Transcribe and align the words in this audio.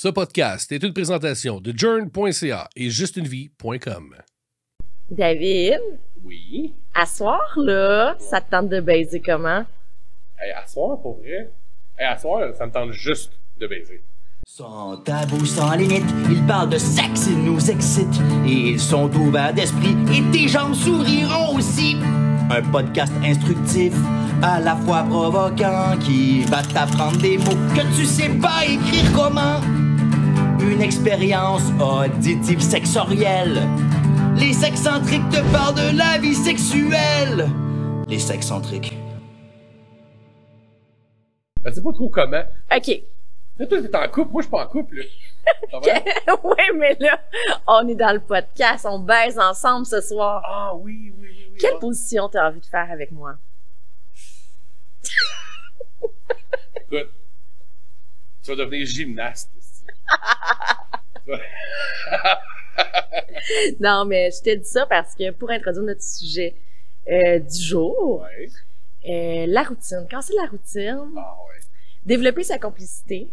Ce 0.00 0.06
podcast 0.06 0.70
est 0.70 0.84
une 0.84 0.92
présentation 0.92 1.60
de 1.60 1.76
journ.ca 1.76 2.68
et 2.76 2.88
justunevie.com. 2.88 4.14
David, 5.10 5.80
Oui? 6.22 6.72
à 6.94 7.04
soir, 7.04 7.40
là, 7.56 8.14
ça 8.20 8.40
te 8.40 8.48
tente 8.48 8.68
de 8.68 8.80
baiser 8.80 9.20
comment? 9.20 9.64
Hey, 10.38 10.52
à 10.52 10.64
soir, 10.68 11.00
pour 11.02 11.18
vrai? 11.18 11.50
Hey, 11.98 12.06
à 12.06 12.16
soir, 12.16 12.54
ça 12.56 12.66
me 12.66 12.70
tente 12.70 12.92
juste 12.92 13.32
de 13.58 13.66
baiser. 13.66 14.00
Sans 14.46 14.98
tabou, 14.98 15.44
sans 15.44 15.74
limite, 15.74 16.04
ils 16.30 16.46
parlent 16.46 16.70
de 16.70 16.78
sexe, 16.78 17.26
ils 17.26 17.42
nous 17.42 17.68
excitent. 17.68 18.20
Et 18.46 18.52
ils 18.70 18.80
sont 18.80 19.12
ouverts 19.16 19.52
d'esprit, 19.52 19.96
et 20.16 20.22
tes 20.30 20.46
jambes 20.46 20.74
souriront 20.74 21.56
aussi. 21.56 21.96
Un 22.52 22.62
podcast 22.70 23.12
instructif, 23.24 23.94
à 24.44 24.60
la 24.60 24.76
fois 24.76 25.02
provoquant, 25.02 25.98
qui 25.98 26.42
va 26.44 26.62
t'apprendre 26.62 27.18
des 27.18 27.36
mots 27.36 27.58
que 27.74 27.96
tu 27.96 28.04
sais 28.04 28.28
pas 28.40 28.64
écrire 28.64 29.12
comment. 29.12 29.60
Une 30.70 30.82
expérience 30.82 31.62
auditive 31.80 32.60
sexorielle. 32.60 33.62
Les 34.36 34.52
sexcentriques 34.52 35.28
te 35.30 35.40
parlent 35.52 35.74
de 35.74 35.96
la 35.96 36.18
vie 36.18 36.34
sexuelle. 36.34 37.48
Les 38.06 38.18
sexcentriques. 38.18 38.94
Je 41.64 41.70
sais 41.72 41.82
pas 41.82 41.92
trop 41.92 42.08
comment. 42.08 42.42
OK. 42.74 43.02
Là, 43.58 43.66
toi, 43.66 43.82
t'es 43.82 43.96
en 43.96 44.08
couple. 44.08 44.32
Moi, 44.32 44.42
je 44.42 44.46
suis 44.46 44.50
pas 44.50 44.64
en 44.64 44.68
couple, 44.68 44.96
ouais, 45.72 46.72
mais 46.76 46.96
là, 47.00 47.18
on 47.66 47.88
est 47.88 47.94
dans 47.94 48.12
le 48.12 48.20
podcast, 48.20 48.86
on 48.88 48.98
baise 48.98 49.38
ensemble 49.38 49.86
ce 49.86 50.00
soir. 50.02 50.42
Ah 50.46 50.74
oui, 50.76 51.12
oui, 51.18 51.28
oui. 51.30 51.48
oui. 51.52 51.58
Quelle 51.58 51.74
Ah. 51.76 51.80
position 51.80 52.28
t'as 52.28 52.48
envie 52.48 52.60
de 52.60 52.66
faire 52.66 52.88
avec 52.90 53.10
moi? 53.10 53.34
Écoute, 56.90 57.10
tu 58.42 58.50
vas 58.50 58.56
devenir 58.56 58.86
gymnaste. 58.86 59.50
Non, 63.80 64.04
mais 64.04 64.30
je 64.30 64.42
t'ai 64.42 64.56
dit 64.56 64.64
ça 64.68 64.86
parce 64.86 65.14
que 65.14 65.30
pour 65.30 65.50
introduire 65.50 65.84
notre 65.84 66.02
sujet 66.02 66.54
euh, 67.10 67.38
du 67.38 67.60
jour, 67.62 68.22
ouais. 68.22 68.48
euh, 69.10 69.46
la 69.48 69.62
routine. 69.62 70.06
Quand 70.10 70.20
c'est 70.20 70.34
la 70.34 70.46
routine, 70.46 71.00
Ah 71.16 71.34
ouais. 71.48 71.60
développer 72.04 72.42
sa 72.44 72.58
complicité. 72.58 73.28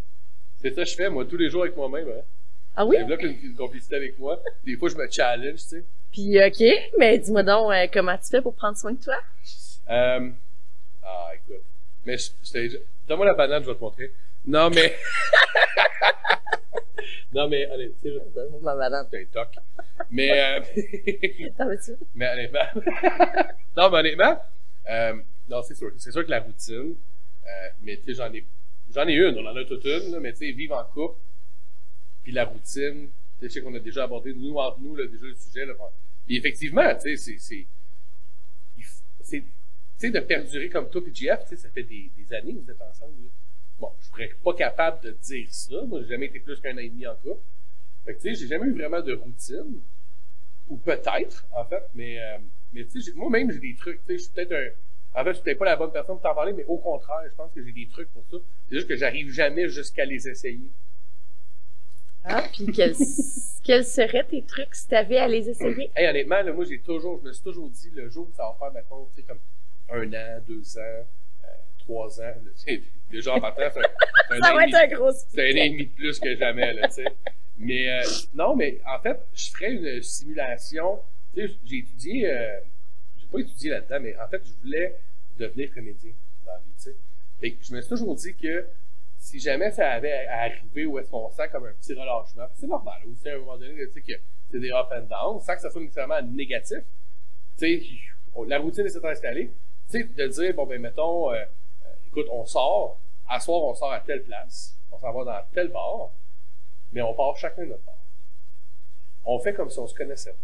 C'est 0.61 0.73
ça 0.73 0.83
que 0.83 0.89
je 0.89 0.95
fais, 0.95 1.09
moi, 1.09 1.25
tous 1.25 1.37
les 1.37 1.49
jours 1.49 1.63
avec 1.63 1.75
moi-même. 1.75 2.07
Hein. 2.07 2.21
Ah 2.77 2.85
oui? 2.85 2.95
Je 2.97 3.03
développe 3.03 3.21
une, 3.23 3.49
une 3.49 3.55
complicité 3.55 3.95
avec 3.97 4.17
moi. 4.17 4.41
Des 4.65 4.77
fois, 4.77 4.89
je 4.89 4.95
me 4.95 5.09
challenge, 5.09 5.55
tu 5.55 5.59
sais. 5.59 5.83
Puis, 6.11 6.39
OK, 6.41 6.63
mais 6.97 7.17
dis-moi 7.17 7.43
donc, 7.43 7.71
euh, 7.73 7.87
comment 7.91 8.17
tu 8.17 8.29
fais 8.31 8.41
pour 8.41 8.55
prendre 8.55 8.77
soin 8.77 8.93
de 8.93 9.03
toi? 9.03 9.17
Ah, 9.87 10.19
écoute. 11.35 11.61
Mais 12.05 12.15
Donne-moi 13.07 13.25
la 13.25 13.33
banane, 13.33 13.63
je 13.63 13.69
vais 13.69 13.75
te 13.75 13.81
montrer. 13.81 14.11
Non, 14.45 14.69
mais... 14.69 14.95
non, 17.35 17.49
mais, 17.49 17.65
allez, 17.65 17.91
tu 18.01 18.09
sais, 18.09 18.17
c'est 18.33 18.39
un 18.39 19.25
toc. 19.25 19.49
Mais, 20.09 20.31
euh... 20.31 20.61
Mais 22.15 22.29
honnêtement... 22.29 22.59
non, 23.75 23.89
mais 23.89 23.97
honnêtement, 23.97 24.41
euh, 24.89 25.21
non, 25.49 25.61
c'est 25.61 25.75
sûr. 25.75 25.91
C'est 25.97 26.13
sûr 26.13 26.25
que 26.25 26.31
la 26.31 26.39
routine, 26.39 26.95
euh, 27.45 27.69
mais 27.81 27.97
tu 27.97 28.05
sais, 28.05 28.13
j'en 28.13 28.31
ai, 28.33 28.45
j'en 28.93 29.05
ai 29.05 29.15
une, 29.15 29.37
on 29.37 29.45
en 29.45 29.55
a 29.55 29.65
toute 29.65 29.83
une, 29.83 30.13
là, 30.13 30.19
mais 30.21 30.31
tu 30.31 30.45
sais, 30.45 30.51
vivre 30.51 30.77
en 30.77 30.85
couple, 30.85 31.19
puis 32.23 32.31
la 32.31 32.45
routine, 32.45 33.09
tu 33.09 33.41
sais, 33.41 33.49
je 33.49 33.49
sais 33.49 33.61
qu'on 33.61 33.75
a 33.75 33.79
déjà 33.79 34.05
abordé, 34.05 34.33
nous, 34.33 34.55
entre 34.55 34.79
nous, 34.79 34.95
là, 34.95 35.05
déjà 35.05 35.25
le 35.25 35.35
sujet, 35.35 35.65
là. 35.65 35.73
Puis 36.25 36.37
effectivement, 36.37 36.95
tu 36.95 37.17
sais, 37.17 37.37
c'est, 37.37 37.67
tu 39.27 39.43
sais, 39.97 40.09
de 40.09 40.19
perdurer 40.21 40.69
comme 40.69 40.89
toi 40.89 41.03
puis 41.03 41.13
JF, 41.13 41.43
tu 41.43 41.49
sais, 41.49 41.57
ça 41.57 41.69
fait 41.69 41.83
des, 41.83 42.09
des 42.17 42.33
années 42.33 42.53
que 42.53 42.59
vous 42.59 42.71
êtes 42.71 42.81
ensemble, 42.81 43.23
là. 43.23 43.29
Bon, 43.79 43.91
je 43.99 44.05
serais 44.07 44.31
pas 44.43 44.53
capable 44.53 45.03
de 45.03 45.11
dire 45.11 45.47
ça. 45.51 45.81
Moi, 45.85 46.01
j'ai 46.01 46.09
jamais 46.09 46.27
été 46.27 46.39
plus 46.39 46.59
qu'un 46.59 46.75
an 46.75 46.79
et 46.79 46.89
demi 46.89 47.05
en 47.07 47.15
couple. 47.15 47.41
Fait 48.05 48.13
que, 48.13 48.21
tu 48.21 48.29
sais, 48.29 48.35
j'ai 48.35 48.47
jamais 48.47 48.67
eu 48.67 48.73
vraiment 48.73 49.01
de 49.01 49.13
routine. 49.13 49.81
Ou 50.69 50.77
peut-être, 50.77 51.45
en 51.51 51.65
fait, 51.65 51.83
mais, 51.93 52.19
euh, 52.19 52.37
mais 52.73 52.85
tu 52.85 53.01
sais, 53.01 53.13
moi-même, 53.13 53.51
j'ai 53.51 53.59
des 53.59 53.75
trucs, 53.75 53.99
tu 54.05 54.13
sais, 54.13 54.17
je 54.17 54.23
suis 54.23 54.31
peut-être 54.31 54.53
un, 54.53 54.69
en 55.19 55.23
fait, 55.23 55.29
je 55.29 55.33
suis 55.35 55.43
peut-être 55.43 55.59
pas 55.59 55.65
la 55.65 55.75
bonne 55.77 55.91
personne 55.91 56.15
pour 56.15 56.23
t'en 56.23 56.35
parler, 56.35 56.53
mais 56.53 56.65
au 56.65 56.77
contraire, 56.77 57.21
je 57.29 57.35
pense 57.35 57.51
que 57.53 57.63
j'ai 57.63 57.71
des 57.71 57.87
trucs 57.87 58.11
pour 58.11 58.23
ça. 58.29 58.37
C'est 58.67 58.75
juste 58.75 58.87
que 58.87 58.97
j'arrive 58.97 59.31
jamais 59.31 59.69
jusqu'à 59.69 60.03
les 60.03 60.27
essayer. 60.27 60.71
Ah, 62.25 62.43
puis 62.51 62.65
quels, 62.65 62.95
quels 63.63 63.85
seraient 63.85 64.25
tes 64.25 64.43
trucs 64.43 64.75
si 64.75 64.87
t'avais 64.87 65.17
à 65.17 65.27
les 65.27 65.49
essayer? 65.49 65.89
Hey, 65.95 66.07
honnêtement, 66.09 66.41
là, 66.41 66.51
moi, 66.51 66.65
j'ai 66.65 66.79
toujours, 66.79 67.19
je 67.21 67.27
me 67.27 67.33
suis 67.33 67.43
toujours 67.43 67.69
dit, 67.69 67.91
le 67.91 68.09
jour 68.09 68.27
où 68.27 68.33
ça 68.33 68.43
va 68.43 68.55
faire, 68.59 68.73
mettons, 68.73 69.05
tu 69.15 69.21
sais, 69.21 69.23
comme 69.23 69.39
un 69.89 70.11
an, 70.11 70.41
deux 70.45 70.77
ans, 70.77 71.05
trois 71.85 72.21
ans, 72.21 72.33
déjà 73.09 73.33
en 73.33 73.39
partant, 73.39 73.63
c'est 73.73 73.79
un, 73.79 74.35
un 74.37 74.39
Ça 74.41 74.51
an 74.51 74.55
va 74.55 74.65
et 74.65 74.69
être 74.69 74.75
un 74.75 75.69
demi 75.69 75.85
de 75.85 75.91
plus 75.93 76.19
que 76.19 76.35
jamais, 76.35 76.73
là, 76.73 76.87
tu 76.87 76.95
sais. 76.95 77.05
Mais, 77.57 77.89
euh, 77.89 78.03
non, 78.33 78.55
mais, 78.55 78.79
en 78.85 78.99
fait, 78.99 79.17
je 79.33 79.49
ferais 79.51 79.71
une 79.71 80.01
simulation, 80.01 80.99
tu 81.33 81.47
sais, 81.47 81.53
j'ai 81.65 81.77
étudié, 81.77 82.29
euh, 82.29 82.59
j'ai 83.17 83.27
pas 83.27 83.39
étudié 83.39 83.69
là-dedans, 83.71 83.99
mais 84.01 84.15
en 84.17 84.27
fait, 84.27 84.41
je 84.45 84.51
voulais 84.63 84.95
devenir 85.37 85.73
comédien 85.73 86.11
dans 86.45 86.51
la 86.51 86.57
vie, 86.59 86.73
tu 86.77 86.83
sais. 86.83 86.95
Fait 87.39 87.51
que 87.51 87.63
je 87.63 87.73
me 87.73 87.81
suis 87.81 87.89
toujours 87.89 88.15
dit 88.15 88.35
que 88.35 88.65
si 89.17 89.39
jamais 89.39 89.71
ça 89.71 89.91
avait 89.91 90.27
à 90.27 90.41
arriver 90.41 90.85
où 90.85 90.99
est-ce 90.99 91.09
qu'on 91.09 91.29
sent 91.31 91.47
comme 91.51 91.65
un 91.65 91.73
petit 91.73 91.93
relâchement, 91.93 92.47
c'est 92.53 92.67
normal, 92.67 93.01
aussi 93.11 93.29
à 93.29 93.35
un 93.35 93.39
moment 93.39 93.57
donné, 93.57 93.73
tu 93.87 93.93
sais, 93.93 94.01
que 94.01 94.19
c'est 94.51 94.59
des 94.59 94.71
up 94.71 94.87
and 94.91 95.03
down, 95.03 95.39
sans 95.39 95.55
que 95.55 95.61
ça 95.61 95.69
soit 95.69 95.81
nécessairement 95.81 96.21
négatif, 96.21 96.79
tu 97.57 97.81
sais, 97.81 97.83
la 98.47 98.59
routine 98.59 98.87
s'est 98.89 99.05
installée, 99.05 99.51
tu 99.89 100.01
sais, 100.01 100.03
de 100.03 100.27
dire, 100.27 100.53
bon, 100.53 100.65
ben, 100.65 100.81
mettons, 100.81 101.31
euh, 101.33 101.43
écoute, 102.15 102.27
on 102.31 102.45
sort, 102.45 102.99
à 103.27 103.39
soir, 103.39 103.61
on 103.63 103.73
sort 103.73 103.91
à 103.91 103.99
telle 103.99 104.23
place, 104.23 104.77
on 104.91 104.99
s'en 104.99 105.11
va 105.11 105.23
dans 105.25 105.41
tel 105.53 105.67
bar, 105.69 106.11
mais 106.93 107.01
on 107.01 107.13
part 107.13 107.35
chacun 107.37 107.63
de 107.63 107.69
notre 107.69 107.83
bar. 107.83 107.95
On 109.25 109.39
fait 109.39 109.53
comme 109.53 109.69
si 109.69 109.79
on 109.79 109.87
se 109.87 109.95
connaissait 109.95 110.31
pas. 110.31 110.37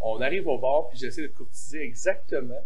On 0.00 0.20
arrive 0.20 0.48
au 0.48 0.58
bar, 0.58 0.88
puis 0.88 0.98
j'essaie 0.98 1.22
de 1.22 1.28
courtiser 1.28 1.82
exactement 1.82 2.60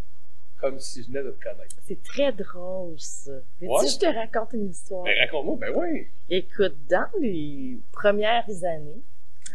comme 0.59 0.81
si 0.81 1.03
je 1.03 1.09
venais 1.09 1.23
de 1.23 1.33
te 1.33 1.43
connaître. 1.45 1.77
C'est 1.87 2.03
très 2.03 2.33
drôle, 2.33 2.99
ça. 2.99 3.31
Ouais. 3.61 3.69
que 3.85 3.89
je 3.91 3.99
te 3.99 4.07
raconte 4.07 4.55
une 4.55 4.71
histoire? 4.71 5.05
Ben, 5.05 5.15
raconte-moi, 5.21 5.57
ben 5.61 5.73
oui. 5.77 6.09
Écoute, 6.31 6.75
dans 6.89 7.07
les 7.21 7.79
premières 7.93 8.49
années, 8.65 9.03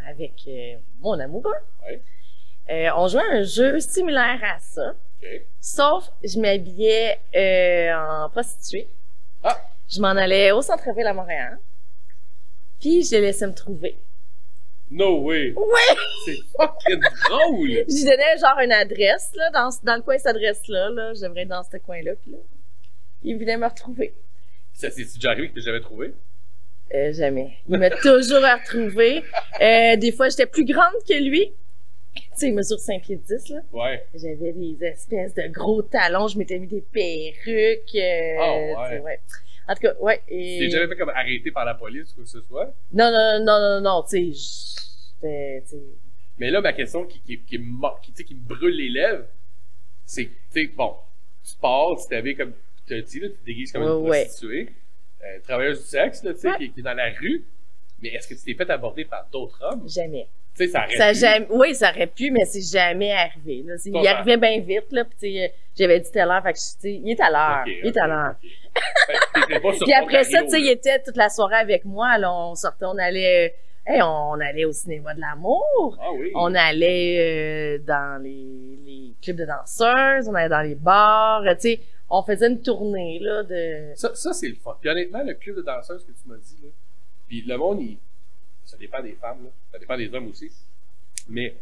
avec 0.08 0.34
euh, 0.48 0.76
mon 1.00 1.20
amoureux, 1.20 1.52
Ouais. 1.84 2.02
euh, 2.70 2.90
on 2.96 3.08
jouait 3.08 3.24
à 3.24 3.38
un 3.38 3.44
jeu 3.44 3.80
similaire 3.80 4.40
à 4.44 4.60
ça, 4.60 4.94
Sauf 5.60 6.10
je 6.24 6.40
m'habillais 6.40 7.20
euh, 7.36 7.94
en 7.94 8.30
prostituée. 8.30 8.88
Ah! 9.44 9.62
Je 9.90 10.00
m'en 10.00 10.10
allais 10.10 10.52
au 10.52 10.62
centre-ville 10.62 11.08
à 11.08 11.14
Montréal, 11.14 11.60
puis 12.80 13.04
je 13.04 13.12
les 13.12 13.22
laissais 13.22 13.48
me 13.48 13.54
trouver. 13.54 13.98
No 14.90 15.22
way! 15.22 15.54
Ouais! 15.56 15.96
C'est 16.26 16.38
fucking 16.58 17.02
drôle! 17.30 17.70
Je 17.88 17.96
lui 17.96 18.04
donnais 18.04 18.38
genre 18.38 18.60
une 18.62 18.74
adresse, 18.74 19.32
là, 19.36 19.50
dans, 19.52 19.70
dans 19.84 19.96
le 19.96 20.02
coin 20.02 20.16
de 20.16 20.20
cette 20.20 20.36
adresse-là, 20.36 20.90
là, 20.90 21.14
être 21.14 21.48
dans 21.48 21.64
ce 21.64 21.78
coin-là, 21.78 22.12
puis 22.22 22.32
là, 22.32 22.38
il 23.24 23.38
venait 23.38 23.56
me 23.56 23.68
retrouver. 23.68 24.14
Ça 24.74 24.90
s'est 24.90 25.06
déjà 25.06 25.32
arrivé 25.32 25.50
que 25.52 25.62
j'avais 25.62 25.80
trouvé? 25.80 26.14
Euh, 26.94 27.14
jamais. 27.14 27.58
Il 27.70 27.78
m'a 27.78 27.90
toujours 27.90 28.42
retrouvé. 28.42 29.24
Euh, 29.62 29.96
des 29.96 30.12
fois, 30.12 30.28
j'étais 30.28 30.46
plus 30.46 30.66
grande 30.66 30.94
que 31.08 31.14
lui. 31.14 31.54
Tu 32.16 32.22
sais, 32.36 32.48
il 32.48 32.54
mesure 32.56 32.80
5 32.80 33.02
pieds 33.04 33.16
10, 33.18 33.50
là. 33.50 33.62
Ouais. 33.72 34.06
J'avais 34.14 34.52
des 34.54 34.78
espèces 34.86 35.34
de 35.34 35.48
gros 35.48 35.82
talons, 35.82 36.28
je 36.28 36.38
m'étais 36.38 36.60
mis 36.60 36.68
des 36.68 36.82
perruques. 36.82 37.96
euh, 37.96 38.36
Ah, 38.40 38.90
ouais. 39.02 39.18
tu 39.26 39.34
sais, 39.34 39.42
En 39.68 39.76
tout 39.76 39.82
cas, 39.82 39.94
ouais. 40.02 40.22
Et... 40.28 40.58
Tu 40.60 40.66
t'es 40.66 40.72
jamais 40.72 40.88
fait 40.88 40.98
comme 40.98 41.10
arrêté 41.10 41.52
par 41.52 41.64
la 41.66 41.74
police 41.76 42.12
ou 42.12 42.16
quoi 42.16 42.24
que 42.24 42.30
ce 42.30 42.42
soit? 42.42 42.74
Non, 42.94 43.12
non, 43.12 43.40
non, 43.46 43.60
non, 43.60 43.82
non, 43.82 44.04
tu 44.04 44.34
sais, 44.34 44.82
j'étais, 45.22 45.62
tu 45.64 45.70
sais, 45.70 45.82
Mais 46.38 46.50
là, 46.52 46.60
ma 46.62 46.74
question 46.74 47.06
qui, 47.06 47.20
qui, 47.22 47.40
qui, 47.40 47.60
qui, 48.14 48.24
qui 48.26 48.36
me 48.36 48.42
brûle 48.48 48.76
les 48.76 48.90
lèvres, 48.90 49.26
c'est 50.06 50.26
tu 50.26 50.32
sais, 50.52 50.68
bon, 50.68 50.94
tu 51.48 51.56
pars, 51.62 51.96
tu 52.02 52.08
t'habilles 52.10 52.36
comme 52.36 52.54
tu 52.88 53.02
dit, 53.04 53.20
là, 53.22 53.30
tu 53.30 53.36
te 53.38 53.46
déguises 53.46 53.72
comme 53.72 53.84
une 53.84 53.90
Ouais, 53.90 54.10
ouais. 54.10 54.26
prostituée, 54.26 54.70
euh, 55.24 55.40
travailleuse 55.44 55.82
du 55.84 55.88
sexe, 55.88 56.24
là, 56.24 56.34
tu 56.34 56.40
sais, 56.42 56.50
Ouais. 56.50 56.58
qui, 56.58 56.72
qui 56.72 56.80
est 56.82 56.84
dans 56.84 56.94
la 56.94 57.10
rue. 57.12 57.46
Mais 58.02 58.10
est-ce 58.10 58.28
que 58.28 58.34
tu 58.34 58.42
t'es 58.44 58.54
fait 58.56 58.70
aborder 58.70 59.06
par 59.06 59.30
d'autres 59.32 59.62
hommes? 59.64 59.88
jamais. 59.88 60.28
Tu 60.58 60.66
sais, 60.66 60.72
ça 60.72 60.84
aurait 60.86 60.96
Ça 60.98 61.10
pu. 61.12 61.16
jamais, 61.18 61.48
oui, 61.50 61.76
ça 61.76 61.92
aurait 61.92 62.08
pu, 62.08 62.30
mais 62.32 62.46
c'est 62.46 62.62
jamais 62.78 63.12
arrivé. 63.14 63.64
Là. 63.66 63.76
Il 63.86 64.08
arrivait 64.08 64.38
bien 64.38 64.60
vite, 64.60 64.92
là, 64.92 65.06
puis 65.06 65.16
sais, 65.18 65.54
j'avais 65.78 66.00
dit 66.02 66.12
tout 66.12 66.20
à 66.20 66.26
l'heure, 66.26 66.44
fait 66.44 66.54
que 66.54 66.88
il 66.88 67.10
est 67.12 67.20
à 67.22 67.30
l'heure, 67.30 67.64
il 67.68 67.88
est 67.88 67.98
à 67.98 68.08
l'heure. 68.08 68.36
ok. 68.42 68.50
Fait 69.08 69.14
que 69.14 69.48
t'étais 69.48 69.60
pas 69.60 69.74
sur 69.74 69.86
Puis 69.86 69.94
après 69.94 70.24
ça, 70.26 70.44
tu 70.44 70.50
sais, 70.50 70.62
il 70.62 70.70
était 70.70 71.02
toute 71.02 71.16
la 71.18 71.30
soirée 71.30 71.56
avec 71.56 71.86
moi. 71.86 72.18
Là, 72.18 72.34
on 72.34 72.56
sortait, 72.56 72.86
on 72.86 72.98
allait, 72.98 73.56
hey, 73.88 74.02
on 74.02 74.34
allait 74.40 74.66
au 74.66 74.72
cinéma 74.74 75.14
de 75.14 75.22
l'amour. 75.22 75.98
Ah 76.02 76.12
oui. 76.14 76.32
On 76.36 76.54
allait 76.54 77.18
euh, 77.20 77.84
dans 77.86 78.22
les, 78.22 78.78
les 78.86 79.14
clubs 79.22 79.38
de 79.38 79.46
danseuses, 79.46 80.28
on 80.28 80.36
allait 80.36 80.50
dans 80.50 80.62
les 80.62 80.76
bars. 80.76 81.44
euh, 81.46 81.54
Tu 81.56 81.62
sais, 81.62 81.80
on 82.10 82.24
faisait 82.24 82.48
une 82.48 82.62
tournée 82.62 83.20
là 83.22 83.44
de. 83.44 83.92
Ça, 83.96 84.14
ça 84.16 84.34
c'est 84.34 84.50
le 84.50 84.56
fun. 84.56 84.76
Puis 84.82 84.90
honnêtement, 84.90 85.24
le 85.24 85.34
club 85.34 85.56
de 85.56 85.62
danseuses 85.62 86.06
que 86.06 86.12
tu 86.12 86.28
m'as 86.28 86.36
dit, 86.38 86.58
là, 86.62 86.70
puis 87.28 87.42
le 87.48 87.58
monde, 87.58 87.82
il, 87.82 87.98
ça 88.72 88.78
dépend 88.78 89.02
des 89.02 89.14
femmes, 89.14 89.44
là, 89.44 89.50
ça 89.72 89.80
dépend 89.80 89.98
des 89.98 90.14
hommes 90.14 90.28
aussi. 90.30 90.50
Mais 91.28 91.56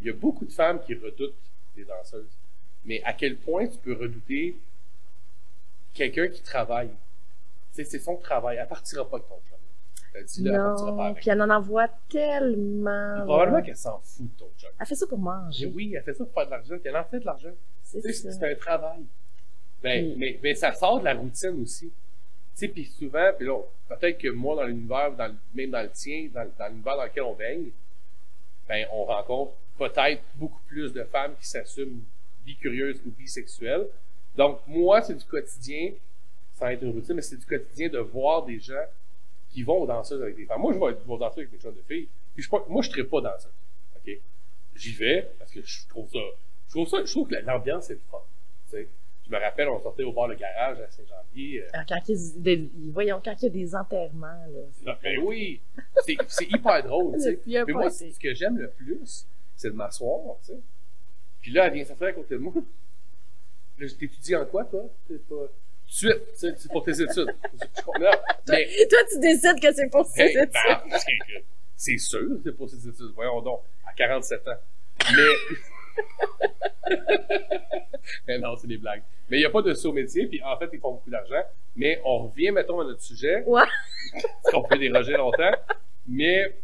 il 0.00 0.06
y 0.06 0.10
a 0.10 0.12
beaucoup 0.12 0.44
de 0.44 0.52
femmes 0.52 0.80
qui 0.84 0.94
redoutent 0.94 1.34
les 1.76 1.84
danseuses. 1.84 2.28
Mais 2.84 3.02
à 3.04 3.12
quel 3.14 3.36
point 3.36 3.66
tu 3.66 3.78
peux 3.78 3.94
redouter 3.94 4.56
quelqu'un 5.94 6.28
qui 6.28 6.42
travaille? 6.42 6.88
Tu 6.88 6.96
sais, 7.82 7.84
c'est 7.84 7.98
son 7.98 8.16
travail. 8.16 8.58
Elle 8.60 8.68
partira 8.68 9.08
pas 9.08 9.18
de 9.18 9.24
ton 9.24 9.40
chum. 9.48 9.58
T'as 10.12 10.22
dit, 10.22 10.42
là, 10.44 10.74
pas 10.96 11.06
avec. 11.06 11.16
puis 11.22 11.30
elle 11.30 11.42
en 11.42 11.50
envoie 11.50 11.88
tellement. 12.08 13.24
Probablement 13.24 13.62
qu'elle 13.62 13.76
s'en 13.76 13.98
fout 14.00 14.26
de 14.32 14.38
ton 14.38 14.48
job. 14.58 14.70
Elle 14.78 14.86
fait 14.86 14.94
ça 14.94 15.06
pour 15.06 15.18
Mais 15.18 15.24
manger. 15.24 15.66
oui, 15.74 15.94
elle 15.94 16.02
fait 16.02 16.14
ça 16.14 16.24
pour 16.24 16.32
faire 16.34 16.46
de 16.46 16.50
l'argent, 16.50 16.74
puis 16.78 16.82
elle 16.88 16.96
en 16.96 17.04
fait 17.04 17.20
de 17.20 17.24
l'argent. 17.24 17.50
C'est 17.82 18.42
un 18.42 18.54
travail. 18.56 19.04
Ben, 19.82 20.04
Oui. 20.04 20.14
mais, 20.18 20.38
mais 20.42 20.54
ça 20.54 20.72
sort 20.72 21.00
de 21.00 21.04
la 21.04 21.14
routine 21.14 21.62
aussi. 21.62 21.90
Sais, 22.56 22.68
puis 22.68 22.86
souvent, 22.86 23.32
puis 23.36 23.46
là, 23.46 23.60
peut-être 23.86 24.16
que 24.16 24.28
moi, 24.28 24.56
dans 24.56 24.64
l'univers, 24.64 25.12
même 25.54 25.70
dans 25.70 25.82
le 25.82 25.90
tien, 25.90 26.30
dans, 26.32 26.68
l'univers 26.70 26.96
dans 26.96 27.04
lequel 27.04 27.22
on 27.24 27.34
baigne, 27.34 27.68
ben, 28.66 28.86
on 28.92 29.04
rencontre 29.04 29.52
peut-être 29.76 30.22
beaucoup 30.36 30.62
plus 30.66 30.90
de 30.94 31.04
femmes 31.04 31.34
qui 31.38 31.46
s'assument 31.46 32.02
bicurieuses 32.46 33.02
ou 33.04 33.10
bisexuelles. 33.10 33.86
Donc, 34.36 34.60
moi, 34.66 35.02
c'est 35.02 35.14
du 35.14 35.24
quotidien, 35.26 35.92
sans 36.54 36.68
être 36.68 36.82
une 36.82 36.92
routine, 36.92 37.16
mais 37.16 37.20
c'est 37.20 37.36
du 37.36 37.44
quotidien 37.44 37.90
de 37.90 37.98
voir 37.98 38.46
des 38.46 38.58
gens 38.58 38.86
qui 39.50 39.62
vont 39.62 39.82
aux 39.82 39.86
danseuses 39.86 40.22
avec 40.22 40.36
des 40.36 40.46
femmes. 40.46 40.62
Moi, 40.62 40.72
je 40.72 40.78
vais, 40.78 41.18
danser 41.18 41.40
avec 41.40 41.50
des 41.50 41.60
jeunes 41.60 41.74
de 41.74 41.82
filles, 41.82 42.08
puis 42.34 42.42
je, 42.42 42.48
moi, 42.70 42.80
je 42.80 42.88
ne 42.88 43.02
pas 43.02 43.20
danseuse. 43.20 43.52
OK? 43.96 44.18
J'y 44.76 44.92
vais 44.92 45.30
parce 45.38 45.50
que 45.50 45.60
je 45.62 45.86
trouve 45.88 46.10
ça, 46.10 46.20
je 46.68 46.72
trouve 46.72 46.88
ça, 46.88 47.04
je 47.04 47.10
trouve 47.10 47.28
que 47.28 47.34
l'ambiance 47.34 47.90
est 47.90 48.00
sais? 48.68 48.88
Je 49.26 49.34
me 49.34 49.40
rappelle, 49.40 49.68
on 49.68 49.80
sortait 49.82 50.04
au 50.04 50.12
bar 50.12 50.28
le 50.28 50.36
garage 50.36 50.78
à 50.80 50.88
Saint-Janvier. 50.90 51.62
euh, 51.64 51.68
Ah, 51.72 51.84
Quand 51.88 51.98
il 52.08 52.14
y 52.14 52.18
a 52.18 52.30
des- 52.56 52.70
voyons, 52.92 53.20
quand 53.24 53.34
il 53.40 53.44
y 53.44 53.46
a 53.46 53.50
des 53.50 53.74
enterrements, 53.74 54.26
là. 54.26 54.60
c'est- 54.72 54.84
Ah, 54.88 54.98
ben 55.02 55.18
oui, 55.24 55.60
c'est 56.28 56.44
hyper 56.48 56.82
drôle, 56.84 57.16
Mais 57.46 57.72
moi, 57.72 57.90
ce 57.90 58.18
que 58.20 58.34
j'aime 58.34 58.56
le 58.58 58.70
plus, 58.70 59.26
c'est 59.56 59.70
de 59.70 59.74
m'asseoir, 59.74 60.36
tu 60.44 60.52
sais. 60.52 60.60
Puis 61.40 61.50
là, 61.52 61.66
elle 61.66 61.72
vient 61.74 61.84
s'asseoir 61.84 62.10
à 62.10 62.12
côté 62.12 62.34
de 62.34 62.40
moi. 62.40 62.52
Là, 63.78 63.86
t'étudies 63.98 64.34
en 64.36 64.46
quoi, 64.46 64.64
toi? 64.64 64.88
T'es 65.06 65.16
pas... 65.18 65.34
De 65.34 65.50
suite, 65.92 66.12
tu 66.32 66.38
sais, 66.38 66.54
c'est 66.56 66.70
pour 66.72 66.82
tes 66.82 66.92
études. 66.92 67.34
Je 67.52 68.50
mais, 68.50 68.86
Toi, 68.88 68.98
tu 69.12 69.18
décides 69.20 69.60
que 69.60 69.72
c'est 69.74 69.88
pour 69.90 70.00
hey, 70.16 70.32
c'est 70.32 70.46
ben, 70.52 70.98
c'est- 71.76 71.98
sûr, 71.98 72.38
c'est 72.42 72.52
pour 72.56 72.68
ses 72.70 72.88
études. 72.88 73.12
Voyons 73.14 73.40
donc, 73.42 73.60
à 73.86 73.92
47 73.92 74.48
ans. 74.48 74.56
Mais... 75.14 75.56
mais 78.26 78.38
non, 78.38 78.56
c'est 78.56 78.66
des 78.66 78.78
blagues. 78.78 79.02
Mais 79.28 79.38
il 79.38 79.40
n'y 79.40 79.46
a 79.46 79.50
pas 79.50 79.62
de 79.62 79.74
saut 79.74 79.92
métier, 79.92 80.26
puis 80.26 80.40
en 80.42 80.56
fait, 80.56 80.68
ils 80.72 80.78
font 80.78 80.92
beaucoup 80.92 81.10
d'argent. 81.10 81.42
Mais 81.74 82.00
on 82.04 82.28
revient, 82.28 82.50
mettons, 82.52 82.80
à 82.80 82.84
notre 82.84 83.02
sujet. 83.02 83.42
Ouais. 83.46 83.64
Parce 84.12 84.54
qu'on 84.54 84.62
peut 84.62 84.78
déroger 84.78 85.12
longtemps. 85.14 85.52
Mais 86.06 86.56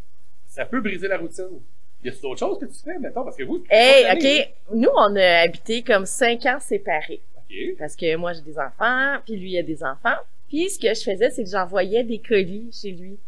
ça 0.47 0.65
peut 0.65 0.81
briser 0.81 1.09
la 1.09 1.19
routine. 1.19 1.61
Il 2.03 2.13
y 2.13 2.15
a 2.15 2.21
d'autres 2.21 2.39
choses 2.39 2.59
que 2.59 2.67
tu 2.67 2.79
fais, 2.83 2.99
mettons, 2.99 3.25
parce 3.25 3.37
que 3.37 3.45
vous. 3.45 3.65
Hey, 3.71 4.05
année, 4.05 4.49
OK. 4.69 4.75
Nous, 4.77 4.91
on 4.95 5.17
a 5.17 5.41
habité 5.41 5.83
comme 5.83 6.07
cinq 6.07 6.47
ans 6.47 6.59
séparés. 6.61 7.21
OK. 7.37 7.77
Parce 7.79 7.97
que 7.97 8.17
moi, 8.17 8.33
j'ai 8.33 8.43
des 8.43 8.59
enfants, 8.59 9.19
puis 9.25 9.37
lui, 9.37 9.53
il 9.53 9.59
a 9.59 9.63
des 9.63 9.83
enfants. 9.83 10.17
Puis 10.49 10.71
ce 10.71 10.79
que 10.79 10.89
je 10.95 11.03
faisais, 11.03 11.31
c'est 11.31 11.45
que 11.45 11.51
j'envoyais 11.51 12.05
des 12.05 12.19
colis 12.19 12.71
chez 12.73 12.91
lui. 12.91 13.19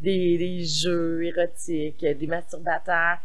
Des, 0.00 0.38
des 0.38 0.62
jeux 0.62 1.24
érotiques, 1.24 2.04
des 2.04 2.26
masturbateurs. 2.28 3.18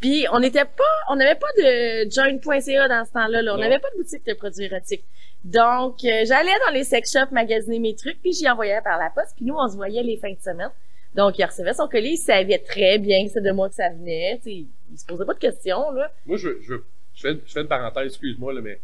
Puis 0.00 0.26
on 0.32 0.40
n'était 0.40 0.64
pas, 0.64 0.94
on 1.10 1.16
n'avait 1.16 1.38
pas 1.38 1.48
de 1.58 2.10
join.ca 2.10 2.88
dans 2.88 3.04
ce 3.04 3.12
temps-là. 3.12 3.42
Là. 3.42 3.54
On 3.54 3.58
n'avait 3.58 3.78
pas 3.78 3.90
de 3.90 3.98
boutique 3.98 4.24
de 4.26 4.34
produits 4.34 4.64
érotiques. 4.64 5.04
Donc, 5.44 6.02
euh, 6.04 6.24
j'allais 6.26 6.56
dans 6.66 6.72
les 6.72 6.84
sex 6.84 7.12
shops 7.12 7.30
magasiner 7.30 7.78
mes 7.78 7.94
trucs, 7.94 8.18
puis 8.22 8.32
j'y 8.32 8.48
envoyais 8.48 8.80
par 8.82 8.98
la 8.98 9.10
poste. 9.10 9.34
Puis 9.36 9.44
nous, 9.44 9.54
on 9.54 9.68
se 9.68 9.76
voyait 9.76 10.02
les 10.02 10.16
fins 10.16 10.32
de 10.32 10.40
semaine. 10.40 10.70
Donc, 11.14 11.38
il 11.38 11.44
recevait 11.44 11.74
son 11.74 11.86
colis, 11.86 12.14
il 12.14 12.16
savait 12.16 12.58
très 12.58 12.98
bien 12.98 13.24
que 13.24 13.28
c'était 13.28 13.48
de 13.48 13.52
moi 13.52 13.68
que 13.68 13.74
ça 13.74 13.90
venait. 13.90 14.40
Sais, 14.42 14.52
il 14.52 14.98
se 14.98 15.04
posait 15.04 15.26
pas 15.26 15.34
de 15.34 15.38
questions, 15.38 15.90
là. 15.92 16.10
Moi, 16.24 16.38
je, 16.38 16.60
je, 16.62 16.74
je, 17.14 17.20
fais, 17.20 17.38
je 17.44 17.52
fais 17.52 17.60
une 17.60 17.68
parenthèse, 17.68 18.06
excuse-moi, 18.06 18.54
là, 18.54 18.62
mais 18.62 18.80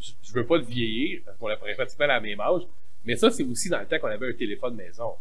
je, 0.00 0.10
je 0.22 0.32
veux 0.34 0.44
pas 0.44 0.58
te 0.58 0.64
vieillir, 0.64 1.20
parce 1.24 1.38
qu'on 1.38 1.46
a 1.46 1.56
pratiquement 1.56 2.04
à 2.04 2.08
la 2.08 2.20
même 2.20 2.40
âge. 2.40 2.62
Mais 3.04 3.16
ça, 3.16 3.30
c'est 3.30 3.44
aussi 3.44 3.68
dans 3.68 3.78
le 3.78 3.86
temps 3.86 3.98
qu'on 3.98 4.08
avait 4.08 4.28
un 4.30 4.34
téléphone 4.34 4.74
maison. 4.74 5.14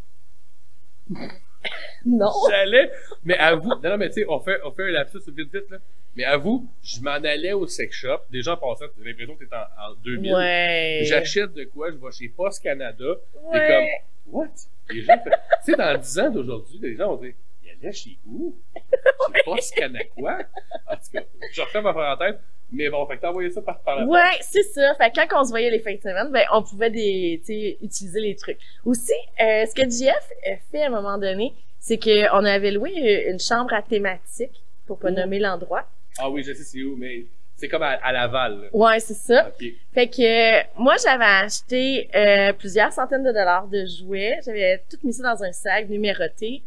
Non. 2.06 2.32
J'allais, 2.50 2.92
mais 3.24 3.38
avoue, 3.38 3.70
non, 3.70 3.90
non, 3.90 3.98
mais 3.98 4.08
tu 4.10 4.22
sais, 4.22 4.26
on 4.30 4.40
fait, 4.40 4.60
on 4.64 4.72
fait 4.72 4.84
un 4.88 4.92
lapsus 4.92 5.20
vite, 5.28 5.54
vite, 5.54 5.70
là. 5.70 5.78
Mais 6.16 6.24
avoue, 6.24 6.68
je 6.84 7.02
m'en 7.02 7.12
allais 7.12 7.54
au 7.54 7.68
sex 7.68 7.96
shop. 7.96 8.20
Déjà, 8.32 8.54
en 8.54 8.58
passant, 8.58 8.86
j'ai 8.98 9.10
l'impression 9.10 9.36
que 9.36 9.46
t'es 9.46 9.56
en, 9.56 9.92
en 9.92 9.94
2000. 10.04 10.34
Ouais. 10.34 11.02
J'achète 11.04 11.54
de 11.54 11.66
quoi, 11.66 11.92
je 11.92 11.98
vais 11.98 12.12
chez 12.12 12.30
Post 12.30 12.64
Canada. 12.64 13.06
Ouais. 13.44 14.00
comme, 14.26 14.34
What? 14.34 14.48
Les 14.90 15.02
gens, 15.04 15.18
tu 15.24 15.32
sais, 15.64 15.76
dans 15.76 15.98
10 15.98 16.20
ans 16.20 16.30
d'aujourd'hui, 16.32 16.80
les 16.82 16.96
gens 16.96 17.16
vont 17.16 17.22
dire, 17.22 17.34
il 17.64 17.70
allait 17.72 17.92
chez 17.94 18.18
où? 18.26 18.56
Chez 18.76 19.42
Post 19.46 19.76
Canada 19.76 20.06
quoi? 20.16 20.40
En 20.88 20.96
tout 20.96 21.12
cas, 21.14 21.22
je 21.52 21.62
refais 21.62 21.82
ma 21.82 21.94
parenthèse. 21.94 22.40
Mais 22.72 22.90
bon, 22.90 23.06
fait 23.08 23.18
que 23.18 23.26
envoyé 23.26 23.50
ça 23.50 23.62
par, 23.62 23.80
par 23.80 24.08
Ouais, 24.08 24.38
c'est 24.42 24.64
ça. 24.64 24.94
Fait 24.96 25.10
que 25.12 25.28
quand 25.28 25.42
on 25.42 25.44
se 25.44 25.50
voyait 25.50 25.70
les 25.72 25.80
fins 25.80 25.96
de 25.96 26.02
semaine, 26.02 26.30
ben, 26.32 26.44
on 26.54 26.62
pouvait 26.62 26.90
des, 26.92 27.42
tu 27.46 27.54
sais, 27.54 27.78
utiliser 27.82 28.20
les 28.22 28.36
trucs. 28.36 28.60
Aussi, 28.86 29.12
euh, 29.42 29.66
ce 29.66 29.74
que 29.74 29.90
JF 29.90 30.32
a 30.46 30.56
fait 30.72 30.84
à 30.84 30.88
un 30.88 30.90
moment 30.92 31.18
donné, 31.18 31.54
c'est 31.80 31.98
que 31.98 32.32
on 32.34 32.46
avait 32.46 32.72
loué 32.72 32.92
euh, 33.28 33.32
une 33.32 33.40
chambre 33.40 33.74
à 33.74 33.82
thématique, 33.82 34.62
pour 34.86 35.00
pas 35.00 35.10
Mmh. 35.12 35.16
nommer 35.16 35.40
l'endroit. 35.40 35.86
Ah 36.20 36.30
oui, 36.30 36.44
je 36.44 36.54
sais 36.54 36.64
c'est 36.64 36.82
où, 36.84 36.96
mais 36.96 37.24
c'est 37.56 37.68
comme 37.68 37.84
à, 37.84 37.92
à 38.04 38.12
Laval. 38.12 38.62
là. 38.62 38.68
Ouais, 38.72 39.00
c'est 39.00 39.14
ça. 39.16 39.48
OK. 39.50 39.66
Fait 39.94 40.08
que 40.08 40.22
euh, 40.60 40.64
moi, 40.78 40.96
j'avais 41.04 41.24
acheté 41.26 42.10
euh, 42.16 42.54
plusieurs 42.54 42.92
centaines 42.92 43.24
de 43.24 43.32
dollars 43.32 43.68
de 43.68 43.86
jouets. 43.86 44.40
J'avais 44.46 44.84
tout 44.90 44.98
mis 45.04 45.14
ça 45.14 45.34
dans 45.36 45.44
un 45.44 45.52
sac 45.52 45.90
numéroté. 45.90 46.62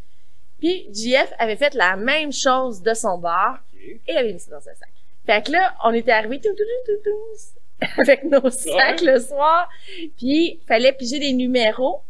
Puis 0.61 0.87
JF 0.93 1.33
avait 1.39 1.57
fait 1.57 1.75
la 1.75 1.97
même 1.97 2.33
chose 2.33 2.83
de 2.83 2.95
son 2.95 3.19
bar 3.19 3.59
OK. 3.75 4.01
et 4.07 4.17
avait 4.17 4.33
mis 4.33 4.39
ça 4.41 4.51
dans 4.51 4.59
un 4.69 4.75
sac. 4.75 4.89
Fait 5.27 5.45
que 5.45 5.53
là, 5.53 5.75
on 5.85 5.93
était 5.93 6.13
arrivés 6.13 6.41
tout, 6.41 6.49
tout, 6.51 6.65
tout, 6.87 6.93
tout, 6.93 7.11
tout, 7.11 7.89
avec 8.01 8.25
nos 8.25 8.51
sacs 8.51 9.03
le 9.03 9.19
soir. 9.21 9.69
Puis, 10.17 10.61
fallait 10.67 10.93
piger 10.93 11.19
des 11.19 11.33
numéros. 11.33 12.03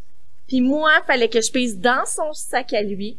Puis 0.46 0.60
moi, 0.60 0.92
fallait 1.06 1.28
que 1.28 1.40
je 1.40 1.50
pige 1.50 1.76
dans 1.76 2.04
son 2.04 2.32
sac 2.32 2.72
à 2.72 2.82
lui. 2.82 3.18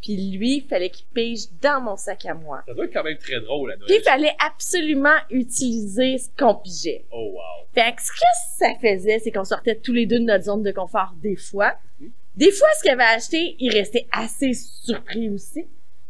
Puis 0.00 0.16
lui, 0.16 0.66
fallait 0.68 0.90
qu'il 0.90 1.06
pige 1.06 1.44
dans 1.60 1.80
mon 1.80 1.96
sac 1.96 2.26
à 2.26 2.34
moi. 2.34 2.62
Ça 2.66 2.74
doit 2.74 2.86
être 2.86 2.92
quand 2.92 3.04
même 3.04 3.18
très 3.18 3.40
drôle, 3.40 3.72
à 3.72 3.76
Puis 3.76 3.96
il 3.96 4.02
fallait 4.02 4.34
absolument 4.44 5.16
utiliser 5.30 6.18
ce 6.18 6.28
qu'on 6.36 6.56
pigeait. 6.56 7.04
Oh, 7.12 7.32
wow. 7.34 7.66
Fait 7.72 7.94
que 7.94 8.02
ce 8.02 8.10
que 8.10 8.26
ça 8.58 8.74
faisait, 8.80 9.20
c'est 9.20 9.30
qu'on 9.30 9.44
sortait 9.44 9.76
tous 9.76 9.92
les 9.92 10.06
deux 10.06 10.18
de 10.18 10.24
notre 10.24 10.44
zone 10.44 10.62
de 10.62 10.72
confort 10.72 11.14
des 11.22 11.36
fois. 11.36 11.74
Mhm. 12.00 12.10
Des 12.34 12.50
fois, 12.50 12.68
ce 12.76 12.82
qu'il 12.82 12.90
avait 12.90 13.02
acheté, 13.04 13.56
il 13.58 13.72
restait 13.72 14.06
assez 14.10 14.52
surpris 14.54 15.28
aussi. 15.28 15.66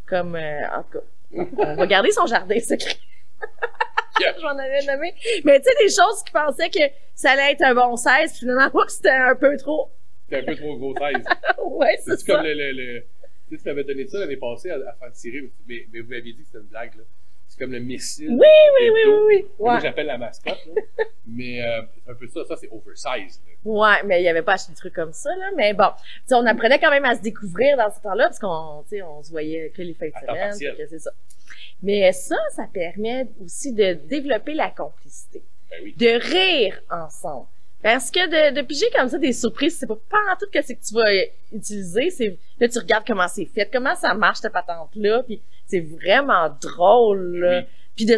Comme, 0.06 0.36
euh, 0.36 0.60
en 0.74 0.82
tout 0.84 0.98
cas, 0.98 1.46
on 1.58 1.74
va 1.74 1.86
garder 1.86 2.12
son 2.12 2.26
jardin 2.26 2.58
secret. 2.60 2.96
J'en 4.40 4.56
avais 4.58 4.84
nommé. 4.84 5.14
Mais 5.44 5.58
tu 5.60 5.68
sais, 5.68 5.74
des 5.78 5.88
choses 5.88 6.22
qui 6.24 6.32
pensaient 6.32 6.70
que 6.70 6.80
ça 7.14 7.30
allait 7.32 7.52
être 7.52 7.62
un 7.62 7.74
bon 7.74 7.96
16, 7.96 8.38
finalement, 8.38 8.70
c'était 8.88 9.10
un 9.10 9.34
peu 9.34 9.56
trop. 9.56 9.90
C'est 10.28 10.38
un 10.38 10.44
peu 10.44 10.54
trop 10.56 10.76
gros 10.76 10.94
16. 10.96 11.24
ouais, 11.64 11.96
c'est 12.04 12.10
C'est 12.16 12.26
ça. 12.26 12.34
comme 12.36 12.44
le, 12.44 12.54
le, 12.54 12.72
le- 12.72 13.00
Tu 13.48 13.56
sais, 13.56 13.62
tu 13.62 13.68
m'avais 13.68 13.84
donné 13.84 14.06
ça 14.06 14.18
l'année 14.18 14.36
passée 14.36 14.70
à, 14.70 14.76
à 14.76 14.92
faire 14.98 15.12
tirer, 15.12 15.50
mais, 15.66 15.86
mais 15.92 16.00
vous 16.00 16.10
m'aviez 16.10 16.32
dit 16.32 16.40
que 16.42 16.46
c'était 16.46 16.58
une 16.58 16.66
blague, 16.70 16.94
là. 16.96 17.02
Comme 17.62 17.70
le 17.70 17.78
missile. 17.78 18.28
Oui, 18.28 18.38
oui, 18.38 18.90
oui, 18.90 19.00
oui, 19.06 19.18
oui. 19.28 19.46
Moi, 19.60 19.78
j'appelle 19.78 20.06
la 20.06 20.18
mascotte, 20.18 20.58
là. 20.66 20.82
mais 21.28 21.62
euh, 21.62 21.82
un 22.08 22.14
peu 22.14 22.26
ça. 22.26 22.44
Ça, 22.44 22.56
c'est 22.56 22.68
oversize. 22.72 23.40
là. 23.46 23.52
Ouais, 23.64 24.02
mais 24.04 24.20
il 24.20 24.24
y 24.24 24.28
avait 24.28 24.42
pas 24.42 24.54
acheté 24.54 24.72
des 24.72 24.76
trucs 24.76 24.94
comme 24.94 25.12
ça, 25.12 25.30
là. 25.36 25.50
Mais 25.56 25.72
bon, 25.72 25.90
tu 25.96 26.22
sais, 26.26 26.34
on 26.34 26.44
apprenait 26.44 26.80
quand 26.80 26.90
même 26.90 27.04
à 27.04 27.14
se 27.14 27.22
découvrir 27.22 27.76
dans 27.76 27.88
ce 27.94 28.00
temps-là, 28.00 28.24
parce 28.24 28.40
qu'on, 28.40 28.82
tu 28.88 28.96
sais, 28.96 29.02
on 29.02 29.22
se 29.22 29.30
voyait 29.30 29.70
que 29.70 29.80
les 29.80 29.94
fins 29.94 30.08
de 30.08 30.26
semaine, 30.26 30.76
c'est 30.88 30.98
ça. 30.98 31.12
Mais 31.84 32.10
ça, 32.12 32.34
ça 32.50 32.66
permet 32.72 33.28
aussi 33.44 33.72
de 33.72 33.92
développer 33.92 34.54
la 34.54 34.70
complicité. 34.70 35.44
Ben. 35.70 35.92
De 35.96 36.20
rire 36.20 36.82
ensemble. 36.90 37.46
Parce 37.80 38.10
que 38.10 38.26
de, 38.26 38.54
de 38.54 38.62
piger 38.62 38.86
comme 38.96 39.08
ça 39.08 39.18
des 39.18 39.32
surprises, 39.32 39.76
c'est 39.78 39.86
pas, 39.86 39.98
pas 40.08 40.18
en 40.32 40.36
tout 40.36 40.46
que 40.52 40.62
c'est 40.62 40.76
que 40.76 40.84
tu 40.84 40.94
vas 40.94 41.10
utiliser, 41.52 42.10
c'est, 42.10 42.38
là, 42.60 42.68
tu 42.68 42.78
regardes 42.78 43.04
comment 43.06 43.26
c'est 43.28 43.44
fait, 43.44 43.68
comment 43.72 43.94
ça 43.96 44.14
marche, 44.14 44.40
ta 44.40 44.50
patente-là, 44.50 45.22
puis 45.24 45.42
c'est 45.72 45.80
vraiment 45.80 46.50
drôle. 46.60 47.46
Oui. 47.48 47.66
Puis 47.96 48.04
de, 48.04 48.16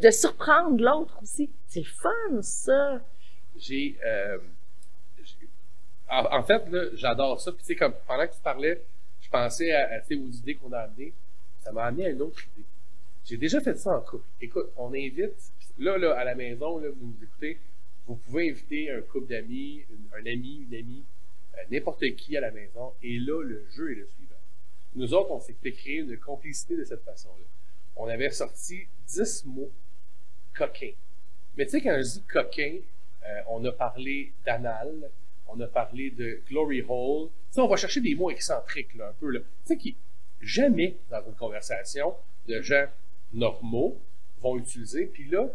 de 0.00 0.10
surprendre 0.10 0.82
l'autre 0.82 1.16
aussi. 1.22 1.48
C'est 1.68 1.84
fun, 1.84 2.42
ça. 2.42 3.00
J'ai. 3.56 3.96
Euh, 4.04 4.38
en, 6.10 6.38
en 6.38 6.42
fait, 6.42 6.68
là, 6.70 6.86
j'adore 6.94 7.40
ça. 7.40 7.52
Puis, 7.52 7.60
tu 7.60 7.66
sais, 7.66 7.76
comme 7.76 7.94
pendant 8.06 8.26
que 8.26 8.34
tu 8.34 8.40
parlais, 8.42 8.82
je 9.20 9.28
pensais 9.30 9.70
à, 9.72 9.98
à, 9.98 9.98
aux 10.00 10.30
idées 10.30 10.56
qu'on 10.56 10.72
a 10.72 10.78
amenées. 10.78 11.12
Ça 11.60 11.70
m'a 11.70 11.84
amené 11.84 12.06
à 12.06 12.08
une 12.10 12.22
autre 12.22 12.42
idée. 12.52 12.66
J'ai 13.24 13.36
déjà 13.36 13.60
fait 13.60 13.76
ça 13.78 13.96
en 13.96 14.00
couple. 14.00 14.26
Écoute, 14.40 14.70
on 14.76 14.88
invite. 14.88 15.34
Là, 15.78 15.98
là, 15.98 16.18
à 16.18 16.24
la 16.24 16.34
maison, 16.34 16.78
là, 16.78 16.88
vous 16.88 17.06
nous 17.06 17.22
écoutez, 17.22 17.58
vous 18.08 18.16
pouvez 18.16 18.50
inviter 18.50 18.90
un 18.90 19.02
couple 19.02 19.28
d'amis, 19.28 19.84
un 20.16 20.26
ami, 20.26 20.66
une 20.68 20.76
amie, 20.76 21.04
euh, 21.54 21.62
n'importe 21.70 22.04
qui 22.16 22.36
à 22.36 22.40
la 22.40 22.50
maison. 22.50 22.92
Et 23.04 23.20
là, 23.20 23.40
le 23.44 23.64
jeu 23.76 23.92
est 23.92 23.96
le 23.96 24.08
suivant. 24.16 24.27
Nous 24.98 25.14
autres, 25.14 25.30
on 25.30 25.38
s'est 25.38 25.54
fait 25.62 25.70
créer 25.70 25.98
une 25.98 26.18
complicité 26.18 26.76
de 26.76 26.82
cette 26.82 27.04
façon-là. 27.04 27.44
On 27.94 28.08
avait 28.08 28.30
sorti 28.30 28.88
10 29.06 29.44
mots 29.46 29.70
coquins. 30.52 30.90
Mais 31.56 31.66
tu 31.66 31.70
sais, 31.70 31.80
quand 31.80 31.96
je 31.98 32.02
dis 32.02 32.22
coquin, 32.24 32.78
euh, 33.24 33.40
on 33.46 33.64
a 33.64 33.70
parlé 33.70 34.32
d'anal, 34.44 35.08
on 35.46 35.60
a 35.60 35.68
parlé 35.68 36.10
de 36.10 36.42
glory 36.48 36.84
hole. 36.88 37.28
Tu 37.28 37.54
sais, 37.54 37.60
on 37.60 37.68
va 37.68 37.76
chercher 37.76 38.00
des 38.00 38.16
mots 38.16 38.28
excentriques, 38.28 38.90
un 39.00 39.12
peu. 39.20 39.32
Tu 39.32 39.44
sais, 39.66 39.76
qui, 39.76 39.96
jamais 40.40 40.96
dans 41.10 41.24
une 41.24 41.36
conversation 41.36 42.16
de 42.48 42.60
gens 42.60 42.86
normaux 43.32 44.00
vont 44.40 44.58
utiliser. 44.58 45.06
Puis 45.06 45.28
là, 45.28 45.48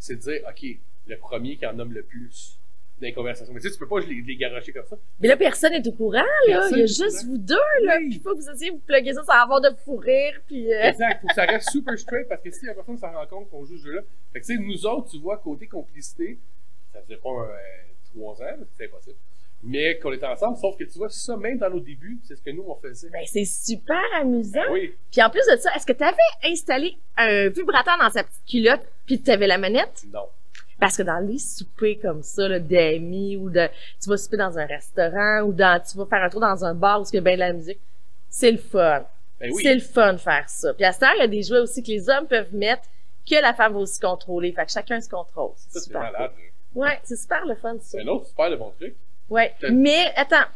c'est 0.00 0.16
de 0.16 0.20
dire, 0.22 0.40
OK, 0.48 0.66
le 1.06 1.18
premier 1.18 1.56
qui 1.56 1.66
en 1.66 1.72
nomme 1.72 1.92
le 1.92 2.02
plus. 2.02 2.58
Les 3.00 3.12
conversations. 3.12 3.52
Mais 3.54 3.60
tu 3.60 3.68
sais, 3.68 3.74
tu 3.74 3.78
peux 3.78 3.86
pas 3.88 4.00
les, 4.00 4.22
les 4.22 4.36
garocher 4.36 4.72
comme 4.72 4.86
ça. 4.86 4.96
Mais 5.20 5.28
là, 5.28 5.36
personne 5.36 5.72
n'est 5.72 5.86
au 5.86 5.92
courant, 5.92 6.18
là. 6.18 6.24
Personne 6.46 6.72
Il 6.74 6.80
y 6.80 6.82
a 6.82 6.86
juste 6.86 7.20
courant. 7.20 7.26
vous 7.32 7.38
deux, 7.38 7.54
là. 7.84 7.96
Oui. 8.00 8.08
Puis 8.10 8.20
faut 8.20 8.34
que 8.34 8.40
vous 8.40 8.50
essayiez 8.50 8.70
de 8.70 8.76
vous 8.76 8.82
plugger 8.86 9.12
ça 9.14 9.22
sans 9.24 9.42
avoir 9.42 9.60
de 9.60 9.70
fou 9.84 9.96
rire, 9.96 10.40
puis... 10.46 10.72
euh, 10.72 10.82
Exact, 10.82 11.20
faut 11.20 11.28
que 11.28 11.34
ça 11.34 11.44
reste 11.44 11.70
super 11.70 11.98
straight 11.98 12.28
parce 12.28 12.42
que 12.42 12.50
si 12.50 12.66
la 12.66 12.74
personne 12.74 12.96
s'en 12.98 13.12
rend 13.12 13.26
compte 13.26 13.50
qu'on 13.50 13.64
joue 13.64 13.76
ce 13.78 13.84
jeu-là. 13.84 14.00
Fait 14.32 14.40
que 14.40 14.46
tu 14.46 14.56
sais, 14.56 14.62
nous 14.62 14.86
autres, 14.86 15.10
tu 15.10 15.18
vois, 15.18 15.36
côté 15.38 15.66
complicité, 15.66 16.38
ça 16.92 17.00
faisait 17.02 17.16
pas 17.18 17.28
euh, 17.30 17.46
trois 18.14 18.40
ans, 18.42 18.56
c'est 18.76 18.86
impossible. 18.86 19.16
Mais 19.62 19.98
qu'on 19.98 20.12
était 20.12 20.26
ensemble, 20.26 20.56
sauf 20.56 20.76
que 20.76 20.84
tu 20.84 20.98
vois, 20.98 21.08
ça, 21.08 21.36
même 21.36 21.58
dans 21.58 21.68
nos 21.68 21.80
débuts, 21.80 22.20
c'est 22.22 22.36
ce 22.36 22.42
que 22.42 22.50
nous, 22.50 22.64
on 22.68 22.76
faisait. 22.76 23.10
Ben, 23.10 23.22
c'est 23.26 23.44
super 23.44 24.00
amusant. 24.20 24.60
Ben 24.68 24.72
oui, 24.72 24.94
Puis 25.10 25.20
en 25.20 25.30
plus 25.30 25.42
de 25.50 25.56
ça, 25.56 25.74
est-ce 25.74 25.84
que 25.84 25.92
tu 25.92 26.04
avais 26.04 26.16
installé 26.44 26.96
un 27.16 27.48
vibrateur 27.48 27.98
dans 28.00 28.08
sa 28.08 28.22
petite 28.22 28.44
culotte, 28.48 28.86
puis 29.04 29.20
tu 29.20 29.30
avais 29.32 29.48
la 29.48 29.58
manette? 29.58 30.04
non. 30.12 30.28
Parce 30.80 30.96
que 30.96 31.02
dans 31.02 31.18
les 31.18 31.38
soupers 31.38 31.98
comme 32.00 32.22
ça, 32.22 32.46
là, 32.48 32.60
d'amis, 32.60 33.36
ou 33.36 33.50
de, 33.50 33.68
tu 34.00 34.08
vas 34.08 34.16
souper 34.16 34.36
dans 34.36 34.58
un 34.58 34.66
restaurant, 34.66 35.40
ou 35.42 35.52
dans, 35.52 35.80
tu 35.80 35.96
vas 35.98 36.06
faire 36.06 36.22
un 36.22 36.28
tour 36.28 36.40
dans 36.40 36.64
un 36.64 36.74
bar 36.74 37.00
où 37.00 37.04
il 37.12 37.16
y 37.16 37.18
a 37.18 37.20
bien 37.20 37.34
de 37.34 37.40
la 37.40 37.52
musique, 37.52 37.80
c'est 38.30 38.52
le 38.52 38.58
fun. 38.58 39.04
Ben 39.40 39.50
oui. 39.52 39.62
C'est 39.62 39.74
le 39.74 39.80
fun 39.80 40.12
de 40.14 40.18
faire 40.18 40.48
ça. 40.48 40.74
Puis 40.74 40.84
à 40.84 40.92
cette 40.92 41.02
heure, 41.02 41.14
il 41.16 41.20
y 41.20 41.22
a 41.22 41.28
des 41.28 41.42
jouets 41.42 41.60
aussi 41.60 41.82
que 41.82 41.88
les 41.88 42.08
hommes 42.08 42.26
peuvent 42.26 42.52
mettre, 42.54 42.82
que 43.28 43.40
la 43.40 43.54
femme 43.54 43.72
va 43.72 43.80
aussi 43.80 44.00
contrôler. 44.00 44.52
Fait 44.52 44.66
que 44.66 44.72
chacun 44.72 45.00
se 45.00 45.08
contrôle. 45.08 45.50
C'est 45.56 45.64
Ça, 45.64 45.80
c'est 45.80 45.86
super. 45.86 46.00
malade. 46.00 46.30
Ouais, 46.74 47.00
c'est 47.04 47.16
super 47.16 47.44
le 47.46 47.54
fun, 47.56 47.74
ça. 47.74 47.98
C'est 47.98 48.00
un 48.02 48.06
autre 48.08 48.26
super 48.26 48.50
de 48.50 48.56
bon 48.56 48.72
truc. 48.78 48.94
Ouais. 49.28 49.54
Mais, 49.70 50.12
attends. 50.16 50.46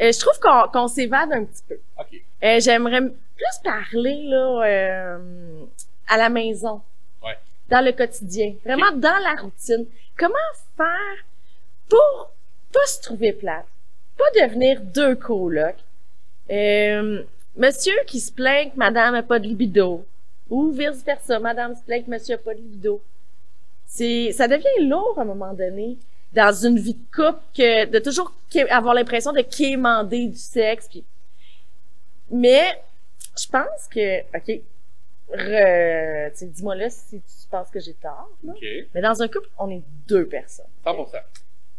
Euh, 0.00 0.10
je 0.12 0.18
trouve 0.18 0.38
qu'on 0.40 0.68
qu'on 0.72 0.88
s'évade 0.88 1.32
un 1.32 1.44
petit 1.44 1.62
peu. 1.68 1.78
OK. 1.98 2.22
Euh, 2.42 2.60
J'aimerais 2.60 3.00
plus 3.00 3.58
parler, 3.62 4.24
là, 4.24 4.62
euh, 4.64 5.64
à 6.08 6.16
la 6.16 6.28
maison. 6.28 6.80
Dans 7.72 7.80
le 7.80 7.92
quotidien. 7.92 8.54
Vraiment 8.66 8.92
dans 8.92 9.18
la 9.22 9.40
routine. 9.40 9.86
Comment 10.18 10.34
faire 10.76 11.24
pour 11.88 12.30
pas 12.70 12.86
se 12.86 13.00
trouver 13.00 13.32
plate? 13.32 13.64
Pas 14.18 14.30
devenir 14.42 14.82
deux 14.82 15.14
colocs? 15.14 15.82
Euh, 16.50 17.22
monsieur 17.56 17.94
qui 18.06 18.20
se 18.20 18.30
plaint 18.30 18.74
que 18.74 18.76
madame 18.76 19.14
a 19.14 19.22
pas 19.22 19.38
de 19.38 19.46
libido. 19.46 20.04
Ou 20.50 20.70
vice 20.70 21.02
versa, 21.02 21.38
madame 21.38 21.74
se 21.74 21.82
plaint 21.82 22.04
que 22.04 22.10
monsieur 22.10 22.34
a 22.34 22.38
pas 22.38 22.52
de 22.52 22.58
libido. 22.58 23.00
C'est, 23.86 24.32
ça 24.32 24.46
devient 24.48 24.86
lourd 24.86 25.14
à 25.16 25.22
un 25.22 25.24
moment 25.24 25.54
donné. 25.54 25.96
Dans 26.34 26.52
une 26.52 26.78
vie 26.78 26.92
de 26.92 27.16
couple, 27.16 27.40
que, 27.56 27.86
de 27.86 27.98
toujours 28.00 28.34
avoir 28.68 28.92
l'impression 28.92 29.32
de 29.32 29.40
quémander 29.40 30.26
du 30.26 30.36
sexe. 30.36 30.88
Puis... 30.90 31.04
Mais, 32.30 32.82
je 33.38 33.46
pense 33.48 33.88
que, 33.90 34.20
OK, 34.36 34.60
dis-moi 35.30 36.74
là 36.74 36.90
si 36.90 37.20
tu 37.20 37.48
penses 37.50 37.70
que 37.70 37.80
j'ai 37.80 37.94
tort. 37.94 38.30
Là. 38.44 38.52
Mais 38.94 39.00
dans 39.00 39.22
un 39.22 39.28
couple, 39.28 39.48
on 39.58 39.70
est 39.70 39.82
deux 40.06 40.26
personnes. 40.26 40.66
100%. 40.84 41.06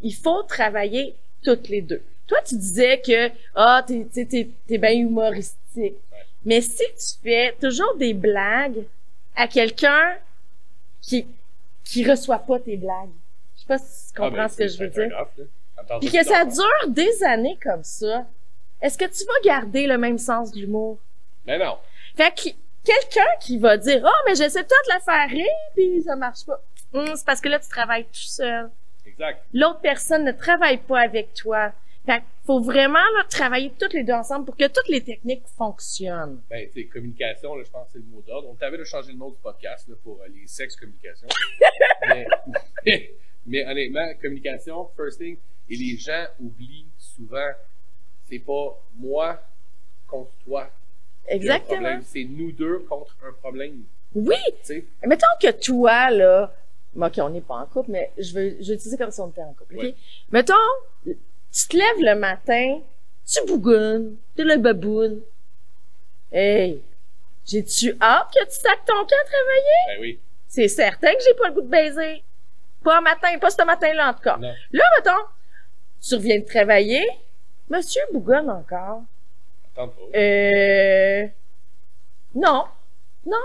Il 0.01 0.15
faut 0.15 0.43
travailler 0.43 1.15
toutes 1.43 1.69
les 1.69 1.81
deux. 1.81 2.03
Toi, 2.27 2.39
tu 2.45 2.55
disais 2.55 3.01
que 3.01 3.29
ah, 3.55 3.83
t'es, 3.85 4.05
t'es, 4.11 4.25
t'es, 4.25 4.49
t'es 4.67 4.77
bien 4.77 4.91
humoristique. 4.91 5.95
Mais 6.45 6.61
si 6.61 6.83
tu 6.83 7.21
fais 7.23 7.55
toujours 7.59 7.95
des 7.97 8.13
blagues 8.13 8.83
à 9.35 9.47
quelqu'un 9.47 10.15
qui 11.01 11.27
qui 11.83 12.09
reçoit 12.09 12.39
pas 12.39 12.59
tes 12.59 12.77
blagues, 12.77 13.09
je 13.55 13.61
sais 13.61 13.67
pas 13.67 13.77
si 13.77 14.13
tu 14.13 14.13
Ah, 14.15 14.19
comprends 14.19 14.43
ben, 14.43 14.47
ce 14.47 14.57
que 14.57 14.67
je 14.67 14.77
veux 14.79 14.87
dire. 14.89 15.25
Puis 15.99 16.09
que 16.11 16.23
ça 16.23 16.45
dure 16.45 16.87
des 16.89 17.23
années 17.23 17.57
comme 17.61 17.83
ça. 17.83 18.25
Est-ce 18.81 18.97
que 18.97 19.05
tu 19.05 19.25
vas 19.25 19.39
garder 19.43 19.87
le 19.87 19.97
même 19.97 20.17
sens 20.17 20.51
de 20.51 20.59
l'humour? 20.59 20.97
Mais 21.45 21.57
non. 21.57 21.77
Fait 22.15 22.33
que 22.33 22.49
quelqu'un 22.83 23.29
qui 23.39 23.57
va 23.57 23.77
dire 23.77 24.05
Ah, 24.05 24.21
mais 24.27 24.35
j'essaie 24.35 24.63
peut-être 24.63 24.85
de 24.87 24.93
la 24.93 24.99
faire 24.99 25.29
rire, 25.29 25.45
puis 25.75 26.01
ça 26.03 26.15
marche 26.15 26.45
pas. 26.45 26.61
Hum, 26.93 27.15
c'est 27.15 27.25
parce 27.25 27.41
que 27.41 27.49
là, 27.49 27.59
tu 27.59 27.69
travailles 27.69 28.05
tout 28.05 28.13
seul. 28.13 28.69
Exact. 29.05 29.43
L'autre 29.53 29.81
personne 29.81 30.23
ne 30.23 30.31
travaille 30.31 30.77
pas 30.77 31.01
avec 31.01 31.33
toi. 31.33 31.73
Fait 32.05 32.19
que 32.19 32.25
faut 32.45 32.59
vraiment 32.59 32.93
là, 32.93 33.23
travailler 33.29 33.71
toutes 33.79 33.93
les 33.93 34.03
deux 34.03 34.13
ensemble 34.13 34.45
pour 34.45 34.57
que 34.57 34.67
toutes 34.67 34.89
les 34.89 35.01
techniques 35.01 35.47
fonctionnent. 35.57 36.41
Ben, 36.49 36.69
tu 36.73 36.85
communication, 36.89 37.55
là, 37.55 37.63
je 37.65 37.71
pense 37.71 37.87
que 37.87 37.93
c'est 37.93 37.99
le 37.99 38.05
mot 38.05 38.21
d'ordre. 38.27 38.49
On 38.49 38.55
t'avait 38.55 38.77
de 38.77 38.83
changer 38.83 39.13
le 39.13 39.17
nom 39.17 39.29
du 39.29 39.37
podcast 39.37 39.87
là, 39.87 39.95
pour 40.03 40.21
euh, 40.21 40.27
les 40.27 40.45
sexes 40.47 40.75
communication. 40.75 41.27
mais, 42.07 42.27
mais, 42.85 43.11
mais 43.45 43.65
honnêtement, 43.65 44.13
communication, 44.21 44.89
first 44.97 45.19
thing, 45.19 45.37
et 45.69 45.75
les 45.75 45.97
gens 45.97 46.25
oublient 46.39 46.87
souvent, 46.97 47.51
c'est 48.29 48.39
pas 48.39 48.77
moi 48.95 49.41
contre 50.05 50.31
toi. 50.43 50.69
Exactement. 51.27 51.99
C'est 52.03 52.25
nous 52.25 52.51
deux 52.51 52.79
contre 52.79 53.15
un 53.27 53.31
problème. 53.33 53.83
Oui! 54.15 54.35
Tu 54.61 54.65
sais, 54.65 54.85
Mettons 55.05 55.25
que 55.41 55.51
toi, 55.51 56.09
là, 56.11 56.53
OK, 56.95 57.13
on 57.17 57.29
n'est 57.29 57.41
pas 57.41 57.55
en 57.55 57.65
couple, 57.65 57.91
mais 57.91 58.11
je 58.17 58.33
veux, 58.33 58.57
je 58.59 58.67
veux 58.69 58.73
utiliser 58.75 58.97
comme 58.97 59.11
si 59.11 59.19
on 59.19 59.29
était 59.29 59.41
en 59.41 59.53
couple, 59.53 59.75
OK? 59.75 59.81
Ouais. 59.83 59.95
Mettons, 60.31 60.53
tu 61.05 61.67
te 61.69 61.77
lèves 61.77 61.99
le 61.99 62.15
matin, 62.15 62.79
tu 63.25 63.45
bougonnes, 63.47 64.15
t'es 64.35 64.43
le 64.43 64.57
baboune. 64.57 65.21
Hey! 66.31 66.81
J'ai-tu 67.45 67.95
hâte 68.01 68.27
que 68.33 68.43
tu 68.45 68.51
sacs 68.55 68.85
ton 68.85 68.93
camp 68.93 69.03
à 69.03 69.25
travailler? 69.25 69.95
ben 69.95 70.01
oui. 70.01 70.19
C'est 70.47 70.67
certain 70.67 71.11
que 71.13 71.21
j'ai 71.25 71.33
pas 71.33 71.47
le 71.47 71.53
goût 71.55 71.61
de 71.61 71.67
baiser. 71.67 72.23
Pas 72.83 72.99
un 72.99 73.01
matin, 73.01 73.37
pas 73.39 73.49
ce 73.49 73.63
matin-là 73.63 74.09
en 74.09 74.13
tout 74.13 74.21
cas. 74.21 74.37
Non. 74.37 74.53
Là, 74.71 74.83
mettons, 74.97 75.25
tu 76.01 76.15
reviens 76.15 76.39
de 76.39 76.45
travailler, 76.45 77.05
monsieur 77.69 78.01
bougonne 78.11 78.49
encore. 78.49 79.03
Euh... 79.77 81.27
Non. 82.35 82.65
Non. 83.25 83.37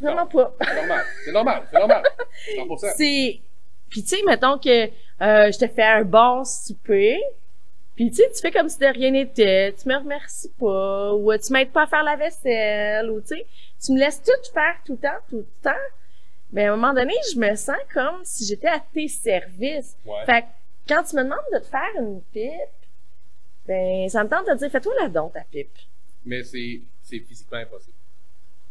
Vraiment 0.00 0.26
pas. 0.26 0.54
C'est 0.60 0.74
normal. 0.74 1.04
C'est 1.24 1.32
normal. 1.32 1.62
C'est 1.70 1.78
normal. 1.78 2.02
100%. 2.56 2.92
C'est... 2.96 3.40
Puis 3.88 4.02
tu 4.02 4.08
sais, 4.08 4.22
mettons 4.26 4.58
que 4.58 4.86
euh, 4.86 5.52
je 5.52 5.58
te 5.58 5.66
fais 5.68 5.82
un 5.82 6.02
bon 6.02 6.44
souper, 6.44 7.20
puis 7.94 8.10
tu 8.10 8.16
sais, 8.16 8.30
tu 8.34 8.40
fais 8.42 8.50
comme 8.50 8.68
si 8.68 8.78
de 8.78 8.86
rien 8.86 9.10
n'était, 9.10 9.72
tu 9.72 9.88
me 9.88 9.96
remercies 9.96 10.52
pas, 10.58 11.14
ou 11.14 11.32
tu 11.38 11.52
m'aides 11.52 11.70
pas 11.70 11.84
à 11.84 11.86
faire 11.86 12.02
la 12.02 12.16
vaisselle, 12.16 13.10
ou 13.10 13.20
tu 13.20 13.28
sais, 13.28 13.46
tu 13.82 13.92
me 13.92 13.98
laisses 13.98 14.22
tout 14.22 14.52
faire 14.52 14.76
tout 14.84 14.92
le 14.92 14.98
temps, 14.98 15.18
tout 15.30 15.36
le 15.38 15.48
temps. 15.62 15.70
Mais 16.52 16.66
à 16.66 16.72
un 16.72 16.76
moment 16.76 16.92
donné, 16.92 17.14
je 17.32 17.38
me 17.38 17.54
sens 17.54 17.76
comme 17.94 18.20
si 18.22 18.44
j'étais 18.44 18.68
à 18.68 18.80
tes 18.80 19.08
services. 19.08 19.96
Ouais. 20.04 20.24
Fait 20.26 20.42
que 20.42 20.46
quand 20.88 21.02
tu 21.04 21.16
me 21.16 21.24
demandes 21.24 21.38
de 21.52 21.58
te 21.58 21.66
faire 21.66 21.90
une 21.98 22.20
pipe, 22.32 22.75
ben 23.66 24.08
ça 24.08 24.22
me 24.24 24.28
tente 24.28 24.46
de 24.48 24.54
dire 24.54 24.70
fais-toi 24.70 24.92
la 25.00 25.08
don 25.08 25.28
ta 25.28 25.40
pipe. 25.42 25.70
mais 26.24 26.42
c'est 26.44 26.80
c'est 27.02 27.20
physiquement 27.20 27.58
impossible. 27.58 27.96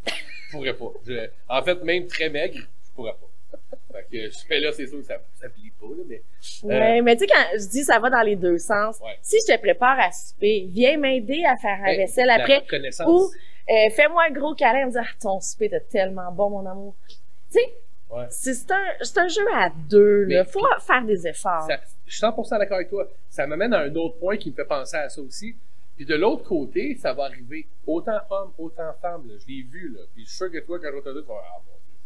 Je 0.06 0.52
pourrais 0.52 0.74
pas. 0.74 0.92
Je- 1.06 1.30
en 1.50 1.64
fait, 1.64 1.84
même 1.84 2.08
très 2.08 2.30
maigre, 2.30 2.58
je 2.60 2.92
pourrais 2.94 3.14
pas. 3.14 3.58
Fait 3.94 4.08
que 4.12 4.30
je 4.30 4.38
fais 4.48 4.60
là, 4.60 4.72
c'est 4.74 4.88
sûr 4.88 4.98
que 5.00 5.06
ça, 5.06 5.18
ça 5.36 5.48
plie 5.50 5.72
pas, 5.80 5.88
là, 5.88 6.04
mais. 6.08 6.22
Ouais, 6.64 7.02
mais 7.02 7.16
tu 7.16 7.22
sais, 7.22 7.28
quand 7.28 7.46
je 7.58 7.68
dis 7.70 7.84
ça 7.84 7.98
va 8.00 8.10
dans 8.10 8.22
les 8.22 8.36
deux 8.36 8.58
sens, 8.58 9.00
Euh. 9.02 9.06
Ouais. 9.06 9.18
si 9.22 9.38
je 9.48 9.54
te 9.54 9.60
prépare 9.60 10.00
à 10.00 10.12
souper, 10.12 10.68
viens 10.70 10.98
m'aider 10.98 11.44
à 11.46 11.56
faire 11.58 11.78
la 11.80 11.88
Ben, 11.88 11.98
vaisselle 11.98 12.30
après, 12.30 12.64
ou 13.08 13.30
euh, 13.70 13.90
fais-moi 13.92 14.24
un 14.30 14.32
gros 14.32 14.54
câlin, 14.54 14.86
me 14.88 14.92
dire, 14.92 15.02
ah, 15.04 15.16
ton 15.22 15.40
souper 15.40 15.70
est 15.72 15.90
tellement 15.90 16.32
bon, 16.32 16.50
mon 16.50 16.66
amour. 16.70 16.96
Tu 17.08 17.16
sais, 17.60 17.74
Ouais. 18.16 18.28
c'est 18.30 18.54
c'est 18.54 18.72
un, 18.72 18.84
c'est 19.02 19.18
un 19.18 19.28
jeu 19.28 19.46
à 19.54 19.70
deux. 19.90 20.26
Mais- 20.28 20.44
Faut 20.46 20.60
faire 20.80 21.04
des 21.04 21.28
efforts. 21.28 21.68
Ça- 21.68 21.80
je 22.06 22.12
suis 22.14 22.20
100% 22.22 22.58
d'accord 22.60 22.76
avec 22.78 22.90
toi. 22.90 23.08
Ça 23.30 23.46
m'amène 23.48 23.74
à 23.74 23.80
un 23.82 23.96
autre 23.96 24.18
point 24.20 24.38
qui 24.38 24.52
me 24.52 24.56
fait 24.56 24.66
penser 24.66 24.96
à 24.98 25.10
ça 25.10 25.22
aussi. 25.22 25.56
Puis 25.96 26.06
de 26.06 26.16
l'autre 26.16 26.44
côté, 26.44 26.96
ça 26.96 27.14
va 27.14 27.26
arriver 27.26 27.68
autant 27.88 28.20
homme, 28.30 28.52
autant 28.58 28.94
femme. 29.02 29.28
Là. 29.28 29.36
Je 29.40 29.48
l'ai 29.48 29.64
vu, 29.64 29.94
là. 29.96 30.02
Puis 30.14 30.24
je 30.24 30.30
suis 30.30 30.38
sûr 30.38 30.52
que 30.52 30.60
toi, 30.60 30.78
quand 30.80 30.90
tu 30.90 30.94
vas 30.94 31.02
ah, 31.02 31.60
mon 31.66 31.72
Dieu. 31.86 32.00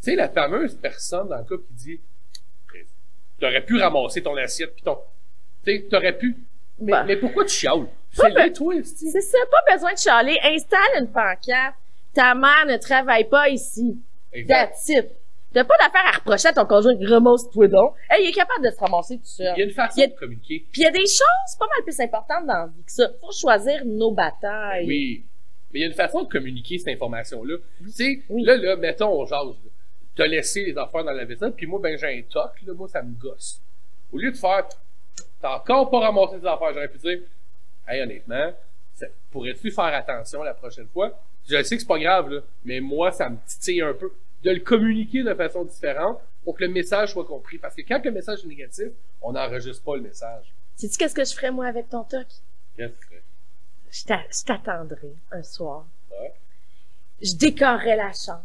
Tu 0.00 0.10
sais, 0.10 0.16
la 0.16 0.28
fameuse 0.28 0.74
personne 0.74 1.28
dans 1.28 1.36
le 1.38 1.44
couple 1.44 1.64
qui 1.68 1.74
dit 1.74 2.00
T'aurais 3.40 3.64
pu 3.64 3.80
ramasser 3.80 4.20
ton 4.22 4.36
assiette, 4.36 4.74
puis 4.74 4.82
ton. 4.82 4.98
Tu 5.64 5.76
sais, 5.76 5.86
t'aurais 5.88 6.16
pu. 6.16 6.36
Mais, 6.80 6.92
Bah. 6.92 7.04
mais 7.04 7.16
pourquoi 7.16 7.44
tu 7.44 7.54
chiales? 7.54 7.86
Esti. 8.72 9.10
C'est 9.10 9.20
ça, 9.20 9.38
pas 9.50 9.72
besoin 9.74 9.92
de 9.92 9.98
chialer. 9.98 10.38
Installe 10.42 10.80
une 11.00 11.08
pancarte. 11.08 11.76
Ta 12.14 12.34
mère 12.34 12.66
ne 12.66 12.76
travaille 12.78 13.28
pas 13.28 13.48
ici. 13.48 13.96
Exact. 14.32 14.70
That's 14.72 14.88
it. 14.88 15.08
T'as 15.52 15.64
pas 15.64 15.76
d'affaire 15.78 16.04
à 16.12 16.16
reprocher 16.18 16.48
à 16.48 16.52
ton 16.52 16.66
conjoint, 16.66 16.94
ramasse-toi 17.08 17.68
donc. 17.68 17.94
Hey, 18.10 18.24
il 18.26 18.28
est 18.30 18.32
capable 18.32 18.64
de 18.66 18.70
se 18.70 18.78
ramasser 18.78 19.16
tout 19.16 19.24
seul. 19.24 19.54
Il 19.56 19.60
y 19.60 19.62
a 19.62 19.64
une 19.64 19.70
façon 19.72 20.02
a- 20.02 20.06
de 20.06 20.12
communiquer. 20.12 20.66
Puis 20.70 20.82
il 20.82 20.84
y 20.84 20.86
a 20.86 20.90
des 20.90 21.06
choses 21.06 21.56
pas 21.58 21.66
mal 21.66 21.82
plus 21.84 21.98
importantes 22.00 22.46
dans 22.46 22.52
la 22.54 22.66
vie 22.66 22.82
que 22.84 22.92
ça. 22.92 23.08
Faut 23.20 23.32
choisir 23.32 23.82
nos 23.86 24.10
batailles. 24.12 24.86
Oui. 24.86 25.24
Mais 25.72 25.80
il 25.80 25.82
y 25.82 25.84
a 25.84 25.88
une 25.88 25.94
façon 25.94 26.22
de 26.22 26.28
communiquer 26.28 26.78
cette 26.78 26.88
information-là. 26.94 27.56
Tu 27.82 27.90
sais, 27.90 28.22
Oui. 28.28 28.42
là, 28.42 28.56
là, 28.56 28.76
mettons, 28.76 29.20
on 29.20 29.24
jase. 29.26 29.54
T'as 30.14 30.26
laissé 30.26 30.64
les 30.64 30.76
affaires 30.76 31.04
dans 31.04 31.12
la 31.12 31.24
vaisselle, 31.24 31.52
puis 31.52 31.66
moi, 31.66 31.78
ben, 31.82 31.96
j'ai 31.96 32.06
un 32.18 32.22
toc, 32.22 32.50
là, 32.66 32.72
moi, 32.74 32.88
ça 32.88 33.02
me 33.02 33.12
gosse. 33.18 33.60
Au 34.12 34.18
lieu 34.18 34.30
de 34.32 34.36
faire, 34.36 34.66
t'as 35.40 35.56
encore 35.56 35.88
pas 35.90 36.00
ramassé 36.00 36.40
tes 36.40 36.46
affaires, 36.46 36.72
j'aurais 36.74 36.88
pu 36.88 36.98
dire, 36.98 37.20
hey, 37.86 38.02
honnêtement, 38.02 38.52
pourrais-tu 39.30 39.70
faire 39.70 39.84
attention 39.94 40.42
la 40.42 40.54
prochaine 40.54 40.88
fois? 40.88 41.18
Je 41.48 41.62
sais 41.62 41.76
que 41.76 41.80
c'est 41.82 41.88
pas 41.88 41.98
grave, 41.98 42.28
là, 42.30 42.40
mais 42.64 42.80
moi, 42.80 43.10
ça 43.12 43.28
me 43.30 43.36
titille 43.46 43.80
un 43.82 43.94
peu. 43.94 44.12
De 44.44 44.50
le 44.50 44.60
communiquer 44.60 45.22
de 45.24 45.34
façon 45.34 45.64
différente 45.64 46.20
pour 46.44 46.56
que 46.56 46.64
le 46.64 46.70
message 46.70 47.12
soit 47.12 47.24
compris. 47.24 47.58
Parce 47.58 47.74
que 47.74 47.82
quand 47.82 48.00
le 48.04 48.10
message 48.12 48.44
est 48.44 48.46
négatif, 48.48 48.88
on 49.20 49.32
n'enregistre 49.32 49.82
pas 49.82 49.96
le 49.96 50.02
message. 50.02 50.52
Sais-tu 50.76 50.96
qu'est-ce 50.96 51.14
que 51.14 51.24
je 51.24 51.32
ferais, 51.34 51.50
moi, 51.50 51.66
avec 51.66 51.88
ton 51.88 52.04
toc? 52.04 52.26
Qu'est-ce 52.76 52.92
que? 53.08 53.14
Je 53.90 54.04
t'a- 54.04 54.24
je 54.30 54.44
t'attendrai 54.44 55.14
un 55.32 55.42
soir. 55.42 55.86
Ouais. 56.12 56.32
Je 57.20 57.34
décorerais 57.34 57.96
la 57.96 58.12
chambre. 58.12 58.44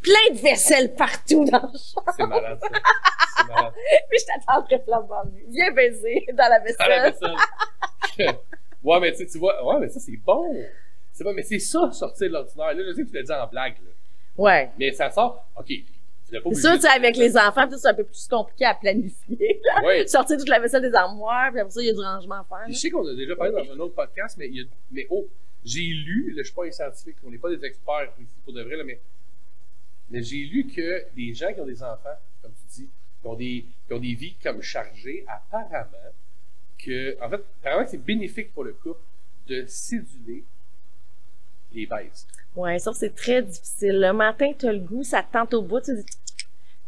Plein 0.00 0.34
de 0.34 0.38
vaisselle 0.38 0.94
partout 0.94 1.44
dans 1.44 1.60
la 1.60 1.78
chambre. 1.78 2.12
C'est 2.16 2.26
malade, 2.26 2.58
ça. 2.62 3.44
malade. 3.44 3.72
Puis 4.08 4.18
je 4.20 4.24
t'attendrai 4.26 4.78
flambant 4.80 5.24
nu. 5.26 5.44
Viens 5.48 5.72
baiser 5.72 6.24
dans 6.32 6.36
la 6.38 6.44
À 6.44 6.88
la 6.88 7.10
vaisselle. 7.10 7.34
vaisselle. 8.16 8.38
ouais, 8.84 9.00
mais 9.00 9.12
tu 9.12 9.18
sais, 9.18 9.26
tu 9.26 9.38
vois, 9.38 9.62
ouais, 9.66 9.80
mais 9.80 9.88
ça, 9.90 10.00
c'est 10.00 10.16
bon. 10.16 10.54
C'est 11.14 11.22
bon, 11.22 11.32
mais 11.32 11.44
c'est 11.44 11.60
ça, 11.60 11.92
sortir 11.92 12.26
de 12.26 12.32
l'ordinaire. 12.32 12.74
Là, 12.74 12.82
je 12.88 12.92
sais 12.92 13.04
que 13.04 13.08
tu 13.08 13.14
l'as 13.14 13.22
dit 13.22 13.32
en 13.32 13.46
blague, 13.46 13.76
là. 13.84 13.90
Ouais. 14.36 14.70
Mais 14.80 14.90
ça 14.92 15.10
sort, 15.10 15.48
ok. 15.56 15.72
Pas 16.32 16.40
C'est 16.52 16.60
sûr, 16.60 16.72
tu 16.72 16.80
sais, 16.80 16.88
avec 16.88 17.16
les 17.16 17.36
enfants, 17.36 17.68
c'est 17.70 17.86
un 17.86 17.94
peu 17.94 18.02
plus 18.02 18.26
compliqué 18.26 18.64
à 18.64 18.74
planifier. 18.74 19.60
là. 19.64 19.84
Ouais. 19.84 20.06
Sortir 20.08 20.36
toute 20.36 20.48
la 20.48 20.58
vaisselle 20.58 20.82
des 20.82 20.92
armoires, 20.92 21.52
puis 21.52 21.60
après 21.60 21.70
ça, 21.70 21.80
il 21.80 21.86
y 21.86 21.90
a 21.90 21.92
du 21.92 22.00
rangement 22.00 22.40
à 22.40 22.44
faire. 22.44 22.64
Je 22.68 22.74
sais 22.74 22.90
qu'on 22.90 23.06
a 23.06 23.14
déjà 23.14 23.36
parlé 23.36 23.52
dans 23.52 23.72
un 23.72 23.78
autre 23.78 23.94
podcast, 23.94 24.36
mais, 24.36 24.48
il 24.48 24.56
y 24.56 24.60
a, 24.60 24.64
mais 24.90 25.06
oh, 25.08 25.28
j'ai 25.64 25.82
lu, 25.82 26.32
là, 26.34 26.42
je 26.42 26.48
suis 26.48 26.54
pas 26.54 26.66
un 26.66 26.70
scientifique, 26.72 27.16
on 27.24 27.30
n'est 27.30 27.38
pas 27.38 27.50
des 27.50 27.64
experts 27.64 28.12
ici 28.20 28.34
pour 28.44 28.52
de 28.52 28.62
vrai, 28.62 28.76
là, 28.76 28.82
mais, 28.82 28.98
mais 30.10 30.20
j'ai 30.20 30.44
lu 30.44 30.66
que 30.66 31.04
des 31.14 31.32
gens 31.32 31.52
qui 31.52 31.60
ont 31.60 31.66
des 31.66 31.82
enfants, 31.84 32.18
comme 32.42 32.52
tu 32.52 32.80
dis, 32.80 32.88
qui 33.20 33.26
ont 33.28 33.36
des, 33.36 33.66
qui 33.86 33.92
ont 33.92 34.00
des 34.00 34.14
vies 34.14 34.34
comme 34.42 34.60
chargées, 34.62 35.24
apparemment, 35.28 36.10
que, 36.84 37.16
en 37.22 37.30
fait, 37.30 37.44
apparemment 37.62 37.86
c'est 37.86 38.04
bénéfique 38.04 38.52
pour 38.52 38.64
le 38.64 38.72
couple 38.72 39.00
de 39.46 39.64
séduler 39.68 40.42
les 41.74 41.86
baises. 41.86 42.26
Ouais, 42.56 42.78
ça, 42.78 42.92
c'est 42.94 43.14
très 43.14 43.42
difficile. 43.42 44.00
Le 44.00 44.12
matin, 44.12 44.52
t'as 44.56 44.72
le 44.72 44.78
goût, 44.78 45.02
ça 45.02 45.22
te 45.22 45.32
tente 45.32 45.52
au 45.54 45.62
bout, 45.62 45.80
tu 45.80 45.94
dis, 45.96 46.04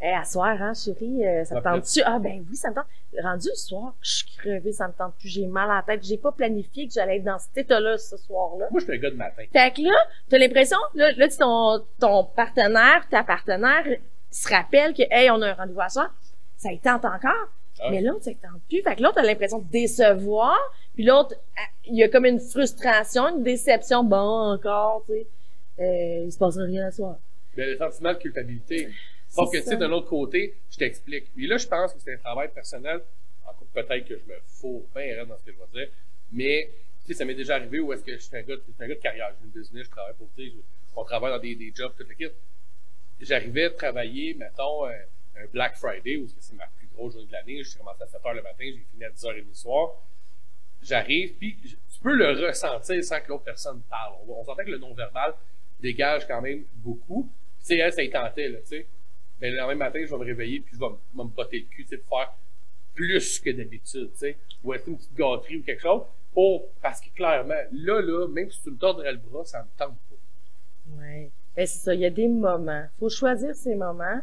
hey, 0.01 0.13
à 0.15 0.23
soir, 0.23 0.61
hein, 0.61 0.73
chérie, 0.73 1.25
euh, 1.27 1.43
ça 1.43 1.55
te 1.55 1.63
tente-tu? 1.63 2.01
Ah, 2.05 2.19
ben 2.19 2.45
oui, 2.49 2.55
ça 2.55 2.69
me 2.69 2.75
tente. 2.75 2.85
Rendu 3.21 3.49
le 3.49 3.55
soir, 3.55 3.93
je 4.01 4.17
suis 4.17 4.35
crevée, 4.37 4.71
ça 4.71 4.87
me 4.87 4.93
tente 4.93 5.15
plus, 5.17 5.29
j'ai 5.29 5.47
mal 5.47 5.69
à 5.71 5.75
la 5.77 5.81
tête, 5.83 6.03
j'ai 6.05 6.17
pas 6.17 6.31
planifié 6.31 6.87
que 6.87 6.93
j'allais 6.93 7.17
être 7.17 7.23
dans 7.23 7.39
cet 7.39 7.57
état-là 7.57 7.97
ce 7.97 8.15
soir-là. 8.17 8.67
Moi, 8.69 8.79
je 8.79 8.85
suis 8.85 8.93
un 8.93 8.97
gars 8.97 9.09
de 9.09 9.15
matin. 9.15 9.43
Fait 9.51 9.71
que 9.73 9.81
là, 9.81 9.95
t'as 10.29 10.37
l'impression, 10.37 10.77
là, 10.93 11.11
là, 11.13 11.27
tu- 11.27 11.37
ton, 11.37 11.83
ton 11.99 12.23
partenaire, 12.25 13.07
ta 13.09 13.23
partenaire, 13.23 13.85
se 14.29 14.47
rappelle 14.49 14.93
que, 14.93 15.03
hey, 15.09 15.29
on 15.31 15.41
a 15.41 15.49
un 15.49 15.53
rendez-vous 15.53 15.81
à 15.81 15.89
soir, 15.89 16.13
ça 16.57 16.71
y 16.71 16.79
tente 16.79 17.05
encore. 17.05 17.47
Ah. 17.79 17.89
Mais 17.91 18.01
l'autre, 18.01 18.23
ça 18.23 18.31
y 18.31 18.35
tente 18.35 18.61
plus. 18.67 18.81
Fait 18.81 18.95
que 18.95 19.03
l'autre 19.03 19.19
a 19.19 19.23
l'impression 19.23 19.59
de 19.59 19.69
décevoir. 19.69 20.57
Puis 20.93 21.03
l'autre, 21.03 21.35
il 21.85 21.95
y 21.95 22.03
a 22.03 22.09
comme 22.09 22.25
une 22.25 22.39
frustration, 22.39 23.27
une 23.37 23.43
déception. 23.43 24.03
Bon, 24.03 24.17
encore, 24.53 25.03
tu 25.05 25.13
sais. 25.13 25.27
Euh, 25.79 26.23
il 26.25 26.31
se 26.31 26.37
passera 26.37 26.63
rien 26.63 26.87
à 26.87 26.91
soir. 26.91 27.17
Mais 27.55 27.67
le 27.67 27.77
sentiment 27.77 28.13
de 28.13 28.17
culpabilité. 28.17 28.89
Sauf 29.29 29.51
que, 29.51 29.57
C'est 29.57 29.63
tu 29.63 29.69
sais, 29.71 29.77
d'un 29.77 29.91
autre 29.91 30.07
côté, 30.07 30.55
je 30.71 30.77
t'explique. 30.77 31.25
Et 31.37 31.47
là, 31.47 31.57
je 31.57 31.67
pense 31.67 31.93
que 31.93 31.99
c'est 31.99 32.13
un 32.13 32.17
travail 32.17 32.49
personnel. 32.51 33.01
Encore 33.45 33.67
peut-être 33.73 34.07
que 34.07 34.15
je 34.17 34.25
me 34.31 34.39
fous 34.47 34.87
bien 34.95 35.25
dans 35.25 35.37
ce 35.37 35.43
que 35.43 35.51
je 35.51 35.57
vais 35.57 35.85
dire. 35.85 35.93
Mais, 36.31 36.69
tu 37.01 37.07
sais, 37.07 37.13
ça 37.13 37.25
m'est 37.25 37.35
déjà 37.35 37.55
arrivé 37.55 37.79
où 37.79 37.93
est-ce 37.93 38.03
que 38.03 38.13
je 38.13 38.17
suis 38.17 38.35
un 38.35 38.41
gars, 38.41 38.55
je 38.55 38.71
suis 38.71 38.83
un 38.83 38.87
gars 38.87 38.95
de 38.95 38.99
carrière. 38.99 39.33
J'ai 39.39 39.45
une 39.45 39.51
business, 39.51 39.85
je 39.85 39.91
travaille 39.91 40.13
pour, 40.15 40.29
tu 40.35 40.49
sais, 40.49 40.55
on 40.95 41.03
travaille 41.03 41.31
dans 41.31 41.39
des, 41.39 41.55
des 41.55 41.71
jobs, 41.75 41.93
toute 41.95 42.09
l'équipe. 42.09 42.33
J'arrivais 43.19 43.65
à 43.65 43.69
travailler, 43.71 44.33
mettons, 44.33 44.85
un, 44.85 44.91
un 44.91 45.45
Black 45.53 45.75
Friday, 45.75 46.17
où 46.17 46.27
c'est 46.39 46.55
ma 46.55 46.67
plus 46.77 46.86
grosse 46.97 47.13
journée 47.13 47.27
de 47.27 47.31
l'année. 47.31 47.63
J'ai 47.63 47.77
commencé 47.77 48.03
à 48.03 48.07
7 48.07 48.21
h 48.21 48.33
le 48.35 48.41
matin, 48.41 48.55
j'ai 48.65 48.85
fini 48.91 49.03
à 49.05 49.09
10 49.09 49.23
h 49.23 49.27
30 49.33 49.35
le 49.47 49.53
soir. 49.53 49.89
J'arrive, 50.81 51.33
puis 51.37 51.57
je- 51.63 51.75
tu 51.75 51.99
peux 52.01 52.13
le 52.13 52.31
ressentir 52.47 53.03
sans 53.03 53.19
que 53.21 53.29
l'autre 53.29 53.43
personne 53.43 53.81
parle. 53.89 54.13
On, 54.27 54.33
on 54.33 54.43
s'entend 54.43 54.63
que 54.63 54.69
le 54.71 54.77
non-verbal 54.77 55.33
dégage 55.79 56.27
quand 56.27 56.41
même 56.41 56.63
beaucoup. 56.75 57.29
Tu 57.59 57.65
sais, 57.67 57.77
elle, 57.77 57.93
ça 57.93 58.03
y 58.03 58.09
tentait, 58.09 58.49
tu 58.61 58.65
sais. 58.65 58.87
Mais 59.41 59.51
le 59.51 59.57
lendemain 59.57 59.75
matin, 59.85 59.99
je 60.03 60.09
vais 60.11 60.17
me 60.17 60.25
réveiller, 60.25 60.59
puis 60.59 60.75
je 60.75 60.79
vais, 60.79 60.89
me- 60.89 61.23
je 61.23 61.35
botter 61.35 61.59
le 61.59 61.65
cul, 61.65 61.83
tu 61.83 61.89
sais, 61.89 61.97
pour 61.97 62.19
faire 62.19 62.33
plus 62.93 63.39
que 63.39 63.49
d'habitude, 63.51 64.11
tu 64.13 64.17
sais. 64.17 64.37
Ou 64.63 64.73
être 64.73 64.87
une 64.87 64.97
petite 64.97 65.13
gâterie 65.15 65.57
ou 65.57 65.63
quelque 65.63 65.81
chose. 65.81 66.03
Pour, 66.33 66.67
parce 66.81 67.01
que 67.01 67.09
clairement, 67.15 67.55
là, 67.71 68.01
là, 68.01 68.27
même 68.27 68.49
si 68.51 68.61
tu 68.61 68.69
me 68.71 68.77
tordrais 68.77 69.11
le 69.11 69.17
bras, 69.17 69.43
ça 69.45 69.63
me 69.63 69.67
tente 69.77 69.97
pas. 70.09 70.95
Ouais. 71.01 71.31
Ben, 71.55 71.65
c'est 71.65 71.79
ça. 71.79 71.93
Il 71.95 72.01
y 72.01 72.05
a 72.05 72.09
des 72.11 72.27
moments. 72.27 72.85
Faut 72.99 73.09
choisir 73.09 73.55
ces 73.55 73.75
moments. 73.75 74.21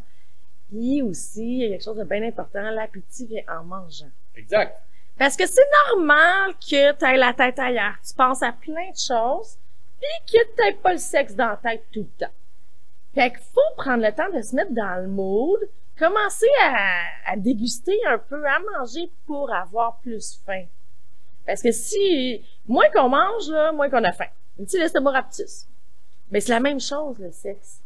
Puis 0.69 1.03
aussi, 1.03 1.59
il 1.59 1.59
y 1.59 1.65
a 1.67 1.69
quelque 1.71 1.85
chose 1.85 1.97
de 1.97 2.05
bien 2.05 2.23
important. 2.23 2.63
L'appétit 2.71 3.27
vient 3.27 3.43
en 3.49 3.65
mangeant. 3.65 4.11
Exact. 4.35 4.81
Parce 5.17 5.37
que 5.37 5.47
c'est 5.47 5.69
normal 5.89 6.55
que 6.55 6.93
tu 6.93 7.05
aies 7.05 7.17
la 7.17 7.33
tête 7.33 7.59
ailleurs. 7.59 7.95
Tu 8.07 8.15
penses 8.15 8.43
à 8.43 8.53
plein 8.53 8.91
de 8.91 8.97
choses, 8.97 9.57
puis 10.01 10.33
que 10.39 10.73
tu 10.73 10.77
pas 10.79 10.93
le 10.93 10.99
sexe 10.99 11.35
dans 11.35 11.49
la 11.49 11.57
tête 11.57 11.85
tout 11.93 12.01
le 12.01 12.27
temps. 12.27 12.33
Fait 13.15 13.31
qu'il 13.31 13.41
faut 13.53 13.61
prendre 13.77 14.03
le 14.03 14.13
temps 14.13 14.31
de 14.37 14.43
se 14.43 14.57
mettre 14.57 14.73
dans 14.73 15.01
le 15.01 15.09
mood, 15.09 15.61
commencer 15.97 16.49
à, 16.63 17.05
à 17.27 17.37
déguster 17.37 17.97
un 18.09 18.19
peu, 18.19 18.45
à 18.45 18.59
manger 18.77 19.09
pour 19.27 19.53
avoir 19.53 19.99
plus 20.01 20.41
faim. 20.45 20.65
Parce 21.47 21.63
que 21.63 21.71
si, 21.71 22.45
moins 22.67 22.89
qu'on 22.91 23.09
mange, 23.09 23.49
là, 23.51 23.71
moins 23.71 23.89
qu'on 23.89 24.03
a 24.03 24.13
faim. 24.13 24.27
Un 24.61 24.65
petit 24.65 24.79
l'estomac 24.79 25.13
raptus. 25.13 25.69
Mais 26.31 26.41
c'est 26.41 26.53
la 26.53 26.61
même 26.61 26.81
chose, 26.81 27.19
le 27.21 27.31
sexe. 27.31 27.81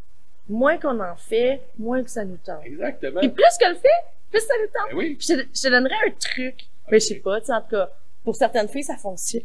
Moins 0.49 0.79
qu'on 0.79 0.99
en 1.01 1.17
fait, 1.17 1.61
moins 1.79 2.03
que 2.03 2.11
ça 2.11 2.25
nous 2.25 2.39
tente. 2.39 2.65
Exactement. 2.65 3.21
Puis 3.21 3.29
plus 3.29 3.45
que 3.61 3.69
le 3.69 3.75
fait, 3.77 3.89
plus 4.31 4.41
ça 4.41 4.55
nous 4.61 4.67
tente. 4.69 4.91
Ben 4.91 4.97
oui. 4.97 5.15
Puis 5.15 5.27
je, 5.29 5.35
te- 5.43 5.49
je 5.55 5.63
te 5.63 5.69
donnerais 5.69 5.95
un 6.07 6.11
truc. 6.13 6.67
Mais 6.91 7.01
je 7.01 7.07
sais 7.07 7.15
pas, 7.17 7.41
tu 7.41 7.47
sais, 7.47 7.53
en 7.53 7.61
tout 7.61 7.69
cas, 7.71 7.91
pour 8.25 8.35
certaines 8.35 8.69
filles, 8.69 8.85
ça 8.85 8.97
fonctionne. 8.97 9.43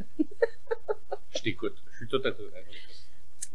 Je 1.35 1.41
t'écoute. 1.41 1.75
Je 1.91 1.97
suis 1.97 2.07
tout 2.07 2.21
à 2.25 2.31
tout. 2.31 2.43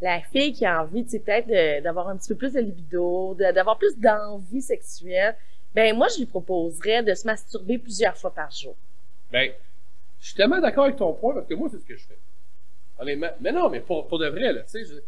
La 0.01 0.21
fille 0.21 0.53
qui 0.53 0.65
a 0.65 0.83
envie, 0.83 1.03
tu 1.03 1.11
sais, 1.11 1.19
peut-être 1.19 1.83
d'avoir 1.83 2.07
un 2.07 2.17
petit 2.17 2.29
peu 2.29 2.35
plus 2.35 2.53
de 2.53 2.59
libido, 2.61 3.33
d'avoir 3.35 3.77
plus 3.77 3.97
d'envie 3.97 4.61
sexuelle, 4.61 5.35
ben 5.75 5.95
moi, 5.95 6.07
je 6.07 6.19
lui 6.19 6.25
proposerais 6.25 7.03
de 7.03 7.13
se 7.13 7.25
masturber 7.25 7.77
plusieurs 7.77 8.15
fois 8.17 8.33
par 8.33 8.49
jour. 8.51 8.75
Ben, 9.31 9.51
je 10.19 10.25
suis 10.27 10.35
tellement 10.35 10.59
d'accord 10.61 10.85
avec 10.85 10.95
ton 10.97 11.13
point 11.13 11.33
parce 11.33 11.47
que 11.47 11.53
moi, 11.55 11.67
c'est 11.71 11.79
ce 11.79 11.85
que 11.85 11.95
je 11.97 12.05
fais. 12.05 12.17
Honnêtement. 12.99 13.29
Mais 13.41 13.51
non, 13.51 13.69
mais 13.69 13.79
pour, 13.81 14.07
pour 14.07 14.19
de 14.19 14.27
vrai, 14.27 14.53
là, 14.53 14.61
tu 14.61 14.85
sais, 14.85 15.03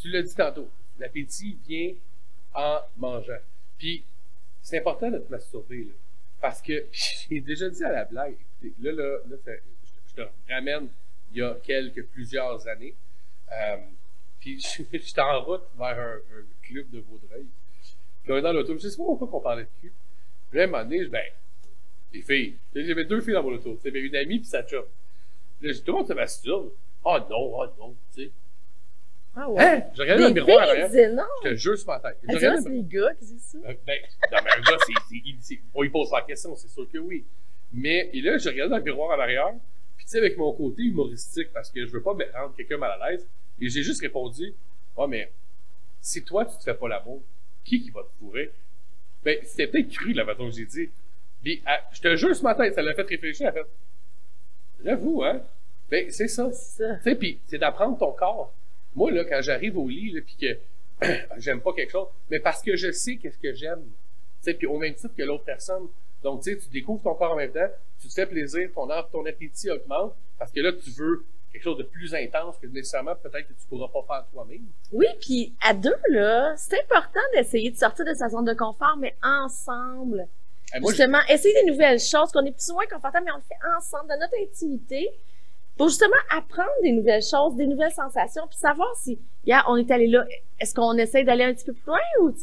tu 0.00 0.08
l'as 0.10 0.22
dit 0.22 0.34
tantôt, 0.34 0.68
l'appétit 1.02 1.58
vient 1.66 1.92
en 2.54 2.80
mangeant. 2.96 3.40
Puis, 3.78 4.04
c'est 4.62 4.78
important 4.78 5.10
de 5.10 5.18
te 5.18 5.30
masturber, 5.30 5.84
là. 5.84 5.92
Parce 6.40 6.62
que, 6.62 6.86
j'ai 6.92 7.40
déjà 7.40 7.68
dit 7.68 7.84
à 7.84 7.92
la 7.92 8.04
blague, 8.04 8.34
écoutez, 8.62 8.74
là, 8.80 8.92
là, 8.92 9.18
je, 9.28 9.60
je 10.08 10.14
te 10.14 10.28
ramène 10.50 10.88
il 11.32 11.38
y 11.38 11.42
a 11.42 11.54
quelques, 11.62 12.06
plusieurs 12.06 12.66
années. 12.68 12.94
Euh, 13.52 13.76
puis, 14.40 14.60
je 14.60 14.82
j'étais 14.92 15.20
en 15.20 15.42
route 15.42 15.64
vers 15.76 15.98
un, 15.98 16.18
club 16.62 16.90
de 16.90 17.00
Vaudreuil. 17.00 17.46
Puis, 18.22 18.32
on 18.32 18.36
est 18.36 18.42
dans 18.42 18.52
l'auto. 18.52 18.76
Je 18.78 18.88
sais 18.88 18.96
pas 18.96 19.04
pourquoi 19.04 19.28
qu'on 19.28 19.40
parlait 19.40 19.64
de 19.64 19.68
cul. 19.80 19.92
Puis, 20.50 20.60
à 20.60 20.64
un 20.64 20.66
moment 20.66 20.84
donné, 20.84 21.04
je- 21.04 21.08
ben, 21.08 21.24
les 22.12 22.22
filles. 22.22 22.56
J'avais 22.74 23.04
deux 23.04 23.20
filles 23.20 23.34
dans 23.34 23.42
mon 23.42 23.54
auto. 23.54 23.78
Tu 23.82 23.90
sais, 23.90 23.98
une 23.98 24.16
amie 24.16 24.38
puis 24.38 24.48
sa 24.48 24.62
chum. 24.62 24.84
Là, 25.60 25.68
j'ai 25.68 25.74
dit, 25.74 25.82
tout 25.82 25.92
le 25.92 25.98
monde 25.98 26.08
se 26.08 26.12
masturbe. 26.12 26.70
Oh 27.04 27.18
non, 27.30 27.52
oh 27.54 27.66
non, 27.78 27.96
tu 28.14 28.24
sais. 28.24 28.30
Ah 29.34 29.48
ouais. 29.48 29.64
Hein? 29.64 29.82
J'ai 29.94 30.02
regardé 30.02 30.22
dans 30.24 30.28
le 30.28 30.34
miroir 30.34 30.62
à 30.68 30.88
filles 30.90 31.08
non. 31.14 31.22
Je 31.44 31.48
te 31.50 31.54
jure 31.54 31.78
sur 31.78 31.88
ma 31.88 32.00
tête. 32.00 32.18
J'ai 32.22 32.28
Ah, 32.28 32.34
regardé 32.36 32.46
ça, 32.48 32.54
dans 32.56 32.62
c'est 32.64 32.68
le- 32.68 32.74
les 32.76 32.82
gars 32.84 33.14
qui 33.14 33.24
disent 33.24 33.42
ça? 33.42 33.58
Euh, 33.66 33.74
Ben, 33.86 33.98
non, 34.30 34.38
mais 34.44 34.50
un 34.50 34.60
gars, 34.60 34.76
c'est, 34.86 34.92
c'est, 35.08 35.22
il, 35.24 35.36
c'est, 35.40 35.60
on 35.74 35.82
y 35.84 35.88
pose 35.88 36.10
la 36.12 36.22
question, 36.22 36.54
c'est 36.54 36.68
sûr 36.68 36.86
que 36.90 36.98
oui. 36.98 37.24
Mais, 37.72 38.10
et 38.12 38.20
là, 38.20 38.36
j'ai 38.36 38.50
regardé 38.50 38.70
dans 38.72 38.76
le 38.78 38.82
miroir 38.84 39.12
à 39.12 39.16
l'arrière, 39.16 39.52
puis 39.96 40.04
tu 40.04 40.10
sais, 40.10 40.18
avec 40.18 40.36
mon 40.36 40.52
côté 40.52 40.82
humoristique, 40.82 41.48
parce 41.54 41.70
que 41.70 41.86
je 41.86 41.90
veux 41.92 42.02
pas 42.02 42.12
me 42.12 42.24
rendre 42.34 42.54
quelqu'un 42.54 42.76
mal 42.76 43.00
à 43.00 43.10
l'aise, 43.10 43.26
et 43.60 43.68
j'ai 43.70 43.82
juste 43.82 44.02
répondu, 44.02 44.52
ouais, 44.98 45.06
mais, 45.08 45.32
si 46.02 46.22
toi, 46.22 46.44
tu 46.44 46.58
te 46.58 46.64
fais 46.64 46.74
pas 46.74 46.88
l'amour, 46.88 47.22
qui 47.64 47.80
qui 47.82 47.90
va 47.90 48.02
te 48.02 48.10
fourrer? 48.18 48.52
Ben, 49.24 49.38
c'était 49.44 49.68
peut-être 49.68 49.88
cru, 49.88 50.12
la 50.12 50.26
façon 50.26 50.46
que 50.50 50.54
j'ai 50.56 50.66
dit. 50.66 50.90
Puis, 51.42 51.62
ah, 51.64 51.80
je 51.92 52.00
te 52.02 52.14
jure, 52.16 52.36
ce 52.36 52.42
matin, 52.42 52.70
ça 52.72 52.82
l'a 52.82 52.92
fait 52.92 53.02
réfléchir, 53.02 53.46
elle 53.54 53.60
a 53.60 53.64
fait, 53.64 53.70
j'avoue, 54.84 55.22
hein? 55.24 55.40
Ben, 55.90 56.10
c'est 56.10 56.28
ça. 56.28 56.50
C'est 56.52 56.82
ça. 56.84 56.96
Tu 56.96 57.02
sais, 57.04 57.14
puis 57.14 57.40
c'est 57.46 57.58
d'apprendre 57.58 57.96
ton 57.98 58.12
corps. 58.12 58.52
Moi, 58.94 59.10
là, 59.10 59.24
quand 59.24 59.40
j'arrive 59.42 59.78
au 59.78 59.88
lit, 59.88 60.20
puis 60.20 60.36
que 60.40 61.06
j'aime 61.38 61.60
pas 61.60 61.72
quelque 61.72 61.90
chose, 61.90 62.08
mais 62.30 62.38
parce 62.40 62.62
que 62.62 62.76
je 62.76 62.90
sais 62.92 63.16
qu'est-ce 63.16 63.38
que 63.38 63.52
j'aime. 63.54 63.82
Tu 63.82 64.50
sais, 64.50 64.54
puis 64.54 64.66
au 64.66 64.78
même 64.78 64.94
titre 64.94 65.14
que 65.16 65.22
l'autre 65.22 65.44
personne. 65.44 65.88
Donc, 66.22 66.42
tu 66.42 66.52
sais, 66.52 66.58
tu 66.58 66.68
découvres 66.68 67.02
ton 67.02 67.14
corps 67.14 67.32
en 67.32 67.36
même 67.36 67.50
temps, 67.52 67.68
tu 68.00 68.08
te 68.08 68.12
fais 68.14 68.26
plaisir, 68.26 68.68
ton, 68.74 68.86
ton 69.10 69.26
appétit 69.26 69.70
augmente, 69.70 70.14
parce 70.38 70.52
que 70.52 70.60
là, 70.60 70.72
tu 70.72 70.90
veux 70.90 71.24
quelque 71.52 71.62
chose 71.64 71.78
de 71.78 71.82
plus 71.82 72.14
intense 72.14 72.56
que 72.58 72.66
nécessairement 72.66 73.14
peut-être 73.16 73.46
que 73.48 73.52
tu 73.52 73.66
pourras 73.68 73.88
pas 73.88 74.02
faire 74.06 74.26
toi-même. 74.32 74.62
Oui, 74.92 75.06
puis 75.20 75.52
à 75.60 75.74
deux, 75.74 75.94
là, 76.10 76.54
c'est 76.56 76.80
important 76.80 77.20
d'essayer 77.34 77.70
de 77.70 77.76
sortir 77.76 78.04
de 78.04 78.14
sa 78.14 78.28
zone 78.28 78.44
de 78.44 78.54
confort, 78.54 78.96
mais 78.98 79.14
ensemble. 79.22 80.26
Je- 80.74 80.80
justement, 80.88 81.18
essayer 81.28 81.54
des 81.62 81.70
nouvelles 81.70 81.98
choses, 82.00 82.30
qu'on 82.32 82.44
est 82.46 82.52
plus 82.52 82.70
ou 82.70 82.74
moins 82.74 82.86
confortable, 82.86 83.26
mais 83.26 83.32
on 83.32 83.36
le 83.36 83.42
fait 83.42 83.58
ensemble, 83.76 84.08
dans 84.08 84.18
notre 84.18 84.34
intimité, 84.40 85.10
pour 85.76 85.88
justement 85.88 86.16
apprendre 86.30 86.70
des 86.82 86.92
nouvelles 86.92 87.22
choses, 87.22 87.56
des 87.56 87.66
nouvelles 87.66 87.92
sensations, 87.92 88.46
puis 88.48 88.58
savoir 88.58 88.94
si, 88.96 89.18
yeah, 89.44 89.64
on 89.68 89.76
est 89.76 89.90
allé 89.90 90.06
là, 90.06 90.24
est-ce 90.60 90.74
qu'on 90.74 90.96
essaie 90.98 91.24
d'aller 91.24 91.44
un 91.44 91.54
petit 91.54 91.64
peu 91.64 91.72
plus 91.72 91.86
loin 91.86 91.98
ou, 92.20 92.30
tu 92.32 92.40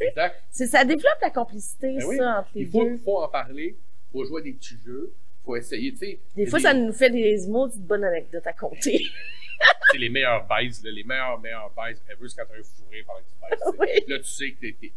sais, 0.52 0.66
ça 0.68 0.84
développe 0.84 1.18
la 1.22 1.30
complicité, 1.30 1.96
Ben 1.98 2.06
oui. 2.06 2.18
ça, 2.18 2.40
entre 2.40 2.50
les 2.56 2.62
Il 2.62 2.70
faut, 2.72 2.84
deux. 2.84 2.98
faut 2.98 3.18
en 3.22 3.28
parler, 3.28 3.78
faut 4.12 4.26
jouer 4.26 4.42
à 4.42 4.44
des 4.44 4.54
petits 4.54 4.78
jeux, 4.86 5.14
faut 5.46 5.56
essayer, 5.56 5.92
tu 5.92 5.98
sais. 6.00 6.20
Des 6.36 6.46
fois, 6.48 6.60
des- 6.60 6.64
ça 6.64 6.74
nous 6.74 6.92
fait 6.92 7.10
des 7.12 7.38
maudites 7.48 7.82
bonnes 7.86 8.04
anecdotes 8.04 8.46
à 8.48 8.54
compter. 8.54 9.02
c'est 9.92 9.98
les 9.98 10.10
meilleures 10.10 10.46
baises, 10.48 10.84
là, 10.84 10.92
les 10.92 11.04
meilleures, 11.04 11.40
meilleures 11.40 11.72
baises 11.76 12.02
ever, 12.10 12.28
c'est 12.28 12.36
quand 12.42 12.48
t'as 12.50 12.60
un 12.60 12.64
fourré 12.64 13.04
pendant 13.06 13.20
que 13.20 13.26
tu 13.26 13.40
baises. 13.50 13.76
Oui. 13.80 14.04
Là, 14.08 14.18
tu 14.20 14.26
sais 14.26 14.52
que 14.52 14.66
t'as 14.68 14.88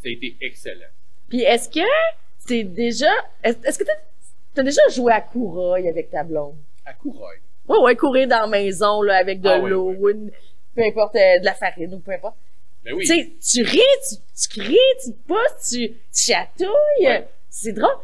ça 0.00 0.08
a 0.08 0.10
été 0.10 0.36
excellent. 0.40 0.86
Puis 1.28 1.40
est-ce 1.42 1.68
que 1.68 1.84
c'est 2.38 2.62
déjà, 2.64 3.10
est- 3.42 3.64
est-ce 3.64 3.78
que 3.78 3.84
t'as, 3.84 3.92
t'as 4.54 4.62
déjà 4.62 4.82
joué 4.90 5.12
à 5.12 5.20
courail 5.20 5.88
avec 5.88 6.10
ta 6.10 6.22
blonde? 6.22 6.56
À 6.86 6.92
Coureuil. 6.94 7.38
Ouais, 7.68 7.78
ouais, 7.78 7.96
courir 7.96 8.26
dans 8.28 8.40
la 8.40 8.46
maison, 8.46 9.02
là, 9.02 9.16
avec 9.16 9.40
de 9.40 9.48
Ah 9.48 9.58
l'eau, 9.58 10.08
une- 10.10 10.30
peu 10.74 10.82
importe, 10.82 11.16
euh, 11.16 11.38
de 11.40 11.44
la 11.44 11.54
farine, 11.54 11.94
ou 11.94 12.00
peu 12.00 12.12
importe. 12.12 12.36
Ben 12.84 12.94
oui. 12.94 13.04
Tu 13.04 13.14
sais, 13.14 13.32
tu 13.62 13.62
ris, 13.68 13.80
tu, 14.08 14.16
tu 14.50 14.60
cries, 14.60 14.76
tu 15.04 15.12
te 15.12 15.26
pousses, 15.26 15.68
tu, 15.70 15.88
tu 15.90 16.32
chatouilles. 16.32 16.68
Ouais. 17.00 17.28
C'est 17.50 17.72
drôle. 17.72 17.96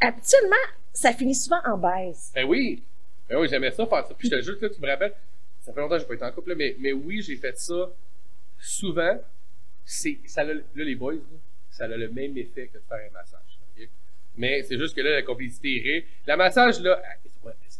Habituellement, 0.00 0.56
ça 0.92 1.12
finit 1.12 1.34
souvent 1.34 1.60
en 1.64 1.78
baisse. 1.78 2.30
Ben 2.34 2.44
oui. 2.44 2.82
Ben 3.28 3.38
oui, 3.38 3.48
j'aimais 3.48 3.70
ça 3.70 3.86
faire 3.86 4.06
ça. 4.06 4.14
Puis 4.16 4.28
je 4.28 4.36
te 4.36 4.42
jure 4.42 4.58
que 4.58 4.66
là, 4.66 4.72
tu 4.74 4.80
me 4.80 4.86
rappelles, 4.88 5.14
ça 5.62 5.72
fait 5.72 5.80
longtemps 5.80 5.94
que 5.96 6.00
j'ai 6.02 6.06
pas 6.08 6.14
été 6.14 6.24
en 6.24 6.32
couple, 6.32 6.50
là, 6.50 6.54
mais, 6.56 6.76
mais 6.78 6.92
oui, 6.92 7.22
j'ai 7.22 7.36
fait 7.36 7.56
ça 7.58 7.88
souvent. 8.58 9.18
C'est, 9.84 10.18
ça 10.26 10.42
a, 10.42 10.44
là, 10.44 10.54
les 10.74 10.94
boys, 10.94 11.14
là, 11.14 11.20
ça 11.70 11.84
a 11.84 11.88
le 11.88 12.08
même 12.10 12.36
effet 12.36 12.68
que 12.68 12.78
de 12.78 12.82
faire 12.88 12.98
un 13.08 13.12
massage. 13.12 13.58
ok? 13.76 13.88
Mais 14.36 14.62
c'est 14.62 14.78
juste 14.78 14.94
que 14.94 15.00
là, 15.00 15.10
la 15.12 15.22
complicité 15.22 15.78
est 15.78 15.82
ré. 15.82 16.06
La 16.26 16.36
massage, 16.36 16.80
là, 16.80 17.00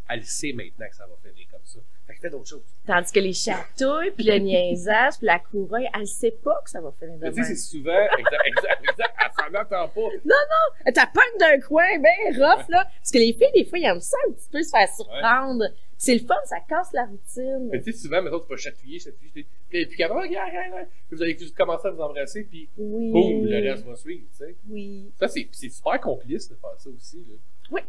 elle, 0.09 0.19
elle 0.19 0.25
sait 0.25 0.53
maintenant 0.53 0.87
que 0.89 0.97
ça 0.97 1.07
va 1.07 1.15
finir 1.23 1.47
comme 1.51 1.65
ça. 1.65 1.79
Fait 2.07 2.15
que 2.15 2.21
fait 2.21 2.31
d'autres 2.31 2.49
choses. 2.49 2.63
Tandis 2.87 3.13
que 3.13 3.21
les 3.21 3.33
chatouilles, 3.33 4.11
puis 4.11 4.25
le 4.25 4.39
niaisage, 4.39 5.19
puis 5.19 5.27
la 5.27 5.39
couronne, 5.39 5.85
elle 5.99 6.07
sait 6.07 6.33
pas 6.43 6.61
que 6.65 6.71
ça 6.71 6.81
va 6.81 6.93
finir 6.99 7.17
de 7.19 7.23
Mais 7.23 7.31
tu 7.31 7.35
sais, 7.37 7.41
même. 7.41 7.49
c'est 7.51 7.57
souvent, 7.57 8.07
exact, 8.19 8.43
exact, 8.47 8.81
exact, 8.91 9.15
elle 9.21 9.45
s'en 9.45 9.55
attend 9.55 9.89
pas. 9.89 10.93
T'as 10.93 11.07
peur 11.07 11.23
d'un 11.39 11.61
coin 11.61 11.99
bien 11.99 12.31
rough, 12.39 12.69
là. 12.69 12.85
Parce 12.85 13.11
que 13.13 13.19
les 13.19 13.33
filles, 13.33 13.53
des 13.55 13.65
fois, 13.65 13.79
ils 13.79 13.85
aiment 13.85 14.01
ça 14.01 14.17
un 14.29 14.33
petit 14.33 14.49
peu 14.51 14.63
se 14.63 14.71
faire 14.71 14.89
surprendre. 14.95 15.65
C'est 15.97 16.15
le 16.15 16.27
fun, 16.27 16.35
ça 16.47 16.57
casse 16.69 16.93
la 16.93 17.05
routine. 17.05 17.69
Mais 17.71 17.81
tu 17.81 17.93
sais, 17.93 17.99
souvent, 18.01 18.21
mettons, 18.21 18.41
tu 18.41 18.49
vas 18.49 18.57
chatouiller, 18.57 18.99
chatouiller. 18.99 19.31
Puis, 19.33 19.47
puis 19.87 19.97
quand 19.97 20.09
regarde, 20.21 20.51
regarde, 20.51 20.89
vous 21.13 21.23
allez 21.23 21.37
commencer 21.57 21.87
à 21.87 21.91
vous 21.93 22.01
embrasser, 22.01 22.43
puis 22.43 22.69
Oui. 22.77 23.13
boum, 23.13 23.47
le 23.47 23.71
reste 23.71 23.87
va 23.87 23.95
suivre, 23.95 24.27
tu 24.33 24.39
sais. 24.39 24.57
Oui. 24.69 25.13
Ça, 25.21 25.29
c'est, 25.29 25.49
super 25.53 26.01
complice 26.01 26.49
de 26.49 26.57
faire 26.57 26.75
ça 26.77 26.91
aussi, 26.91 27.19
là. 27.19 27.37
Oui. 27.71 27.83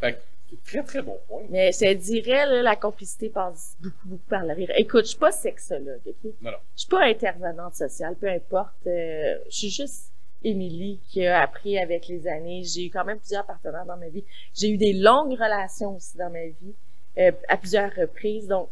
Fait 0.00 0.18
très, 0.64 0.82
très 0.82 1.02
bon 1.02 1.18
point. 1.28 1.42
Mais 1.48 1.72
je 1.72 1.78
te 1.78 1.92
dirais, 1.94 2.46
là, 2.46 2.62
la 2.62 2.76
complicité 2.76 3.28
passe 3.28 3.76
beaucoup, 3.80 3.96
beaucoup 4.08 4.28
par 4.28 4.44
le 4.44 4.52
rire. 4.54 4.70
Écoute, 4.76 5.04
je 5.04 5.10
suis 5.10 5.18
pas 5.18 5.32
sexologue, 5.32 6.00
OK? 6.06 6.32
Non, 6.42 6.50
non. 6.52 6.56
Je 6.76 6.80
suis 6.80 6.88
pas 6.88 7.04
intervenante 7.04 7.74
sociale, 7.74 8.16
peu 8.16 8.28
importe. 8.28 8.86
euh, 8.86 9.38
je 9.50 9.56
suis 9.56 9.70
juste 9.70 10.12
Émilie 10.42 11.00
qui 11.08 11.26
a 11.26 11.42
appris 11.42 11.78
avec 11.78 12.08
les 12.08 12.26
années. 12.26 12.62
J'ai 12.64 12.86
eu 12.86 12.90
quand 12.90 13.04
même 13.04 13.18
plusieurs 13.18 13.44
partenaires 13.46 13.84
dans 13.84 13.96
ma 13.98 14.08
vie. 14.08 14.24
J'ai 14.54 14.70
eu 14.70 14.76
des 14.78 14.92
longues 14.94 15.32
relations 15.32 15.96
aussi 15.96 16.16
dans 16.16 16.30
ma 16.30 16.46
vie, 16.46 16.74
euh, 17.18 17.32
à 17.48 17.56
plusieurs 17.56 17.94
reprises. 17.94 18.46
Donc, 18.48 18.68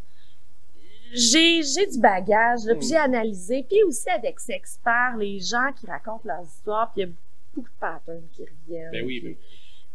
j'ai 1.12 1.62
j'ai 1.62 1.86
du 1.86 1.98
bagage, 2.00 2.64
là, 2.64 2.74
puis 2.74 2.86
Mm. 2.86 2.88
j'ai 2.90 2.96
analysé. 2.96 3.66
Puis 3.68 3.82
aussi 3.84 4.08
avec 4.10 4.38
Sexpert, 4.40 5.16
les 5.18 5.38
gens 5.40 5.72
qui 5.78 5.86
racontent 5.86 6.20
leurs 6.24 6.44
histoires, 6.44 6.92
puis 6.92 7.02
il 7.02 7.06
y 7.06 7.10
a 7.10 7.12
beaucoup 7.54 7.68
de 7.68 7.74
patterns 7.80 8.22
qui 8.32 8.44
reviennent. 8.44 8.90
Ben 8.92 9.04
oui, 9.06 9.20
puis- 9.20 9.30
ben 9.30 9.36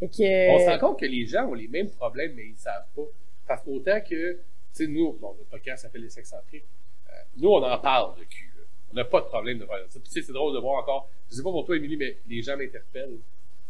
que, 0.07 0.49
On 0.51 0.59
se 0.59 0.69
rend 0.69 0.79
compte 0.79 0.99
que 0.99 1.05
les 1.05 1.25
gens 1.25 1.45
ont 1.47 1.53
les 1.53 1.67
mêmes 1.67 1.89
problèmes, 1.89 2.33
mais 2.35 2.47
ils 2.47 2.57
savent 2.57 2.87
pas. 2.95 3.03
Parce 3.47 3.61
qu'autant 3.63 3.99
que, 4.01 4.33
tu 4.33 4.39
sais, 4.71 4.87
nous, 4.87 5.13
bon, 5.13 5.35
notre 5.37 5.49
podcast 5.49 5.83
s'appelle 5.83 6.01
Les 6.03 6.09
Sexcentriques, 6.09 6.65
euh, 7.09 7.11
nous, 7.37 7.49
on 7.49 7.63
en 7.63 7.77
parle 7.77 8.17
de 8.19 8.23
cul. 8.23 8.51
là. 8.57 8.63
On 8.91 8.95
n'a 8.95 9.05
pas 9.05 9.21
de 9.21 9.25
problème 9.25 9.59
de 9.59 9.65
faire 9.65 9.77
ça. 9.89 9.99
Puis, 9.99 10.09
tu 10.09 10.11
sais, 10.11 10.21
c'est 10.21 10.33
drôle 10.33 10.53
de 10.53 10.59
voir 10.59 10.81
encore, 10.81 11.09
je 11.29 11.35
sais 11.35 11.43
pas 11.43 11.51
pour 11.51 11.65
toi, 11.65 11.75
Émilie, 11.77 11.97
mais 11.97 12.17
les 12.27 12.41
gens 12.41 12.55
m'interpellent 12.57 13.19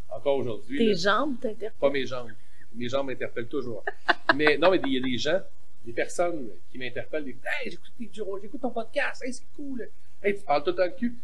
encore 0.09 0.37
aujourd'hui. 0.37 0.77
tes 0.77 0.85
là. 0.89 0.93
jambes 0.95 1.39
t'interpellent? 1.39 1.79
Pas 1.79 1.89
mes 1.89 2.05
jambes. 2.05 2.31
Mes 2.75 2.89
jambes 2.89 3.07
m'interpellent 3.07 3.47
toujours. 3.47 3.83
mais 4.35 4.57
non, 4.57 4.69
mais 4.71 4.79
il 4.85 4.93
y 4.93 4.97
a 4.97 5.01
des 5.01 5.17
gens, 5.17 5.39
des 5.85 5.93
personnes 5.93 6.49
qui 6.71 6.77
m'interpellent, 6.77 7.25
des 7.25 7.31
Hey, 7.61 7.71
j'écoute, 7.71 7.91
tes- 7.97 8.09
j'écoute 8.41 8.61
ton 8.61 8.69
podcast, 8.71 9.23
hey, 9.25 9.33
c'est 9.33 9.45
cool. 9.55 9.89
Hey, 10.21 10.35
tu 10.35 10.43
parles 10.43 10.63
tout 10.63 10.69
le 10.71 10.75
temps 10.75 10.87
de 10.87 10.97
cul. 10.99 11.15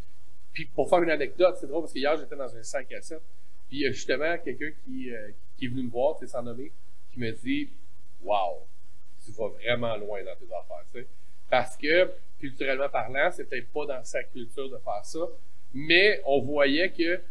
Puis 0.53 0.65
pour 0.65 0.89
faire 0.89 1.01
une 1.03 1.11
anecdote, 1.11 1.57
c'est 1.59 1.67
drôle 1.67 1.81
parce 1.83 1.93
qu'hier, 1.93 2.17
j'étais 2.17 2.35
dans 2.35 2.53
un 2.55 2.63
5 2.63 2.91
à 2.93 3.01
7. 3.01 3.21
Puis 3.69 3.77
il 3.77 3.81
y 3.81 3.85
a 3.87 3.91
justement 3.91 4.37
quelqu'un 4.43 4.71
qui, 4.83 5.13
euh, 5.13 5.29
qui 5.57 5.65
est 5.65 5.67
venu 5.69 5.83
me 5.83 5.89
voir, 5.89 6.17
tu 6.17 6.25
sais, 6.25 6.31
sans 6.31 6.41
nommer, 6.43 6.71
qui 7.13 7.19
me 7.19 7.31
dit 7.31 7.69
Wow, 8.21 8.65
tu 9.23 9.31
vas 9.31 9.47
vraiment 9.49 9.95
loin 9.95 10.19
dans 10.23 10.35
tes 10.35 10.45
affaires, 10.53 10.83
tu 10.91 10.99
sais. 10.99 11.07
Parce 11.49 11.77
que, 11.77 12.11
culturellement 12.39 12.89
parlant, 12.89 13.29
c'est 13.31 13.45
peut-être 13.45 13.69
pas 13.71 13.85
dans 13.85 14.03
sa 14.03 14.23
culture 14.23 14.69
de 14.69 14.77
faire 14.77 15.03
ça, 15.05 15.19
mais 15.73 16.21
on 16.25 16.41
voyait 16.41 16.89
que 16.91 17.21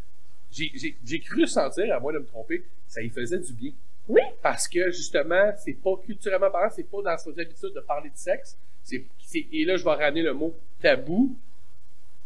j'ai- 0.51 0.71
j'ai 0.75 0.97
j'ai 1.05 1.21
cru 1.21 1.47
sentir, 1.47 1.95
à 1.95 2.01
moins 2.01 2.13
de 2.13 2.19
me 2.21 2.27
tromper, 2.27 2.65
ça 2.87 3.01
lui 3.01 3.11
faisait 3.11 3.39
du 3.39 3.53
bien. 3.53 3.73
Oui. 4.09 4.23
Parce 4.43 4.67
que, 4.69 4.91
justement, 4.91 5.53
c'est 5.59 5.75
pas 5.75 5.97
culturellement 6.05 6.51
parlant, 6.51 6.71
c'est 6.75 6.89
pas 6.91 7.03
dans 7.03 7.19
ses 7.19 7.39
habitudes 7.39 7.75
de 7.75 7.81
parler 7.81 8.09
de 8.11 8.17
sexe. 8.17 8.57
C'est, 8.83 9.05
c'est- 9.19 9.47
et 9.53 9.65
là, 9.67 9.77
je 9.77 9.85
vais 9.85 9.91
ramener 9.95 10.23
le 10.23 10.33
mot 10.33 10.55
tabou. 10.81 11.37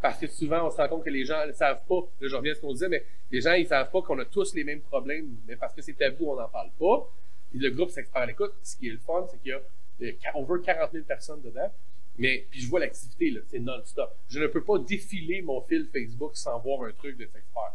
Parce 0.03 0.19
que 0.19 0.27
souvent, 0.27 0.67
on 0.67 0.71
se 0.71 0.77
rend 0.77 0.89
compte 0.89 1.05
que 1.05 1.11
les 1.11 1.25
gens 1.25 1.47
ne 1.47 1.53
savent 1.53 1.83
pas. 1.89 2.01
Là, 2.21 2.29
je 2.29 2.35
reviens 2.35 2.53
à 2.53 2.55
ce 2.57 2.61
qu'on 2.61 2.73
disait, 2.73 2.89
mais 2.89 3.05
les 3.31 3.41
gens, 3.41 3.53
ils 3.53 3.67
savent 3.67 3.91
pas 3.91 4.03
qu'on 4.03 4.19
a 4.19 4.25
tous 4.25 4.53
les 4.55 4.65
mêmes 4.65 4.81
problèmes. 4.81 5.37
Mais 5.47 5.55
parce 5.55 5.73
que 5.73 5.81
c'est 5.81 5.93
tabou, 5.93 6.33
on 6.33 6.37
n'en 6.37 6.49
parle 6.49 6.71
pas. 6.79 7.09
Puis 7.51 7.61
le 7.61 7.71
groupe 7.71 7.91
s'expert 7.91 8.23
à 8.23 8.27
l'écoute. 8.27 8.53
Ce 8.65 8.77
qui 8.77 8.89
est 8.89 8.93
le 8.93 8.99
fun, 8.99 9.25
c'est 9.31 9.41
qu'il 9.41 9.51
y 9.51 9.55
a 9.55 9.63
euh, 10.03 10.13
over 10.35 10.61
40 10.65 10.91
000 10.93 11.05
personnes 11.05 11.41
dedans. 11.41 11.71
Mais, 12.19 12.47
puis 12.51 12.61
je 12.61 12.69
vois 12.69 12.81
l'activité, 12.81 13.31
là, 13.31 13.41
c'est 13.47 13.61
non-stop. 13.61 14.11
Je 14.29 14.41
ne 14.41 14.49
peux 14.49 14.65
pas 14.65 14.79
défiler 14.79 15.41
mon 15.41 15.61
fil 15.63 15.87
Facebook 15.93 16.33
sans 16.35 16.59
voir 16.59 16.83
un 16.83 16.93
truc 16.93 17.17
de 17.17 17.25
s'expert. 17.25 17.73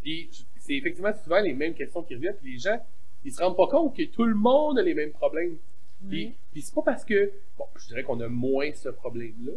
Puis 0.00 0.30
c'est 0.58 0.74
effectivement 0.74 1.12
souvent 1.24 1.40
les 1.40 1.52
mêmes 1.52 1.74
questions 1.74 2.02
qui 2.04 2.14
reviennent. 2.14 2.36
Puis 2.36 2.52
les 2.52 2.58
gens, 2.60 2.80
ils 3.24 3.32
se 3.32 3.42
rendent 3.42 3.56
pas 3.56 3.66
compte 3.66 3.96
que 3.96 4.04
tout 4.04 4.24
le 4.24 4.36
monde 4.36 4.78
a 4.78 4.82
les 4.82 4.94
mêmes 4.94 5.12
problèmes. 5.12 5.56
Puis, 6.08 6.36
puis 6.52 6.62
c'est 6.62 6.74
pas 6.74 6.82
parce 6.82 7.04
que, 7.04 7.32
bon, 7.58 7.64
je 7.76 7.88
dirais 7.88 8.04
qu'on 8.04 8.20
a 8.20 8.28
moins 8.28 8.72
ce 8.72 8.88
problème-là, 8.88 9.52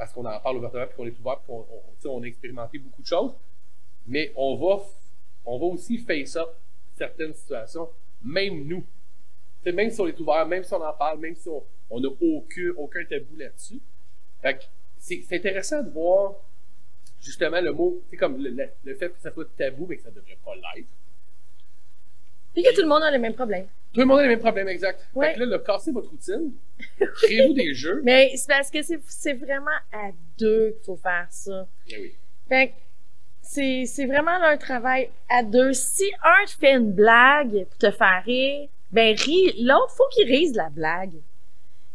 parce 0.00 0.14
qu'on 0.14 0.24
en 0.24 0.40
parle 0.40 0.56
ouvertement, 0.56 0.86
puis 0.86 0.96
qu'on 0.96 1.06
est 1.06 1.20
ouvert, 1.20 1.36
puis 1.40 1.46
qu'on 1.48 1.66
on, 2.10 2.22
a 2.22 2.26
expérimenté 2.26 2.78
beaucoup 2.78 3.02
de 3.02 3.06
choses, 3.06 3.34
mais 4.06 4.32
on 4.34 4.56
va, 4.56 4.82
on 5.44 5.58
va 5.58 5.66
aussi 5.66 5.98
face 5.98 6.36
up 6.36 6.48
certaines 6.96 7.34
situations, 7.34 7.86
même 8.24 8.64
nous. 8.66 8.82
Même 9.66 9.90
si 9.90 10.00
on 10.00 10.06
est 10.06 10.18
ouvert, 10.18 10.46
même 10.46 10.64
si 10.64 10.72
on 10.72 10.82
en 10.82 10.94
parle, 10.94 11.18
même 11.18 11.36
si 11.36 11.50
on 11.90 12.00
n'a 12.00 12.08
aucun, 12.08 12.70
aucun 12.78 13.04
tabou 13.04 13.36
là-dessus. 13.36 13.78
C'est 14.96 15.22
c'est 15.28 15.36
intéressant 15.36 15.82
de 15.82 15.90
voir 15.90 16.36
justement 17.20 17.60
le 17.60 17.72
mot, 17.72 18.00
sais, 18.10 18.16
comme 18.16 18.38
le, 18.42 18.48
le- 18.48 18.70
le 18.84 18.94
fait 18.94 19.10
que 19.10 19.20
ça 19.20 19.30
soit 19.30 19.54
tabou, 19.54 19.84
mais 19.86 19.98
que 19.98 20.02
ça 20.04 20.10
devrait 20.10 20.38
pas 20.42 20.54
l'être. 20.54 20.88
Puis 22.54 22.62
que 22.62 22.74
tout 22.74 22.80
le 22.80 22.88
monde 22.88 23.02
a 23.02 23.10
les 23.10 23.18
mêmes 23.18 23.34
problèmes. 23.34 23.68
Tout 23.92 24.00
le 24.00 24.06
monde 24.06 24.20
a 24.20 24.22
les 24.22 24.28
mêmes 24.28 24.38
problèmes, 24.38 24.68
exact. 24.68 25.00
Ouais. 25.14 25.28
Fait 25.28 25.34
que 25.34 25.40
là, 25.40 25.46
le 25.46 25.58
casser 25.58 25.90
votre 25.90 26.10
routine, 26.10 26.52
créez-vous 26.98 27.54
des 27.54 27.74
jeux? 27.74 28.00
Mais 28.04 28.32
c'est 28.36 28.48
parce 28.48 28.70
que 28.70 28.78
c'est 28.82 29.32
vraiment 29.32 29.70
à 29.92 30.10
deux 30.38 30.70
qu'il 30.72 30.84
faut 30.84 30.96
faire 30.96 31.26
ça. 31.30 31.66
Eh 31.88 32.00
oui. 32.00 32.14
Fait 32.48 32.68
que 32.68 32.74
c'est 33.42 34.06
vraiment 34.06 34.38
là, 34.38 34.50
un 34.50 34.56
travail 34.56 35.10
à 35.28 35.42
deux. 35.42 35.72
Si 35.72 36.04
un 36.22 36.44
te 36.44 36.52
fait 36.52 36.72
une 36.72 36.92
blague 36.92 37.64
pour 37.64 37.78
te 37.78 37.90
faire 37.90 38.22
rire, 38.24 38.68
ben 38.92 39.16
ris, 39.16 39.54
l'autre 39.60 39.92
faut 39.96 40.06
qu'il 40.12 40.26
rise 40.26 40.52
de 40.52 40.58
la 40.58 40.70
blague. 40.70 41.14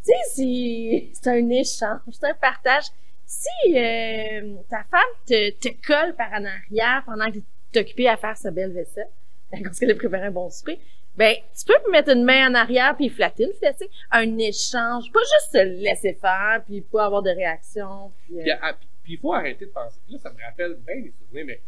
Tu 0.05 0.11
sais, 0.33 1.09
c'est 1.13 1.29
un 1.29 1.49
échange, 1.49 1.99
c'est 2.11 2.27
un 2.27 2.33
partage. 2.33 2.85
Si 3.25 3.49
euh, 3.75 4.55
ta 4.69 4.83
femme 4.83 5.01
te, 5.25 5.49
te 5.51 5.69
colle 5.85 6.13
par 6.15 6.31
en 6.33 6.45
arrière 6.45 7.03
pendant 7.05 7.25
que 7.31 7.39
tu 7.71 7.79
occupé 7.79 8.07
à 8.07 8.17
faire 8.17 8.37
sa 8.37 8.51
belle 8.51 8.71
vaisselle, 8.71 9.09
parce 9.63 9.79
qu'elle 9.79 9.91
a 9.91 9.95
préparé 9.95 10.27
un 10.27 10.31
bon 10.31 10.49
souper, 10.49 10.79
ben 11.17 11.35
tu 11.57 11.65
peux 11.65 11.91
mettre 11.91 12.09
une 12.11 12.23
main 12.23 12.49
en 12.49 12.53
arrière 12.55 12.95
puis 12.95 13.09
flatter 13.09 13.45
une 13.45 13.53
sais. 13.53 13.89
un 14.11 14.37
échange, 14.37 15.11
pas 15.11 15.19
juste 15.21 15.51
se 15.51 15.63
laisser 15.81 16.13
faire 16.13 16.63
puis 16.65 16.81
pas 16.81 17.05
avoir 17.05 17.21
de 17.21 17.29
réaction. 17.29 18.11
Puis, 18.25 18.49
euh, 18.51 18.55
ah, 18.61 18.73
puis- 18.73 19.13
il 19.13 19.19
faut 19.19 19.33
arrêter 19.33 19.65
de 19.67 19.71
penser. 19.71 19.99
Là, 20.09 20.17
ça 20.17 20.31
me 20.31 20.41
rappelle 20.43 20.75
bien 20.75 20.95
les 20.95 21.11
souvenirs, 21.11 21.45
mais 21.45 21.61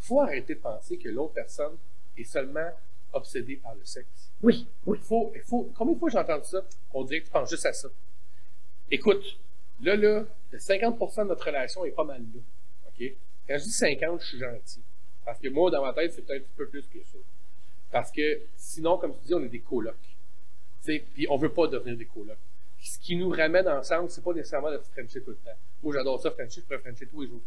il 0.00 0.06
faut 0.06 0.20
arrêter 0.20 0.54
de 0.54 0.60
penser 0.60 0.96
que 0.96 1.08
l'autre 1.08 1.34
personne 1.34 1.76
est 2.16 2.24
seulement 2.24 2.70
obsédée 3.12 3.56
par 3.56 3.74
le 3.74 3.84
sexe. 3.84 4.30
oui, 4.42 4.66
oui. 4.86 4.98
Il 5.00 5.04
faut, 5.04 5.32
il 5.34 5.40
faut, 5.40 5.72
combien 5.76 5.94
de 5.94 5.98
fois 5.98 6.10
j'ai 6.10 6.18
entendu 6.18 6.44
ça? 6.44 6.62
On 6.94 7.02
dirait 7.04 7.20
que 7.20 7.26
tu 7.26 7.30
penses 7.32 7.50
juste 7.50 7.66
à 7.66 7.72
ça? 7.72 7.88
Écoute, 8.90 9.38
là, 9.82 9.96
là, 9.96 10.24
le 10.50 10.58
50% 10.58 11.24
de 11.24 11.28
notre 11.28 11.44
relation 11.46 11.84
est 11.84 11.90
pas 11.90 12.04
mal 12.04 12.20
là. 12.22 12.40
OK? 12.88 13.12
Quand 13.48 13.58
je 13.58 13.64
dis 13.64 13.70
50, 13.72 14.20
je 14.20 14.26
suis 14.26 14.38
gentil. 14.38 14.82
Parce 15.24 15.38
que 15.40 15.48
moi, 15.48 15.70
dans 15.70 15.82
ma 15.84 15.92
tête, 15.92 16.12
c'est 16.12 16.22
peut-être 16.22 16.42
un 16.42 16.44
petit 16.46 16.56
peu 16.56 16.68
plus 16.68 16.86
que 16.88 16.98
ça. 17.04 17.18
Parce 17.90 18.12
que 18.12 18.42
sinon, 18.56 18.98
comme 18.98 19.14
tu 19.18 19.26
dis, 19.26 19.34
on 19.34 19.42
est 19.42 19.48
des 19.48 19.60
colocs. 19.60 19.96
Puis 20.84 21.26
on 21.28 21.36
veut 21.36 21.52
pas 21.52 21.66
devenir 21.66 21.96
des 21.96 22.06
colocs. 22.06 22.38
Ce 22.80 22.98
qui 22.98 23.16
nous 23.16 23.30
ramène 23.30 23.68
ensemble, 23.68 24.08
c'est 24.10 24.22
pas 24.22 24.32
nécessairement 24.32 24.70
de 24.70 24.78
se 24.78 25.18
tout 25.18 25.30
le 25.30 25.36
temps. 25.36 25.56
Moi, 25.82 25.94
j'adore 25.94 26.20
ça, 26.20 26.30
frencher, 26.30 26.60
je 26.60 26.66
pourrais 26.66 26.78
frencher 26.78 27.06
tous 27.06 27.22
les 27.22 27.28
jours. 27.28 27.40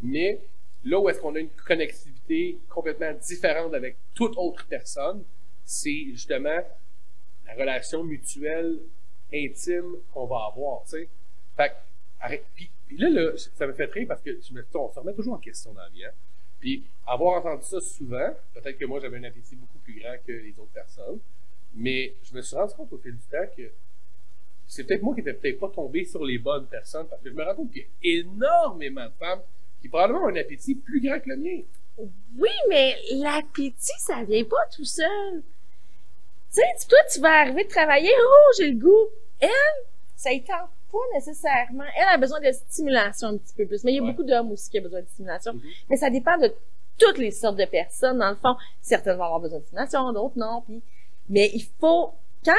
Mais 0.00 0.40
là 0.84 0.98
où 0.98 1.08
est-ce 1.08 1.20
qu'on 1.20 1.34
a 1.34 1.38
une 1.38 1.50
connectivité 1.50 2.58
complètement 2.68 3.12
différente 3.14 3.74
avec 3.74 3.96
toute 4.14 4.36
autre 4.36 4.66
personne, 4.66 5.24
c'est 5.64 6.06
justement 6.10 6.60
la 7.46 7.54
relation 7.54 8.02
mutuelle, 8.02 8.80
intime 9.32 9.96
qu'on 10.12 10.26
va 10.26 10.48
avoir, 10.52 10.82
tu 10.84 10.90
sais. 10.90 11.08
Fait. 11.56 11.72
Puis, 12.54 12.70
là, 12.98 13.08
là, 13.08 13.32
ça 13.36 13.66
me 13.66 13.72
fait 13.72 13.90
rire 13.90 14.06
parce 14.08 14.22
que 14.22 14.30
on 14.74 14.90
se 14.92 14.98
remet 14.98 15.14
toujours 15.14 15.34
en 15.34 15.38
question 15.38 15.72
dans 15.72 15.82
la 15.82 15.88
vie, 15.88 16.04
hein. 16.04 16.12
Puis, 16.62 16.84
avoir 17.04 17.44
entendu 17.44 17.64
ça 17.64 17.80
souvent, 17.80 18.30
peut-être 18.54 18.78
que 18.78 18.84
moi, 18.84 19.00
j'avais 19.00 19.18
un 19.18 19.24
appétit 19.24 19.56
beaucoup 19.56 19.78
plus 19.78 19.98
grand 19.98 20.14
que 20.24 20.30
les 20.30 20.54
autres 20.56 20.70
personnes, 20.72 21.18
mais 21.74 22.14
je 22.22 22.32
me 22.36 22.40
suis 22.40 22.54
rendu 22.54 22.72
compte 22.74 22.92
au 22.92 22.98
fil 22.98 23.16
du 23.16 23.24
temps 23.24 23.44
que 23.56 23.68
c'est 24.68 24.84
peut-être 24.84 25.02
moi 25.02 25.12
qui 25.12 25.22
n'étais 25.22 25.34
peut-être 25.34 25.58
pas 25.58 25.70
tombé 25.70 26.04
sur 26.04 26.24
les 26.24 26.38
bonnes 26.38 26.68
personnes, 26.68 27.08
parce 27.08 27.20
que 27.20 27.30
je 27.30 27.34
me 27.34 27.42
rends 27.42 27.56
compte 27.56 27.72
qu'il 27.72 27.82
y 27.82 27.84
a 27.84 28.20
énormément 28.20 29.04
de 29.04 29.12
femmes 29.18 29.40
qui 29.80 29.88
probablement 29.88 30.22
ont 30.22 30.28
un 30.28 30.36
appétit 30.36 30.76
plus 30.76 31.00
grand 31.00 31.18
que 31.18 31.30
le 31.30 31.36
mien. 31.36 31.62
Oui, 31.98 32.50
mais 32.68 32.94
l'appétit, 33.14 33.98
ça 33.98 34.22
vient 34.22 34.44
pas 34.44 34.64
tout 34.72 34.84
seul. 34.84 35.42
Tu 36.54 36.60
sais, 36.60 36.88
toi, 36.88 36.98
tu 37.12 37.18
vas 37.18 37.40
arriver 37.40 37.64
de 37.64 37.70
travailler, 37.70 38.12
oh, 38.16 38.52
j'ai 38.56 38.70
le 38.70 38.78
goût. 38.78 39.08
Elle, 39.40 39.50
ça 40.14 40.32
y 40.32 40.44
tente 40.44 40.70
pas 40.92 40.98
nécessairement. 41.14 41.84
Elle 41.96 42.08
a 42.14 42.18
besoin 42.18 42.40
de 42.40 42.52
stimulation 42.52 43.28
un 43.28 43.38
petit 43.38 43.54
peu 43.56 43.66
plus. 43.66 43.82
Mais 43.84 43.92
il 43.92 43.96
y 43.96 43.98
a 43.98 44.02
Ouais. 44.02 44.10
beaucoup 44.10 44.22
d'hommes 44.24 44.52
aussi 44.52 44.70
qui 44.70 44.78
ont 44.78 44.82
besoin 44.82 45.00
de 45.00 45.06
stimulation. 45.06 45.54
Mhm. 45.54 45.60
Mais 45.90 45.96
ça 45.96 46.10
dépend 46.10 46.36
de 46.38 46.52
toutes 46.98 47.18
les 47.18 47.30
sortes 47.30 47.56
de 47.56 47.64
personnes, 47.64 48.18
dans 48.18 48.30
le 48.30 48.36
fond. 48.36 48.54
Certaines 48.80 49.16
vont 49.16 49.24
avoir 49.24 49.40
besoin 49.40 49.58
de 49.58 49.64
stimulation, 49.64 50.12
d'autres 50.12 50.38
non. 50.38 50.62
Puis, 50.66 50.82
mais 51.28 51.50
il 51.54 51.64
faut, 51.80 52.12
quand 52.44 52.54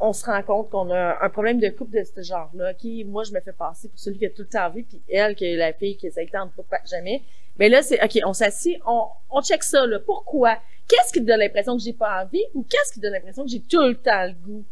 on, 0.00 0.08
on 0.08 0.12
se 0.12 0.24
rend 0.24 0.42
compte 0.42 0.70
qu'on 0.70 0.90
a 0.90 1.18
un 1.20 1.28
problème 1.30 1.58
de 1.58 1.68
couple 1.70 1.98
de 1.98 2.04
ce 2.04 2.22
genre-là, 2.22 2.74
qui 2.74 3.04
moi, 3.04 3.24
je 3.24 3.32
me 3.32 3.40
fais 3.40 3.52
passer 3.52 3.88
pour 3.88 3.98
celui 3.98 4.18
qui 4.18 4.26
a 4.26 4.30
tout 4.30 4.42
le 4.42 4.48
temps 4.48 4.66
envie, 4.66 4.84
puis 4.84 5.02
elle, 5.10 5.34
qui 5.34 5.44
est 5.46 5.56
la 5.56 5.72
fille 5.72 5.96
qui 5.96 6.06
essaie 6.06 6.28
en 6.34 6.48
pas 6.48 6.78
jamais. 6.88 7.22
Mais 7.58 7.68
là, 7.68 7.82
c'est, 7.82 8.02
OK, 8.02 8.18
on 8.24 8.32
s'assied, 8.32 8.80
on, 8.86 9.06
on 9.30 9.42
check 9.42 9.62
ça, 9.62 9.84
là. 9.86 9.98
Pourquoi? 10.00 10.56
Qu'est-ce 10.88 11.12
qui 11.12 11.20
te 11.20 11.26
donne 11.26 11.40
l'impression 11.40 11.76
que 11.76 11.82
j'ai 11.82 11.92
pas 11.92 12.22
envie 12.22 12.44
ou 12.54 12.62
qu'est-ce 12.62 12.92
qui 12.94 13.00
te 13.00 13.04
donne 13.04 13.12
l'impression 13.14 13.44
que 13.44 13.50
j'ai 13.50 13.60
tout 13.60 13.80
le 13.80 13.94
temps 13.94 14.24
le 14.24 14.32
goût? 14.32 14.64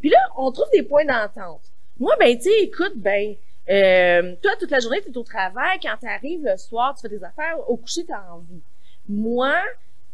Puis 0.00 0.10
là, 0.10 0.18
on 0.36 0.50
trouve 0.52 0.68
des 0.72 0.82
points 0.82 1.04
d'entente. 1.04 1.62
Moi, 1.98 2.14
ben, 2.18 2.36
tu 2.36 2.44
sais, 2.44 2.62
écoute, 2.62 2.92
ben, 2.96 3.34
euh, 3.68 4.34
toi, 4.42 4.52
toute 4.58 4.70
la 4.70 4.80
journée, 4.80 5.00
tu 5.02 5.10
es 5.10 5.16
au 5.16 5.22
travail. 5.22 5.78
Quand 5.82 5.96
tu 5.98 6.06
arrives 6.06 6.44
le 6.44 6.56
soir, 6.56 6.94
tu 6.94 7.02
fais 7.02 7.08
des 7.08 7.24
affaires. 7.24 7.58
Au 7.68 7.76
coucher, 7.76 8.04
tu 8.04 8.12
as 8.12 8.32
envie. 8.32 8.62
Moi, 9.08 9.54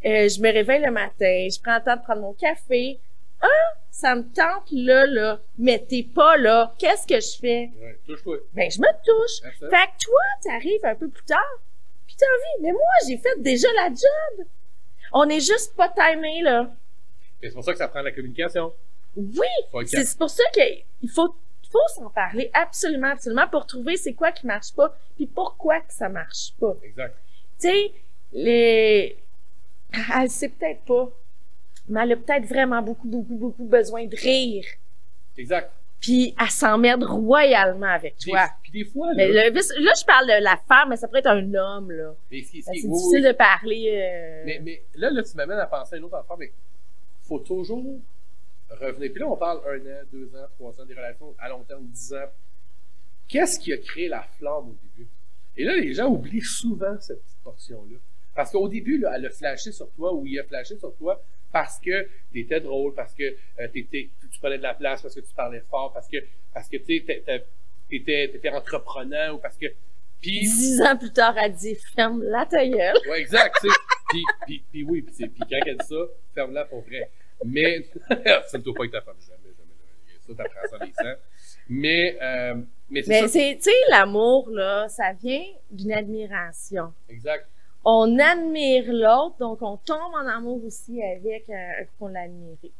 euh, 0.04 0.28
je 0.28 0.40
me 0.40 0.52
réveille 0.52 0.82
le 0.84 0.90
matin, 0.90 1.48
je 1.50 1.60
prends 1.60 1.76
le 1.76 1.84
temps 1.84 1.96
de 1.96 2.02
prendre 2.02 2.22
mon 2.22 2.32
café. 2.34 2.98
Ah, 3.40 3.46
ça 3.90 4.14
me 4.14 4.22
tente 4.22 4.70
là, 4.70 5.06
là. 5.06 5.40
Mais 5.58 5.78
t'es 5.78 6.02
pas 6.02 6.36
là. 6.36 6.74
Qu'est-ce 6.78 7.06
que 7.06 7.20
je 7.20 7.38
fais? 7.38 7.70
Ouais, 7.80 7.98
touche-toi. 8.06 8.36
Ben, 8.54 8.70
je 8.70 8.80
me 8.80 8.88
touche. 9.04 9.52
Fait 9.58 9.68
que 9.68 10.04
toi, 10.04 10.20
t'arrives 10.42 10.84
un 10.84 10.94
peu 10.94 11.08
plus 11.08 11.24
tard, 11.24 11.58
puis 12.06 12.16
t'as 12.16 12.26
envie. 12.26 12.62
Mais 12.62 12.72
moi, 12.72 12.80
j'ai 13.06 13.16
fait 13.16 13.40
déjà 13.40 13.68
la 13.74 13.88
job. 13.88 14.46
On 15.12 15.28
est 15.28 15.40
juste 15.40 15.74
pas 15.76 15.88
timé, 15.88 16.42
là. 16.42 16.70
C'est 17.42 17.52
pour 17.52 17.64
ça 17.64 17.72
que 17.72 17.78
ça 17.78 17.88
prend 17.88 18.02
la 18.02 18.12
communication. 18.12 18.72
Oui, 19.16 19.84
c'est 19.86 20.16
pour 20.16 20.30
ça 20.30 20.44
qu'il 20.54 21.10
faut, 21.10 21.34
faut 21.72 21.88
s'en 21.94 22.10
parler 22.10 22.50
absolument, 22.52 23.08
absolument 23.08 23.48
pour 23.48 23.66
trouver 23.66 23.96
c'est 23.96 24.12
quoi 24.12 24.30
qui 24.30 24.46
marche 24.46 24.72
pas, 24.74 24.94
puis 25.16 25.26
pourquoi 25.26 25.80
que 25.80 25.92
ça 25.92 26.08
marche 26.08 26.52
pas. 26.60 26.74
Exact. 26.84 27.16
Tu 27.60 27.68
sais, 27.68 27.92
les... 28.32 29.16
Elle 30.14 30.30
sait 30.30 30.48
peut-être 30.48 30.80
pas, 30.82 31.10
mais 31.88 32.00
elle 32.02 32.12
a 32.12 32.16
peut-être 32.16 32.46
vraiment 32.46 32.80
beaucoup, 32.82 33.06
beaucoup, 33.08 33.34
beaucoup 33.34 33.64
besoin 33.64 34.06
de 34.06 34.16
rire. 34.16 34.64
Exact. 35.36 35.70
Puis 36.00 36.34
elle 36.40 36.50
s'emmerde 36.50 37.04
royalement 37.04 37.86
avec 37.86 38.16
toi. 38.18 38.48
Puis 38.62 38.72
des 38.72 38.84
fois, 38.84 39.12
Mais 39.14 39.28
là, 39.28 39.48
le- 39.50 39.54
là, 39.84 39.92
je 39.98 40.04
parle 40.04 40.26
de 40.26 40.42
la 40.42 40.56
femme, 40.68 40.88
mais 40.90 40.96
ça 40.96 41.06
pourrait 41.06 41.20
être 41.20 41.26
un 41.28 41.54
homme, 41.54 41.92
là. 41.92 42.14
mais 42.30 42.40
Ben, 42.40 42.46
C'est 42.50 42.56
oui, 42.70 42.80
difficile 42.88 43.20
oui. 43.20 43.22
de 43.22 43.32
parler. 43.32 43.88
euh, 44.02 44.42
Mais, 44.46 44.60
mais 44.64 44.82
là, 44.96 45.10
là, 45.10 45.22
tu 45.22 45.36
m'amènes 45.36 45.58
à 45.58 45.66
penser 45.66 45.94
à 45.94 45.98
une 45.98 46.04
autre 46.04 46.16
affaire, 46.16 46.36
mais 46.38 46.52
faut 47.22 47.38
toujours 47.38 48.00
revenir. 48.80 49.10
Puis 49.12 49.20
là, 49.20 49.28
on 49.28 49.36
parle 49.36 49.60
un 49.66 49.80
an, 49.80 50.00
deux 50.12 50.34
ans, 50.36 50.46
trois 50.54 50.80
ans, 50.80 50.84
des 50.84 50.94
relations 50.94 51.34
à 51.38 51.48
long 51.48 51.62
terme, 51.64 51.84
dix 51.84 52.12
ans. 52.14 52.30
Qu'est-ce 53.28 53.58
qui 53.58 53.72
a 53.72 53.78
créé 53.78 54.08
la 54.08 54.22
flamme 54.22 54.70
au 54.70 54.76
début? 54.82 55.08
Et 55.56 55.64
là, 55.64 55.76
les 55.76 55.92
gens 55.92 56.08
oublient 56.08 56.42
souvent 56.42 56.98
cette 57.00 57.22
petite 57.22 57.42
portion-là. 57.42 57.96
Parce 58.34 58.50
qu'au 58.50 58.68
début, 58.68 58.98
là, 58.98 59.12
elle 59.14 59.26
a 59.26 59.30
flashé 59.30 59.72
sur 59.72 59.90
toi 59.92 60.14
ou 60.14 60.26
il 60.26 60.38
a 60.38 60.44
flashé 60.44 60.78
sur 60.78 60.94
toi 60.96 61.22
parce 61.52 61.78
que 61.78 62.08
t'étais 62.32 62.60
drôle, 62.60 62.94
parce 62.94 63.14
que 63.14 63.24
euh, 63.60 63.68
tu 63.72 64.38
prenais 64.40 64.56
de 64.56 64.62
la 64.62 64.74
place, 64.74 65.02
parce 65.02 65.14
que 65.14 65.20
tu 65.20 65.34
parlais 65.34 65.62
fort, 65.70 65.92
parce 65.92 66.08
que, 66.08 66.16
parce 66.54 66.68
que 66.68 66.78
tu 66.78 67.04
t'étais, 67.04 68.28
t'étais 68.28 68.50
entreprenant 68.50 69.34
ou 69.34 69.38
parce 69.38 69.56
que. 69.56 69.66
Puis, 70.22 70.40
Dix 70.40 70.80
ans 70.80 70.96
plus 70.96 71.12
tard, 71.12 71.36
elle 71.36 71.52
dit 71.52 71.74
ferme 71.94 72.22
la 72.22 72.46
ta 72.46 72.66
gueule. 72.66 72.96
Ouais, 73.08 73.20
exact, 73.20 73.56
tu. 73.60 73.68
Puis, 74.08 74.22
puis, 74.46 74.64
puis 74.70 74.82
oui, 74.84 75.02
puis, 75.02 75.28
puis 75.28 75.40
quand 75.40 75.58
elle 75.66 75.76
dit 75.76 75.86
ça, 75.86 75.96
ferme-la 76.34 76.64
pour 76.66 76.82
vrai. 76.82 77.10
Mais, 77.44 77.80
doit 78.10 78.74
pas 78.74 78.84
être 78.84 78.92
ta 78.92 79.00
femme, 79.00 79.16
jamais, 79.20 79.54
jamais, 79.56 79.74
jamais. 79.78 80.20
Ça, 80.26 80.34
t'apprends 80.34 80.78
ça 80.78 80.84
les 80.84 80.92
sangs. 80.92 81.20
Mais, 81.68 82.18
euh, 82.20 82.54
mais 82.90 83.02
c'est 83.02 83.22
Mais 83.22 83.28
c'est, 83.28 83.56
tu 83.56 83.62
sais, 83.64 83.76
l'amour, 83.90 84.50
là, 84.50 84.88
ça 84.88 85.12
vient 85.12 85.44
d'une 85.70 85.92
admiration. 85.92 86.92
Exact. 87.08 87.46
On 87.84 88.18
admire 88.18 88.84
l'autre, 88.92 89.36
donc 89.38 89.60
on 89.62 89.76
tombe 89.76 90.14
en 90.14 90.26
amour 90.26 90.64
aussi 90.64 91.02
avec 91.02 91.48
euh, 91.48 91.54
un 91.54 91.84
qu'on 91.98 92.08
l'a 92.08 92.22
admiré. 92.22 92.70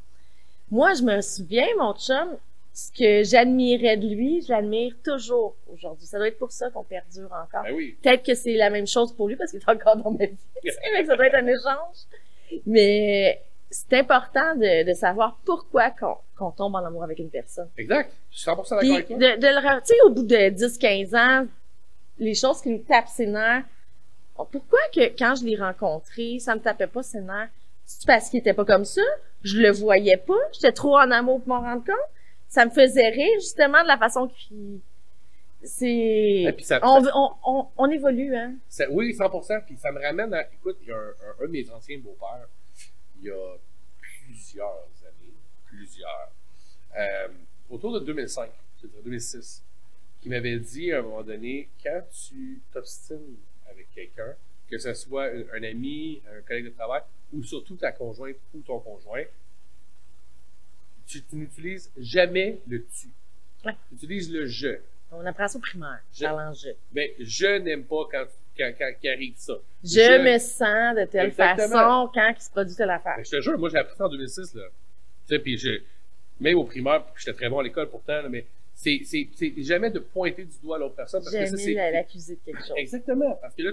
Moi, 0.71 0.95
je 0.95 1.03
me 1.03 1.21
souviens, 1.21 1.67
mon 1.79 1.95
chum, 1.95 2.37
ce 2.73 2.91
que 2.93 3.23
j'admirais 3.25 3.97
de 3.97 4.09
lui, 4.09 4.41
je 4.43 4.51
l'admire 4.51 4.95
toujours 5.05 5.57
aujourd'hui. 5.71 6.07
Ça 6.07 6.19
doit 6.19 6.29
être 6.29 6.39
pour 6.39 6.53
ça 6.53 6.71
qu'on 6.71 6.85
perdure 6.85 7.31
encore. 7.33 7.65
Ben 7.65 7.75
oui. 7.75 7.99
Peut-être 8.03 8.25
que 8.25 8.35
c'est 8.35 8.55
la 8.55 8.71
même 8.71 8.87
chose 8.87 9.15
pour 9.15 9.29
lui 9.29 9.37
parce 9.37 9.51
qu'il 9.51 9.61
est 9.61 9.69
encore 9.69 9.97
dans 9.97 10.11
ma 10.11 10.25
vie. 10.25 10.39
Mais 10.65 11.05
ça 11.05 11.17
doit 11.17 11.27
être 11.27 11.35
un 11.35 11.47
échange. 11.47 12.63
Mais 12.65 13.43
c'est 13.73 13.95
important 13.99 14.55
de, 14.55 14.87
de 14.89 14.95
savoir 14.95 15.39
pourquoi 15.45 15.91
qu'on 16.39 16.51
tombe 16.53 16.75
en 16.75 16.85
amour 16.85 17.03
avec 17.05 17.19
une 17.19 17.31
personne. 17.31 17.69
Exact. 17.79 18.13
Je 18.31 18.39
suis 18.39 18.51
100% 18.51 18.55
d'accord 18.71 18.95
avec 18.95 19.07
toi. 19.09 19.17
de, 19.17 19.23
de 19.41 19.47
le 19.47 19.81
tu 19.81 19.87
sais, 19.87 20.01
au 20.05 20.11
bout 20.11 20.23
de 20.23 20.37
10-15 20.37 21.17
ans, 21.17 21.47
les 22.19 22.35
choses 22.35 22.61
qui 22.61 22.69
nous 22.71 22.79
tapent 22.87 23.09
ses 23.09 23.27
nerfs, 23.27 23.65
oh, 24.37 24.45
pourquoi 24.51 24.79
que 24.95 25.01
quand 25.19 25.35
je 25.35 25.45
l'ai 25.47 25.57
rencontré, 25.57 26.39
ça 26.39 26.55
me 26.55 26.61
tapait 26.61 26.87
pas 26.87 27.03
ses 27.03 27.21
nerfs? 27.21 27.49
C'est 27.85 28.07
parce 28.07 28.29
qu'il 28.31 28.39
était 28.41 28.55
pas 28.55 28.65
comme 28.65 28.85
ça? 28.85 29.03
Je 29.43 29.59
le 29.59 29.71
voyais 29.73 30.17
pas? 30.19 30.39
J'étais 30.53 30.73
trop 30.73 30.97
en 30.97 31.11
amour 31.11 31.41
pour 31.41 31.49
m'en 31.49 31.61
rendre 31.61 31.85
compte? 31.85 31.95
Ça 32.49 32.65
me 32.67 32.71
faisait 32.71 33.09
rire, 33.09 33.41
justement, 33.41 33.83
de 33.83 33.89
la 33.89 33.97
façon 33.99 34.29
qu'il... 34.29 34.79
C'est... 35.65 36.55
On, 36.83 37.03
on, 37.15 37.31
on, 37.47 37.67
on 37.77 37.91
évolue, 37.91 38.35
hein? 38.37 38.55
ça- 38.69 38.91
oui, 38.91 39.13
100%. 39.19 39.65
Puis 39.65 39.77
ça 39.77 39.93
me 39.93 40.01
ramène 40.01 40.35
à. 40.35 40.43
Écoute, 40.53 40.77
il 40.83 40.89
y 40.89 40.93
a 40.93 40.97
un, 40.97 40.99
un, 40.99 41.45
un 41.45 41.47
de 41.47 41.53
mes 41.53 41.71
anciens 41.71 41.99
beaux-pères, 41.99 42.49
il 43.23 43.29
y 43.29 43.31
a 43.31 43.57
plusieurs 44.01 44.89
années, 45.03 45.35
plusieurs, 45.67 46.33
euh, 46.99 47.29
autour 47.71 47.93
de 47.93 48.05
2005, 48.05 48.51
c'est-à-dire 48.77 49.03
2006, 49.05 49.63
qui 50.21 50.29
m'avait 50.29 50.59
dit 50.59 50.93
à 50.93 50.99
un 50.99 51.03
moment 51.03 51.23
donné 51.23 51.69
quand 51.83 52.03
tu 52.13 52.61
t'obstines 52.73 53.37
avec 53.71 53.91
quelqu'un, 53.95 54.35
que 54.69 54.79
ce 54.79 54.93
soit 54.95 55.31
un, 55.55 55.63
ami, 55.63 56.21
un 56.29 56.41
collègue 56.43 56.67
de 56.67 56.71
travail, 56.71 57.03
ou 57.33 57.43
surtout 57.43 57.77
ta 57.77 57.93
conjointe 57.93 58.37
ou 58.55 58.61
ton 58.61 58.81
conjoint, 58.81 59.25
tu, 61.07 61.23
tu 61.23 61.37
n'utilises 61.37 61.91
jamais 61.97 62.61
le 62.67 62.85
tu. 62.87 63.09
Ouais. 63.65 63.77
Tu 63.89 63.95
utilises 63.95 64.31
le 64.33 64.47
je. 64.47 64.79
On 65.13 65.25
apprend 65.27 65.47
ça 65.49 65.59
au 65.59 65.61
primaire, 65.61 66.01
Je- 66.15 66.25
je. 66.55 66.69
Mais 66.95 67.15
je 67.21 67.59
n'aime 67.59 67.85
pas 67.85 68.09
quand, 68.11 68.25
quand, 68.59 68.73
quand, 68.79 68.91
quand 69.03 69.09
arrive 69.11 69.35
ça. 69.37 69.55
Je, 69.85 69.89
Je- 69.91 70.23
me 70.23 70.39
sens 70.39 70.97
de 70.97 71.05
telle 71.05 71.27
Exactement. 71.27 71.69
façon 71.69 72.11
quand 72.15 72.33
il 72.37 72.43
se 72.43 72.51
produit 72.51 72.75
telle 72.75 72.91
affaire. 72.91 73.17
Ben, 73.17 73.25
je 73.25 73.31
te 73.31 73.41
jure, 73.41 73.59
moi 73.59 73.69
j'ai 73.69 73.79
appris 73.79 73.97
ça 73.97 74.07
en 74.07 74.09
2006 74.09 74.55
là. 74.55 74.63
Tu 75.29 75.35
sais, 75.35 75.39
puis 75.39 75.59
je- 75.59 75.81
même 76.41 76.57
au 76.59 76.65
primaire, 76.65 77.05
puis 77.05 77.13
j'étais 77.25 77.37
très 77.37 77.49
bon 77.49 77.59
à 77.59 77.63
l'école 77.63 77.89
pourtant, 77.91 78.23
là, 78.23 78.29
mais 78.29 78.47
c'est 78.75 79.03
c'est 79.05 79.29
c'est 79.37 79.53
jamais 79.59 79.91
de 79.91 79.99
pointer 79.99 80.45
du 80.45 80.57
doigt 80.63 80.79
l'autre 80.79 80.95
personne 80.97 81.21
parce 81.23 81.35
que 81.35 81.41
ça 81.47 81.57
J'aime 81.57 81.59
c'est 81.59 81.93
l'accuser 81.93 82.35
de 82.37 82.41
quelque 82.45 82.61
chose. 82.67 82.75
exactement 82.77 83.39
parce 83.41 83.55
que 83.55 83.63
là 83.63 83.71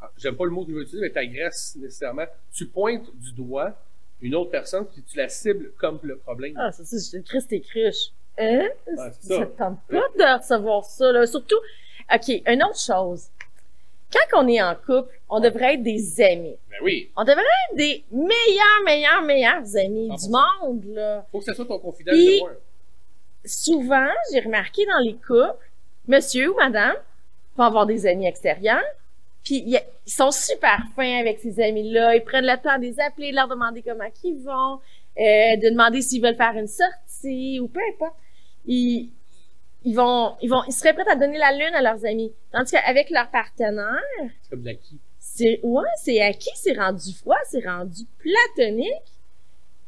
ah, 0.00 0.10
j'aime 0.16 0.36
pas 0.36 0.44
le 0.44 0.50
mot 0.52 0.64
que 0.64 0.70
je 0.70 0.76
veux 0.76 0.82
utiliser 0.82 1.02
mais 1.02 1.10
t'agresses 1.10 1.76
nécessairement. 1.76 2.26
Tu 2.52 2.66
pointes 2.66 3.14
du 3.16 3.32
doigt 3.32 3.76
une 4.20 4.34
autre 4.36 4.50
personne 4.52 4.86
puis 4.86 5.02
tu 5.02 5.16
la 5.18 5.28
cibles 5.28 5.72
comme 5.76 5.98
le 6.02 6.16
problème. 6.16 6.54
Ah, 6.56 6.70
c'est 6.72 6.84
ça, 6.84 6.96
je 6.96 7.18
te 7.20 7.28
Christ 7.28 7.52
et 7.52 7.60
cruche. 7.60 8.10
Hein? 8.38 8.68
Ouais, 8.86 8.96
ça 8.96 9.10
ça. 9.20 9.46
te 9.46 9.58
tente 9.58 9.78
pas 9.90 9.96
de 10.18 10.38
recevoir 10.38 10.84
ça, 10.84 11.12
là. 11.12 11.26
Surtout, 11.26 11.58
OK, 12.12 12.42
une 12.46 12.62
autre 12.64 12.78
chose. 12.80 13.26
Quand 14.12 14.42
on 14.42 14.48
est 14.48 14.60
en 14.60 14.74
couple, 14.74 15.08
on 15.30 15.40
devrait 15.40 15.74
être 15.74 15.82
des 15.82 16.20
amis. 16.22 16.56
Ben 16.70 16.76
oui, 16.82 17.10
On 17.16 17.24
devrait 17.24 17.42
être 17.70 17.76
des 17.76 18.04
meilleurs, 18.10 18.82
meilleurs, 18.84 19.22
meilleurs 19.22 19.76
amis 19.76 20.10
Ah, 20.12 20.16
du 20.16 20.28
monde, 20.30 20.84
là. 20.94 21.26
faut 21.32 21.38
que 21.38 21.44
ce 21.46 21.54
soit 21.54 21.64
ton 21.66 21.78
confident 21.78 22.12
Puis- 22.12 22.26
numéro 22.26 22.48
un. 22.48 22.56
Souvent, 23.44 24.08
j'ai 24.32 24.40
remarqué 24.40 24.86
dans 24.86 24.98
les 25.00 25.14
couples, 25.14 25.68
monsieur 26.06 26.52
ou 26.52 26.56
madame 26.56 26.94
vont 27.56 27.64
avoir 27.64 27.86
des 27.86 28.06
amis 28.06 28.26
extérieurs, 28.26 28.84
puis 29.44 29.64
ils 29.66 29.80
sont 30.06 30.30
super 30.30 30.80
fins 30.94 31.18
avec 31.18 31.40
ces 31.40 31.60
amis-là. 31.60 32.14
Ils 32.14 32.22
prennent 32.22 32.46
le 32.46 32.56
temps 32.62 32.76
de 32.78 32.82
les 32.84 33.00
appeler, 33.00 33.30
de 33.32 33.36
leur 33.36 33.48
demander 33.48 33.82
comment 33.82 34.04
ils 34.22 34.38
vont, 34.44 34.74
euh, 35.18 35.56
de 35.56 35.70
demander 35.70 36.02
s'ils 36.02 36.22
veulent 36.22 36.36
faire 36.36 36.54
une 36.56 36.68
sortie 36.68 37.11
ou 37.60 37.68
peu 37.68 37.80
importe. 37.94 38.16
Ils, 38.66 39.10
ils 39.84 39.94
vont, 39.94 40.36
ils 40.40 40.48
vont, 40.48 40.62
ils 40.66 40.72
seraient 40.72 40.94
prêts 40.94 41.08
à 41.10 41.16
donner 41.16 41.38
la 41.38 41.52
lune 41.52 41.74
à 41.74 41.82
leurs 41.82 42.04
amis. 42.04 42.32
Tandis 42.52 42.72
qu'avec 42.72 43.10
leur 43.10 43.30
partenaire, 43.30 43.98
C'est 44.42 44.50
comme 44.50 44.64
l'acquis. 44.64 44.98
c'est, 45.18 45.60
ouais, 45.62 45.82
c'est 45.96 46.20
acquis, 46.20 46.50
c'est 46.54 46.74
rendu 46.78 47.12
froid, 47.12 47.36
c'est 47.50 47.64
rendu 47.66 48.02
platonique. 48.18 48.92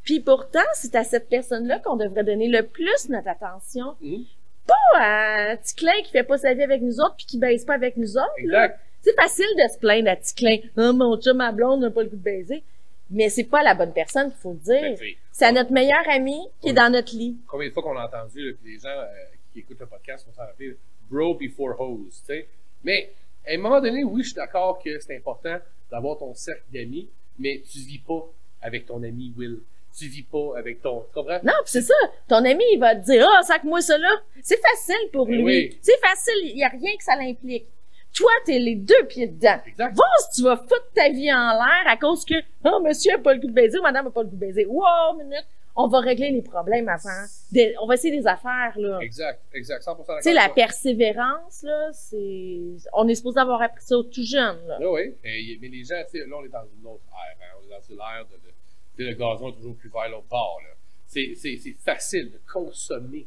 Puis 0.03 0.21
pourtant, 0.21 0.61
c'est 0.75 0.95
à 0.97 1.05
cette 1.05 1.29
personne-là 1.29 1.79
qu'on 1.79 1.97
devrait 1.97 2.25
donner 2.25 2.49
le 2.49 2.63
plus 2.67 3.09
notre 3.09 3.29
attention. 3.29 3.95
Mhm. 4.01 4.25
Pas 4.67 4.99
à 4.99 5.51
un 5.53 5.57
petit 5.57 5.75
clin 5.75 5.93
qui 6.05 6.11
fait 6.11 6.23
pas 6.25 6.39
sa 6.39 6.55
vie 6.55 6.63
avec 6.63 6.81
nous 6.83 6.99
autres 7.01 7.17
puis 7.17 7.27
qui 7.27 7.39
baise 7.39 7.65
pas 7.65 7.75
avec 7.75 7.97
nous 7.97 8.17
autres. 8.17 8.33
Exact. 8.39 8.81
C'est 9.03 9.15
facile 9.15 9.47
de 9.57 9.71
se 9.73 9.79
plaindre 9.79 10.09
à 10.11 10.17
petit 10.17 10.35
clin. 10.35 10.57
Ah, 10.77 10.93
mon 10.93 11.21
chum, 11.21 11.37
ma 11.37 11.53
blonde 11.53 11.81
n'a 11.83 11.91
pas 11.91 12.03
le 12.03 12.09
goût 12.09 12.17
de 12.17 12.23
baiser. 12.23 12.65
Mais 13.11 13.29
c'est 13.29 13.45
pas 13.45 13.63
la 13.63 13.75
bonne 13.75 13.93
personne 13.93 14.31
qu'il 14.31 14.41
faut 14.41 14.53
le 14.53 14.61
Ben, 14.67 14.89
dire. 14.95 14.99
c'est- 14.99 15.17
C'est 15.33 15.45
à 15.47 15.53
notre 15.53 15.73
meilleur 15.73 16.09
ami 16.09 16.39
qui 16.61 16.69
est 16.71 16.73
dans 16.73 16.91
notre 16.93 17.15
lit. 17.17 17.37
combien 17.47 17.69
de 17.69 17.73
fois 17.73 17.83
qu'on 17.83 17.97
a 17.97 18.07
entendu, 18.07 18.51
là, 18.51 18.53
puis 18.63 18.73
les 18.75 18.79
gens 18.79 18.89
euh, 18.89 19.07
qui 19.53 19.61
écoutent 19.61 19.81
le 19.81 19.87
podcast 19.87 20.27
vont 20.27 20.33
s'en 20.33 20.43
rappeler, 20.47 20.77
bro 21.11 21.35
before 21.35 21.79
hose, 21.81 22.21
tu 22.21 22.27
sais. 22.35 22.49
Mais, 22.85 23.13
à 23.47 23.53
un 23.53 23.59
moment 23.59 23.81
donné, 23.81 24.05
oui, 24.05 24.23
je 24.23 24.29
suis 24.29 24.37
d'accord 24.37 24.81
que 24.83 24.99
c'est 25.01 25.17
important 25.17 25.57
d'avoir 25.91 26.19
ton 26.19 26.35
cercle 26.35 26.63
d'amis, 26.73 27.09
mais 27.39 27.63
tu 27.71 27.79
vis 27.79 27.99
pas 27.99 28.25
avec 28.63 28.87
ton 28.87 29.03
ami 29.03 29.33
Will. 29.37 29.61
Tu 29.97 30.07
vis 30.07 30.23
pas 30.23 30.57
avec 30.59 30.83
ton, 30.83 31.03
tu 31.03 31.13
comprends? 31.15 31.39
Non, 31.45 31.53
pis 31.65 31.71
c'est 31.71 31.83
ça. 31.83 31.95
Ton 32.29 32.45
ami, 32.45 32.65
il 32.73 32.79
va 32.81 32.97
te 32.97 33.05
dire, 33.05 33.29
ah, 33.39 33.43
sac-moi 33.45 33.81
ça 33.81 33.97
là. 33.99 34.11
C'est 34.43 34.61
facile 34.61 35.09
pour 35.13 35.27
Ben 35.27 35.37
lui. 35.37 35.45
oui. 35.45 35.79
C'est 35.83 35.99
facile. 36.01 36.35
Il 36.45 36.59
y 36.59 36.65
a 36.65 36.69
rien 36.69 36.97
que 36.97 37.05
ça 37.05 37.15
l'implique. 37.17 37.67
Toi, 38.15 38.31
t'es 38.47 38.59
les 38.59 38.77
deux 38.77 39.07
pieds 39.09 39.27
dedans. 39.27 39.59
Exact. 39.67 39.97
Si 40.33 40.37
tu 40.41 40.43
vas 40.47 40.57
foutre 40.57 40.91
ta 40.95 41.09
vie 41.11 41.33
en 41.33 41.51
l'air 41.53 41.85
à 41.87 41.97
cause 41.97 42.25
que, 42.25 42.35
oh, 42.65 42.81
monsieur 42.85 43.15
a 43.15 43.19
pas 43.19 43.35
le 43.35 43.41
goût 43.41 43.49
de 43.49 43.53
baiser 43.53 43.81
madame 43.83 44.07
a 44.07 44.11
pas 44.11 44.23
le 44.23 44.29
goût 44.29 44.37
de 44.37 44.41
baiser. 44.41 44.65
Wow, 44.67 45.17
minute. 45.19 45.45
On 45.77 45.89
va 45.89 45.99
régler 45.99 46.31
les 46.31 46.43
problèmes 46.43 46.89
avant. 46.89 47.27
Des- 47.51 47.75
on 47.83 47.87
va 47.89 47.95
essayer 47.95 48.17
des 48.17 48.27
affaires, 48.29 48.73
là. 48.77 49.01
Exact, 49.03 49.41
exact, 49.53 49.83
100% 49.83 49.97
d'accord. 50.07 50.17
Tu 50.19 50.23
sais, 50.23 50.33
la 50.33 50.49
persévérance, 50.49 51.63
là, 51.65 51.91
c'est, 51.93 52.61
on 52.93 53.09
est 53.09 53.15
supposé 53.17 53.41
avoir 53.41 53.61
appris 53.61 53.83
ça 53.83 53.97
tout 54.13 54.23
jeune, 54.25 54.65
là. 54.69 54.79
Ah 54.81 54.91
oui, 54.91 55.17
et- 55.25 55.59
mais 55.61 55.67
les 55.67 55.83
gens, 55.83 56.01
tu 56.09 56.19
sais, 56.21 56.27
là, 56.27 56.37
on 56.39 56.45
est 56.45 56.49
dans 56.49 56.63
une 56.79 56.87
autre 56.87 57.03
ère. 57.11 57.37
hein. 57.41 57.59
On 57.61 57.67
est 57.67 57.71
dans 57.71 57.83
une 57.91 57.99
ère 58.01 58.25
de. 58.27 58.37
de 58.37 59.05
sais, 59.05 59.11
le 59.11 59.17
gazon 59.17 59.49
est 59.51 59.57
toujours 59.57 59.75
plus 59.77 59.91
vers 59.91 60.09
l'autre 60.11 60.29
bord. 60.31 60.61
là. 60.63 60.71
C'est 61.09 61.33
c'est- 61.35 61.57
c'est 61.57 61.75
facile 61.85 62.31
de 62.31 62.39
consommer. 62.53 63.27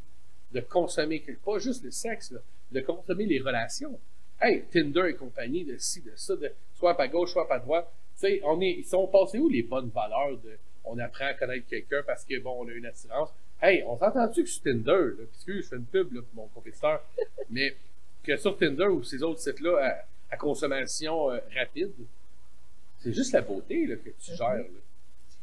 De 0.54 0.62
consommer, 0.62 1.22
pas 1.44 1.58
juste 1.60 1.84
le 1.84 1.92
sexe, 1.92 2.32
là, 2.32 2.40
de 2.72 2.80
consommer 2.80 3.26
les 3.26 3.40
relations. 3.40 4.00
Hey, 4.40 4.64
Tinder 4.72 5.10
et 5.10 5.16
compagnie, 5.16 5.66
de 5.66 5.78
ci, 5.78 6.02
de 6.02 6.12
ça, 6.16 6.36
de 6.36 6.52
soit 6.76 7.00
à 7.00 7.08
gauche, 7.08 7.32
soit 7.32 7.52
à 7.52 7.60
droite. 7.60 7.88
Tu 8.16 8.22
sais, 8.22 8.42
on 8.44 8.62
est, 8.62 8.72
ils 8.72 8.86
sont 8.86 9.08
passés 9.08 9.40
où 9.40 9.50
les 9.50 9.64
bonnes 9.64 9.90
valeurs 9.90 10.38
de. 10.44 10.58
On 10.86 10.98
apprend 11.00 11.26
à 11.26 11.34
connaître 11.34 11.68
quelqu'un 11.68 12.02
parce 12.06 12.24
que, 12.24 12.40
bon, 12.40 12.56
on 12.60 12.68
a 12.68 12.72
une 12.72 12.86
attirance. 12.86 13.30
Hey, 13.62 13.84
on 13.88 13.98
s'entend-tu 13.98 14.44
que 14.44 14.50
sur 14.50 14.64
Tinder, 14.64 15.16
là, 15.18 15.26
puisque 15.32 15.52
je 15.52 15.62
fais 15.68 15.76
une 15.76 15.86
pub 15.86 16.14
là, 16.14 16.22
pour 16.22 16.44
mon 16.44 16.48
compétiteur, 16.50 17.04
mais 17.50 17.76
que 18.24 18.38
sur 18.38 18.58
Tinder 18.58 18.86
ou 18.86 19.04
ces 19.04 19.22
autres 19.24 19.40
sites-là 19.42 19.78
à, 20.30 20.34
à 20.36 20.38
consommation 20.38 21.32
euh, 21.32 21.40
rapide, 21.56 21.92
c'est 23.00 23.14
juste 23.14 23.34
la 23.34 23.42
beauté 23.42 23.86
là, 23.88 23.96
que 23.96 24.10
tu 24.10 24.36
gères. 24.36 24.58
là. 24.58 24.64
Tu 24.64 24.74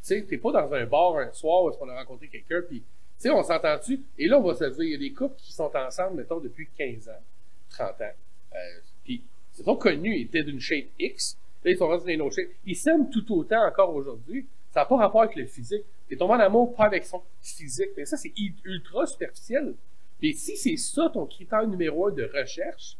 sais, 0.03 0.23
t'es 0.23 0.39
pas 0.39 0.53
dans 0.53 0.73
un 0.73 0.87
bar 0.87 1.17
un 1.17 1.33
soir 1.33 1.65
où 1.65 1.71
est-ce 1.71 1.79
qu'on 1.79 1.89
a 1.89 1.97
rencontré 1.97 2.29
quelqu'un, 2.29 2.63
puis, 2.67 2.81
tu 2.81 2.85
sais, 3.19 3.31
on 3.31 3.43
s'entend-tu? 3.43 4.01
Et 4.19 4.29
là, 4.29 4.39
on 4.39 4.43
va 4.43 4.55
se 4.55 4.65
dire, 4.65 4.83
il 4.85 4.91
y 4.91 4.95
a 4.95 4.99
des 4.99 5.13
couples 5.13 5.37
qui 5.39 5.53
sont 5.53 5.71
ensemble, 5.75 6.19
mettons, 6.19 6.41
depuis 6.41 6.69
15 6.79 7.09
ans, 7.09 7.23
30 7.71 8.01
ans. 8.03 8.13
Euh, 8.55 8.59
puis, 9.05 9.23
ils 9.59 9.65
sont 9.65 9.77
connus, 9.77 10.17
ils 10.17 10.23
étaient 10.23 10.43
d'une 10.43 10.61
shape 10.61 10.87
X, 10.99 11.37
là, 11.65 11.71
ils 11.71 11.77
sont 11.77 11.89
rendus 11.89 12.05
dans 12.05 12.13
une 12.13 12.23
autre 12.23 12.37
shape. 12.37 12.51
Ils 12.67 12.77
s'aiment 12.77 13.11
tout 13.11 13.33
autant 13.33 13.67
encore 13.67 13.95
aujourd'hui. 13.95 14.47
Ça 14.73 14.81
n'a 14.81 14.87
pas 14.87 14.97
rapport 14.97 15.23
avec 15.23 15.37
le 15.37 15.47
physique. 15.47 15.85
T'es 16.09 16.17
tombé 16.17 16.35
en 16.35 16.41
amour 16.41 16.75
pas 16.75 16.85
avec 16.85 17.05
son 17.05 17.23
physique. 17.41 17.91
Mais 17.97 18.05
ça, 18.05 18.17
c'est 18.17 18.33
ultra 18.65 19.07
superficiel. 19.07 19.75
Puis 20.19 20.35
si 20.35 20.57
c'est 20.57 20.77
ça 20.77 21.11
ton 21.13 21.27
critère 21.27 21.67
numéro 21.67 22.09
un 22.09 22.11
de 22.11 22.31
recherche, 22.35 22.97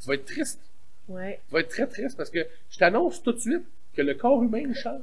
tu 0.00 0.08
vas 0.08 0.14
être 0.14 0.24
triste. 0.24 0.60
Ouais. 1.08 1.40
Tu 1.48 1.52
vas 1.52 1.60
être 1.60 1.68
très 1.68 1.86
triste 1.86 2.16
parce 2.16 2.30
que 2.30 2.46
je 2.70 2.78
t'annonce 2.78 3.22
tout 3.22 3.32
de 3.32 3.38
suite 3.38 3.64
que 3.94 4.02
le 4.02 4.14
corps 4.14 4.42
humain 4.42 4.72
change. 4.74 5.02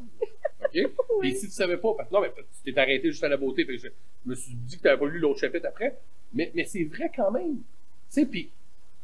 OK? 0.65 0.75
Et 1.23 1.35
si 1.35 1.47
tu 1.47 1.53
savais 1.53 1.77
pas, 1.77 1.93
parce 1.95 2.09
que 2.09 2.13
non, 2.13 2.21
mais 2.21 2.31
tu 2.63 2.73
t'es 2.73 2.79
arrêté 2.79 3.11
juste 3.11 3.23
à 3.23 3.29
la 3.29 3.37
beauté, 3.37 3.65
je, 3.67 3.77
je 3.77 3.89
me 4.25 4.35
suis 4.35 4.53
dit 4.53 4.77
que 4.77 4.81
tu 4.81 4.87
n'avais 4.87 4.99
pas 4.99 5.07
lu 5.07 5.19
l'autre 5.19 5.39
chapitre 5.39 5.67
après, 5.67 5.97
mais, 6.33 6.51
mais 6.53 6.65
c'est 6.65 6.83
vrai 6.83 7.11
quand 7.15 7.31
même. 7.31 7.57
Tu 7.57 7.63
sais, 8.09 8.25
puis 8.25 8.49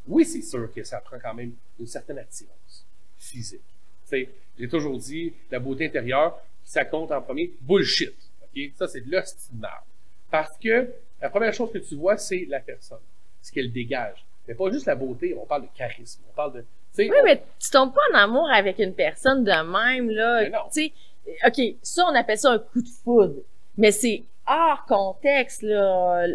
oui, 0.08 0.24
c'est 0.24 0.42
sûr 0.42 0.72
que 0.72 0.82
ça 0.84 1.00
prend 1.00 1.18
quand 1.18 1.34
même 1.34 1.52
une 1.78 1.86
certaine 1.86 2.18
attirance 2.18 2.84
physique. 3.18 3.60
J'ai 4.10 4.68
toujours 4.68 4.98
dit, 4.98 5.32
la 5.50 5.58
beauté 5.58 5.86
intérieure, 5.86 6.38
ça 6.64 6.84
compte 6.84 7.12
en 7.12 7.20
premier, 7.20 7.52
bullshit. 7.60 8.14
OK? 8.42 8.62
Ça, 8.76 8.88
c'est 8.88 9.00
de 9.00 9.10
merde. 9.10 9.72
Parce 10.30 10.56
que 10.58 10.88
la 11.20 11.28
première 11.30 11.52
chose 11.52 11.72
que 11.72 11.78
tu 11.78 11.94
vois, 11.96 12.16
c'est 12.16 12.46
la 12.48 12.60
personne, 12.60 13.00
ce 13.42 13.52
qu'elle 13.52 13.72
dégage. 13.72 14.24
Mais 14.48 14.54
pas 14.54 14.70
juste 14.70 14.86
la 14.86 14.94
beauté, 14.94 15.36
on 15.40 15.44
parle 15.44 15.62
de 15.62 15.68
charisme, 15.76 16.22
on 16.30 16.34
parle 16.34 16.52
de... 16.54 16.64
Oui, 16.98 17.10
on- 17.20 17.24
mais 17.24 17.42
tu 17.60 17.70
tombes 17.70 17.92
pas 17.92 18.00
en 18.12 18.18
amour 18.18 18.48
avec 18.50 18.78
une 18.78 18.94
personne 18.94 19.44
de 19.44 19.50
même, 19.50 20.08
là. 20.10 20.42
Mais 20.42 20.50
non. 20.50 20.60
OK, 21.46 21.76
ça, 21.82 22.04
on 22.08 22.14
appelle 22.14 22.38
ça 22.38 22.52
un 22.52 22.58
coup 22.58 22.80
de 22.80 22.88
foudre. 22.88 23.40
Mais 23.76 23.90
c'est 23.92 24.22
hors 24.46 24.84
contexte, 24.86 25.62
là. 25.62 26.26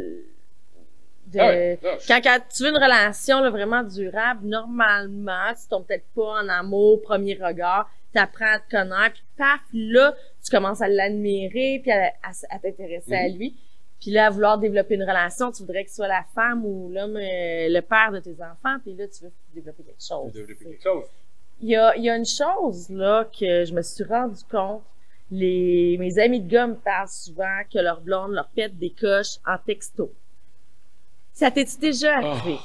De... 1.33 1.39
Ah 1.39 1.47
ouais, 1.47 1.79
Quand, 2.07 2.19
quand 2.23 2.37
tu 2.53 2.63
veux 2.63 2.69
une 2.69 2.75
relation 2.77 3.41
là, 3.41 3.49
vraiment 3.49 3.83
durable, 3.83 4.45
normalement, 4.47 5.53
tu 5.53 5.67
tombes 5.69 5.85
peut-être 5.85 6.07
pas 6.15 6.41
en 6.43 6.49
amour, 6.49 7.01
premier 7.01 7.35
regard, 7.35 7.89
t'apprends 8.13 8.53
à 8.55 8.59
te 8.59 8.69
connaître, 8.69 9.13
puis 9.15 9.23
paf, 9.37 9.61
là, 9.73 10.13
tu 10.43 10.51
commences 10.51 10.81
à 10.81 10.87
l'admirer, 10.89 11.79
puis 11.81 11.91
à, 11.91 12.11
à 12.23 12.31
s- 12.31 12.45
à 12.49 12.59
t'intéresser 12.59 13.15
à 13.15 13.27
Mhm. 13.29 13.37
lui. 13.37 13.55
Puis 14.01 14.11
là, 14.11 14.25
à 14.27 14.29
vouloir 14.31 14.57
développer 14.57 14.95
une 14.95 15.03
relation, 15.03 15.51
tu 15.51 15.61
voudrais 15.61 15.83
que 15.83 15.89
ce 15.91 15.97
soit 15.97 16.07
la 16.07 16.25
femme 16.33 16.65
ou 16.65 16.89
l'homme, 16.89 17.15
euh, 17.17 17.67
le 17.69 17.79
père 17.81 18.11
de 18.11 18.19
tes 18.19 18.33
enfants, 18.41 18.77
puis 18.81 18.93
là, 18.95 19.07
tu 19.07 19.23
veux 19.23 19.31
développer 19.53 19.83
quelque 19.83 20.03
chose. 20.03 20.33
développer 20.33 20.65
tu 20.65 20.71
quelque 20.71 20.83
chose. 20.83 21.05
Il 21.61 21.69
y 21.69 21.75
a, 21.75 21.95
il 21.95 22.03
y 22.03 22.09
a 22.09 22.15
une 22.17 22.25
chose, 22.25 22.89
là, 22.89 23.25
que 23.25 23.63
je 23.63 23.73
me 23.73 23.83
suis 23.83 24.03
rendu 24.03 24.43
compte. 24.49 24.81
Les, 25.29 25.95
mes 25.99 26.17
amis 26.19 26.41
de 26.41 26.49
gars 26.49 26.67
me 26.67 26.75
parlent 26.75 27.07
souvent 27.07 27.61
que 27.71 27.77
leur 27.79 28.01
blonde 28.01 28.31
leur 28.33 28.49
pète 28.49 28.77
des 28.77 28.89
coches 28.89 29.37
en 29.47 29.57
texto. 29.59 30.11
Ça 31.33 31.49
t'est-tu 31.51 31.77
déjà 31.79 32.17
arrivé? 32.17 32.57
Oh, 32.57 32.59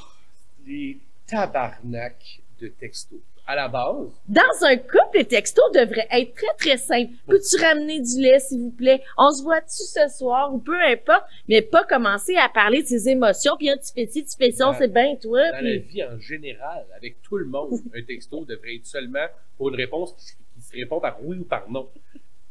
les 0.66 0.98
tabarnak 1.26 2.40
de 2.60 2.68
textos. 2.68 3.18
À 3.48 3.54
la 3.54 3.68
base, 3.68 4.08
Dans 4.28 4.42
un 4.66 4.76
couple, 4.76 5.18
les 5.18 5.24
textos 5.24 5.70
devraient 5.72 6.08
être 6.10 6.34
très, 6.34 6.52
très 6.58 6.76
simples. 6.76 7.12
Peux-tu 7.28 7.62
ramener 7.62 8.00
du 8.00 8.20
lait, 8.20 8.40
s'il 8.40 8.58
vous 8.60 8.70
plaît? 8.72 9.00
On 9.16 9.30
se 9.30 9.40
voit-tu 9.44 9.84
ce 9.84 10.08
soir? 10.08 10.52
Ou 10.52 10.58
peu 10.58 10.74
importe. 10.82 11.22
Mais 11.48 11.62
pas 11.62 11.84
commencer 11.84 12.34
à 12.34 12.48
parler 12.48 12.82
de 12.82 12.88
ses 12.88 13.08
émotions. 13.08 13.56
Puis 13.56 13.70
un, 13.70 13.76
tu 13.76 13.92
fais 13.94 14.06
ci, 14.08 14.24
tu 14.24 14.36
fais 14.36 14.50
ça, 14.50 14.74
c'est 14.76 14.92
bien 14.92 15.14
toi. 15.14 15.48
dans 15.52 15.64
la 15.64 15.76
vie 15.76 16.02
en 16.02 16.18
général, 16.18 16.86
avec 16.96 17.22
tout 17.22 17.36
le 17.36 17.44
monde, 17.44 17.80
un 17.94 18.02
texto 18.02 18.44
devrait 18.44 18.74
être 18.76 18.86
seulement 18.86 19.26
pour 19.56 19.68
une 19.68 19.76
réponse 19.76 20.12
qui, 20.14 20.32
qui 20.56 20.66
se 20.66 20.72
répond 20.74 20.98
par 20.98 21.16
oui 21.22 21.36
ou 21.38 21.44
par 21.44 21.70
non. 21.70 21.88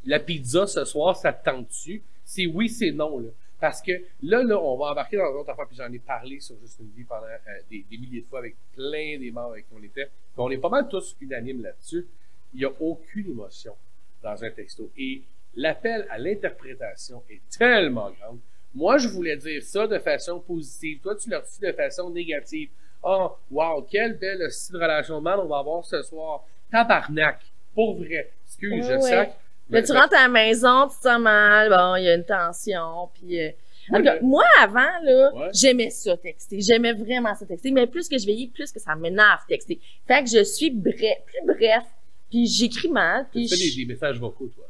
La 0.05 0.19
pizza 0.21 0.65
ce 0.65 0.85
soir, 0.85 1.17
ça 1.17 1.33
te 1.33 1.43
tente-tu? 1.43 2.03
C'est 2.23 2.45
oui, 2.45 2.69
c'est 2.69 2.91
non. 2.91 3.19
Là. 3.19 3.27
Parce 3.59 3.81
que 3.81 3.91
là, 4.21 4.43
là, 4.43 4.59
on 4.61 4.77
va 4.77 4.91
embarquer 4.91 5.17
dans 5.17 5.31
une 5.31 5.37
autre 5.37 5.49
affaire, 5.49 5.67
puis 5.67 5.77
j'en 5.77 5.91
ai 5.91 5.99
parlé 5.99 6.39
sur 6.39 6.57
Juste 6.59 6.79
une 6.79 6.89
vie 6.89 7.03
pendant 7.03 7.25
euh, 7.25 7.37
des, 7.69 7.85
des 7.89 7.97
milliers 7.97 8.21
de 8.21 8.27
fois 8.27 8.39
avec 8.39 8.55
plein 8.75 9.17
des 9.17 9.31
membres 9.31 9.51
avec 9.51 9.67
qui 9.67 9.73
on 9.75 9.83
était. 9.83 10.09
On 10.37 10.51
est 10.51 10.57
pas 10.57 10.69
mal 10.69 10.87
tous 10.89 11.15
unanimes 11.21 11.63
là-dessus. 11.63 12.05
Il 12.53 12.59
n'y 12.59 12.65
a 12.65 12.71
aucune 12.79 13.31
émotion 13.31 13.73
dans 14.21 14.43
un 14.43 14.51
texto. 14.51 14.91
Et 14.97 15.21
l'appel 15.55 16.05
à 16.09 16.17
l'interprétation 16.17 17.23
est 17.29 17.41
tellement 17.57 18.11
grande. 18.11 18.39
Moi, 18.73 18.97
je 18.97 19.07
voulais 19.07 19.37
dire 19.37 19.63
ça 19.63 19.87
de 19.87 19.99
façon 19.99 20.39
positive. 20.41 20.99
Toi, 20.99 21.15
tu 21.15 21.29
l'as 21.29 21.39
reçu 21.39 21.61
de 21.61 21.71
façon 21.71 22.09
négative. 22.09 22.69
Oh, 23.01 23.31
wow, 23.51 23.81
quelle 23.83 24.17
belle 24.17 24.51
style 24.51 24.73
de 24.73 24.79
relation 24.79 25.17
on 25.17 25.21
va 25.21 25.59
avoir 25.59 25.85
ce 25.85 26.01
soir. 26.01 26.43
Tabarnak. 26.71 27.39
Pour 27.73 27.97
vrai. 27.97 28.31
Excuse, 28.45 28.85
Ouais, 28.85 28.95
je 28.95 28.99
sac. 28.99 29.37
Mais- 29.69 29.83
tu 29.83 29.91
rentres 29.93 30.15
à 30.15 30.23
la 30.23 30.27
maison, 30.27 30.87
tu 30.87 30.95
te 30.97 31.01
sens 31.03 31.19
mal, 31.19 31.69
bon, 31.69 31.95
il 31.95 32.03
y 32.03 32.09
a 32.09 32.15
une 32.15 32.25
tension, 32.25 33.09
puis... 33.13 33.41
euh, 33.41 33.49
Oui, 33.91 33.99
moi, 34.21 34.43
avant, 34.61 34.79
là, 35.03 35.31
Ouais. 35.35 35.49
j'aimais 35.53 35.89
ça 35.91 36.17
texter. 36.17 36.59
J'aimais 36.61 36.93
vraiment 36.93 37.35
ça 37.35 37.45
texter. 37.45 37.69
Mais 37.71 37.85
plus 37.85 38.09
que 38.09 38.17
je 38.17 38.25
vieillis, 38.25 38.47
plus 38.47 38.71
que 38.71 38.79
ça 38.79 38.95
m'énerve 38.95 39.41
texter. 39.47 39.79
Fait 40.07 40.23
que 40.23 40.29
je 40.29 40.43
suis 40.43 40.71
bref, 40.71 41.17
plus 41.25 41.45
bref, 41.45 41.83
puis 42.31 42.47
j'écris 42.47 42.89
mal, 42.89 43.25
Tu 43.31 43.39
puis 43.45 43.47
fais 43.47 43.75
des, 43.75 43.85
messages 43.85 44.19
vocaux, 44.19 44.47
toi. 44.55 44.65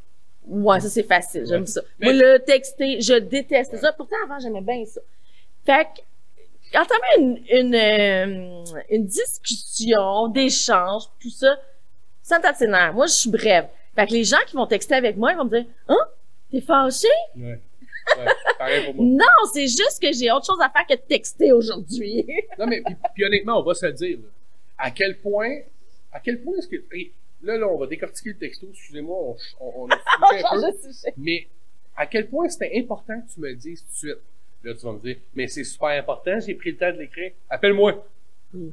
Ouais, 0.46 0.80
ça 0.80 0.88
c'est 0.90 1.02
facile, 1.02 1.44
j'aime 1.48 1.66
ça. 1.66 1.80
Mais- 1.98 2.12
Moi, 2.12 2.22
le 2.22 2.38
texter, 2.40 3.00
je 3.00 3.14
déteste 3.14 3.76
ça. 3.78 3.92
Pourtant, 3.94 4.16
avant, 4.24 4.38
j'aimais 4.38 4.60
bien 4.60 4.84
ça. 4.84 5.00
Fait 5.64 5.84
que, 5.84 6.02
quand 6.72 6.84
t'avais 6.84 7.22
une, 7.24 7.38
une, 7.50 7.74
euh, 7.74 8.64
une 8.90 9.06
discussion, 9.06 10.28
d'échange, 10.28 11.04
tout 11.20 11.30
ça, 11.30 11.58
ça 12.22 12.38
me. 12.38 12.92
Moi, 12.92 13.06
je 13.06 13.12
suis 13.12 13.30
brève. 13.30 13.66
Fait 13.96 14.06
que 14.06 14.12
les 14.12 14.24
gens 14.24 14.36
qui 14.46 14.54
vont 14.54 14.66
texter 14.66 14.94
avec 14.94 15.16
moi, 15.16 15.32
ils 15.32 15.36
vont 15.36 15.44
me 15.44 15.50
dire, 15.50 15.64
hein? 15.88 15.96
T'es 16.50 16.60
fâché? 16.60 17.08
Ouais. 17.36 17.60
Ouais, 18.18 18.24
pareil 18.58 18.84
pour 18.84 18.94
moi. 18.94 19.04
Non, 19.24 19.50
c'est 19.52 19.66
juste 19.66 19.98
que 20.00 20.12
j'ai 20.12 20.30
autre 20.30 20.46
chose 20.46 20.60
à 20.62 20.70
faire 20.70 20.86
que 20.86 20.94
de 20.94 21.06
texter 21.08 21.50
aujourd'hui. 21.52 22.24
Non, 22.58 22.66
mais 22.66 22.80
puis, 22.82 22.94
puis 23.14 23.24
honnêtement, 23.24 23.58
on 23.58 23.62
va 23.62 23.74
se 23.74 23.86
le 23.86 23.92
dire. 23.92 24.18
là. 24.18 24.28
À 24.78 24.90
quel 24.90 25.18
point, 25.18 25.60
à 26.12 26.20
quel 26.20 26.40
point 26.42 26.56
est-ce 26.58 26.68
que. 26.68 26.76
là, 27.42 27.56
là, 27.58 27.66
on 27.66 27.78
va 27.78 27.86
décortiquer 27.86 28.30
le 28.30 28.36
texto. 28.38 28.66
Excusez-moi, 28.70 29.16
on, 29.18 29.36
on, 29.60 29.72
on 29.84 29.88
a 29.90 29.98
switché 30.30 30.44
un 30.44 30.60
peu. 30.72 31.12
Mais 31.16 31.48
à 31.96 32.06
quel 32.06 32.28
point 32.28 32.48
c'était 32.48 32.78
important 32.78 33.20
que 33.22 33.32
tu 33.32 33.40
me 33.40 33.48
le 33.48 33.56
dises 33.56 33.82
tout 33.82 33.90
de 33.90 33.96
suite? 33.96 34.22
Là, 34.62 34.74
tu 34.74 34.80
vas 34.86 34.92
me 34.92 35.00
dire, 35.00 35.16
mais 35.34 35.48
c'est 35.48 35.64
super 35.64 35.88
important, 35.88 36.38
j'ai 36.40 36.54
pris 36.54 36.72
le 36.72 36.76
temps 36.76 36.92
de 36.92 36.98
l'écrire. 36.98 37.32
Appelle-moi. 37.50 38.06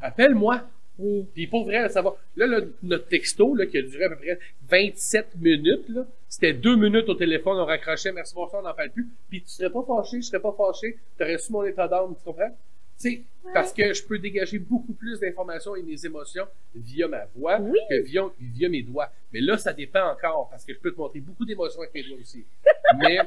Appelle-moi. 0.01 0.61
Oui. 0.99 1.25
Puis 1.33 1.47
pour 1.47 1.65
vrai, 1.65 1.89
ça 1.89 2.01
va. 2.01 2.15
Là, 2.35 2.45
là, 2.47 2.61
notre 2.83 3.07
texto, 3.07 3.55
là, 3.55 3.65
qui 3.65 3.77
a 3.77 3.81
duré 3.81 4.05
à 4.05 4.09
peu 4.09 4.15
près 4.17 4.39
27 4.69 5.35
minutes, 5.39 5.89
là, 5.89 6.05
c'était 6.29 6.53
deux 6.53 6.75
minutes 6.75 7.09
au 7.09 7.15
téléphone, 7.15 7.57
on 7.57 7.65
raccrochait, 7.65 8.11
merci, 8.11 8.33
bonsoir, 8.35 8.61
on 8.63 8.67
n'en 8.67 8.73
parle 8.73 8.91
plus. 8.91 9.07
Puis 9.29 9.41
tu 9.41 9.49
serais 9.49 9.69
pas 9.71 9.83
fâché, 9.87 10.21
je 10.21 10.27
serais 10.27 10.39
pas 10.41 10.53
fâché, 10.57 10.97
t'aurais 11.17 11.37
su 11.37 11.51
mon 11.51 11.63
état 11.63 11.87
d'âme, 11.87 12.15
tu 12.17 12.23
comprends? 12.23 12.55
Tu 12.99 13.09
sais, 13.09 13.21
parce 13.53 13.73
que 13.73 13.91
je 13.93 14.03
peux 14.05 14.19
dégager 14.19 14.59
beaucoup 14.59 14.93
plus 14.93 15.19
d'informations 15.19 15.75
et 15.75 15.81
mes 15.81 16.05
émotions 16.05 16.45
via 16.75 17.07
ma 17.07 17.25
voix 17.35 17.59
Oui. 17.59 17.79
que 17.89 18.01
via, 18.03 18.23
via 18.39 18.69
mes 18.69 18.83
doigts. 18.83 19.09
Mais 19.33 19.41
là, 19.41 19.57
ça 19.57 19.73
dépend 19.73 20.11
encore, 20.11 20.47
parce 20.51 20.63
que 20.63 20.73
je 20.73 20.79
peux 20.79 20.91
te 20.91 20.97
montrer 20.99 21.19
beaucoup 21.19 21.43
d'émotions 21.43 21.81
avec 21.81 21.93
mes 21.95 22.03
doigts 22.03 22.17
aussi. 22.21 22.45
Mais 22.99 23.17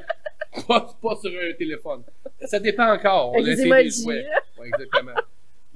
pas, 0.67 0.95
pas 1.01 1.15
sur 1.17 1.31
un 1.31 1.53
téléphone. 1.53 2.01
Ça 2.45 2.59
dépend 2.59 2.93
encore. 2.93 3.33
On 3.33 3.39
a 3.39 3.41
les 3.41 3.51
essayé 3.51 3.83
des 3.83 3.89
jouets. 3.89 4.25
Ouais, 4.57 4.67
exactement. 4.67 5.11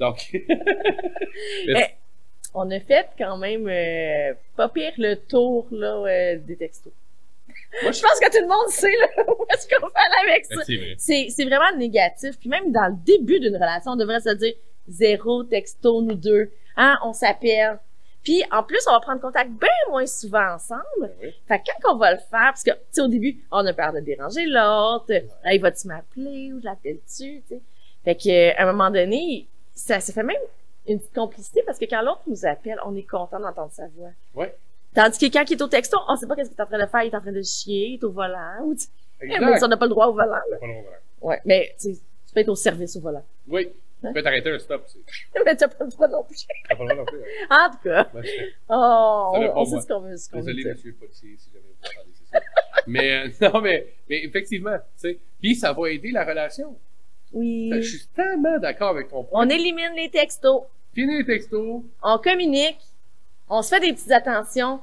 Donc, 0.02 0.32
Eh, 1.68 1.86
on 2.56 2.70
a 2.72 2.80
fait 2.80 3.08
quand 3.18 3.38
même 3.38 3.68
euh, 3.70 4.34
pas 4.58 4.68
pire 4.68 4.94
le 4.98 5.16
tour 5.16 5.68
là, 5.72 6.04
euh, 6.08 6.38
des 6.40 6.58
textos. 6.58 6.92
Moi, 7.84 7.92
je 7.92 8.02
pense 8.02 8.20
que 8.20 8.32
tout 8.32 8.42
le 8.42 8.48
monde 8.48 8.68
sait 8.70 8.98
là, 8.98 9.24
où 9.28 9.46
est-ce 9.54 9.68
qu'on 9.68 9.88
va 9.88 9.94
aller 9.96 10.32
avec 10.32 10.46
ça. 10.46 10.64
c'est 10.66 11.46
vrai. 11.46 11.46
Vraiment 11.46 11.78
négatif. 11.78 12.38
Puis 12.40 12.50
même 12.50 12.72
dans 12.72 12.88
le 12.88 12.96
début 13.06 13.40
d'une 13.40 13.56
relation, 13.56 13.92
on 13.92 13.96
devrait 13.96 14.20
se 14.20 14.34
dire 14.34 14.54
zéro 14.88 15.44
texto, 15.44 16.02
nous 16.02 16.16
deux. 16.16 16.52
Hein, 16.76 16.98
on 17.04 17.14
s'appelle. 17.14 17.80
Puis, 18.24 18.44
en 18.52 18.64
plus, 18.64 18.80
on 18.88 18.92
va 18.92 19.00
prendre 19.00 19.22
contact 19.22 19.52
bien 19.52 19.70
moins 19.90 20.06
souvent 20.06 20.54
ensemble. 20.56 20.82
Ben 21.00 21.12
oui. 21.24 21.34
Fait 21.48 21.60
que 21.60 21.64
quand 21.82 21.94
on 21.94 21.98
va 21.98 22.12
le 22.12 22.20
faire, 22.20 22.52
parce 22.52 22.64
que, 22.64 22.72
tu 22.72 22.78
sais, 22.92 23.02
au 23.02 23.08
début, 23.08 23.44
on 23.52 23.66
a 23.66 23.74
peur 23.74 23.94
de 23.94 24.00
déranger 24.00 24.46
l'autre. 24.46 25.12
Hey, 25.44 25.60
vas-tu 25.60 25.88
m'appeler 25.88 26.54
ou 26.54 26.60
je 26.60 26.66
l'appelle-tu? 26.66 27.44
Fait 28.04 28.16
que, 28.16 28.56
à 28.58 28.64
un 28.64 28.72
moment 28.72 28.92
donné, 28.92 29.48
ça, 29.74 30.00
ça 30.00 30.14
fait 30.14 30.24
même 30.24 30.38
une 30.88 31.00
petite 31.00 31.14
complicité 31.14 31.62
parce 31.66 31.78
que 31.78 31.86
quand 31.86 32.02
l'autre 32.02 32.22
nous 32.28 32.46
appelle, 32.46 32.80
on 32.86 32.96
est 32.96 33.04
content 33.08 33.40
d'entendre 33.40 33.72
sa 33.72 33.88
voix. 33.90 34.10
Ouais. 34.36 34.56
Tandis 34.94 35.18
que 35.18 35.32
quand 35.32 35.50
il 35.50 35.54
est 35.54 35.62
au 35.62 35.68
texto, 35.68 35.98
on 36.10 36.16
sait 36.16 36.28
pas 36.28 36.36
qu'est-ce 36.36 36.50
qu'il 36.50 36.58
est 36.60 36.64
en 36.64 36.66
train 36.66 36.80
de 36.80 36.86
faire, 36.90 37.04
il 37.04 37.12
est 37.14 37.16
en 37.16 37.22
train 37.22 37.32
de 37.32 37.42
chier, 37.42 37.88
il 37.90 37.94
est 37.96 38.04
au 38.04 38.12
volant, 38.12 38.62
ou 38.64 38.76
tu 38.76 38.86
Exact. 39.22 39.40
même 39.42 39.58
si 39.58 39.64
on 39.64 39.68
n'a 39.68 39.78
pas 39.78 39.86
le 39.86 39.90
droit 39.92 40.08
au 40.08 40.14
volant, 40.14 40.32
là. 40.32 40.58
Pas 40.60 40.66
long, 40.68 40.82
voilà. 40.82 40.98
Ouais, 41.22 41.40
mais, 41.46 41.76
tu 41.80 41.96
peux 42.34 42.40
être 42.40 42.50
au 42.50 42.56
service 42.56 42.96
au 42.96 43.02
volant. 43.02 43.24
Oui. 43.48 43.70
Hein? 44.04 44.08
Tu 44.08 44.14
peux 44.16 44.24
t'arrêter 44.24 44.50
un 44.50 44.58
stop 44.58 44.84
aussi. 44.84 44.98
mais 45.46 45.56
t'as 45.56 45.68
pas 45.68 45.84
le 45.86 45.92
droit 45.92 46.08
non 46.08 46.24
plus. 46.24 46.38
T'as 46.68 46.76
pas 46.76 46.84
le 46.84 46.90
droit 46.90 46.96
non 46.98 47.06
plus. 47.06 47.22
hein. 47.52 47.68
En 47.68 47.72
tout 47.72 47.78
cas, 47.84 48.10
Ben, 48.14 48.24
oh, 48.70 49.52
on, 49.56 49.66
sait 49.66 49.82
ce 49.82 49.88
qu'on 49.88 50.00
veut, 50.00 50.18
ce 50.18 50.32
veut 50.32 50.38
Désolé, 50.40 50.64
dire. 50.64 50.72
monsieur 50.74 50.90
le 50.90 50.96
policier, 50.96 51.36
si 51.38 51.50
jamais 51.54 51.66
vous 51.68 51.88
entendez 51.88 52.16
ça. 52.32 52.40
mais, 52.88 53.12
euh, 53.44 53.50
non, 53.54 53.62
mais, 53.62 53.88
mais 54.10 54.24
effectivement, 54.26 54.76
tu 54.78 54.84
sais. 54.98 55.20
Puis 55.40 55.56
ça 55.56 55.72
va 55.72 55.90
aider 55.92 56.12
la 56.12 56.26
relation. 56.26 56.76
Oui. 57.34 57.72
Je 57.74 57.82
suis 57.82 58.08
tellement 58.16 58.58
d'accord 58.60 58.90
avec 58.90 59.10
ton 59.10 59.24
point. 59.24 59.46
On 59.46 59.50
élimine 59.50 59.94
les 59.96 60.10
textos. 60.10 60.64
Fini 60.94 61.20
les 61.20 61.26
textos. 61.26 61.84
on 62.04 62.18
communique, 62.18 62.80
on 63.50 63.62
se 63.62 63.70
fait 63.76 63.80
des 63.80 63.94
petites 63.94 64.12
attentions. 64.12 64.80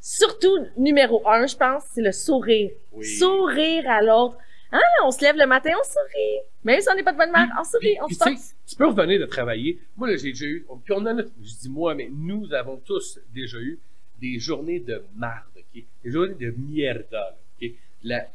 Surtout, 0.00 0.56
numéro 0.78 1.26
un, 1.28 1.46
je 1.46 1.56
pense, 1.56 1.82
c'est 1.92 2.00
le 2.00 2.12
sourire. 2.12 2.70
Oui. 2.92 3.04
Sourire 3.04 3.88
à 3.90 4.00
l'autre. 4.00 4.38
Hein, 4.72 4.80
on 5.04 5.10
se 5.10 5.20
lève 5.22 5.36
le 5.36 5.46
matin, 5.46 5.70
on 5.78 5.84
sourit. 5.84 6.46
Même 6.62 6.80
si 6.80 6.88
on 6.90 6.94
n'est 6.94 7.02
pas 7.02 7.12
de 7.12 7.18
bonne 7.18 7.30
humeur, 7.30 7.48
on 7.58 7.64
sourit, 7.64 7.96
on 8.00 8.08
se 8.08 8.54
tu 8.66 8.76
peux 8.76 8.86
revenir 8.86 9.18
de 9.18 9.26
travailler. 9.26 9.80
Moi, 9.96 10.08
là, 10.08 10.16
j'ai 10.16 10.28
déjà 10.30 10.46
eu, 10.46 10.64
puis 10.84 10.94
on 10.96 11.04
a, 11.06 11.16
je 11.16 11.54
dis 11.60 11.68
moi, 11.68 11.94
mais 11.94 12.08
nous 12.10 12.52
avons 12.54 12.76
tous 12.76 13.18
déjà 13.34 13.58
eu 13.58 13.80
des 14.20 14.38
journées 14.38 14.78
de 14.78 15.02
marde, 15.16 15.42
ok? 15.56 15.82
Des 16.04 16.10
journées 16.10 16.34
de 16.34 16.54
mierda, 16.56 17.36
ok? 17.60 17.70
La, 18.04 18.28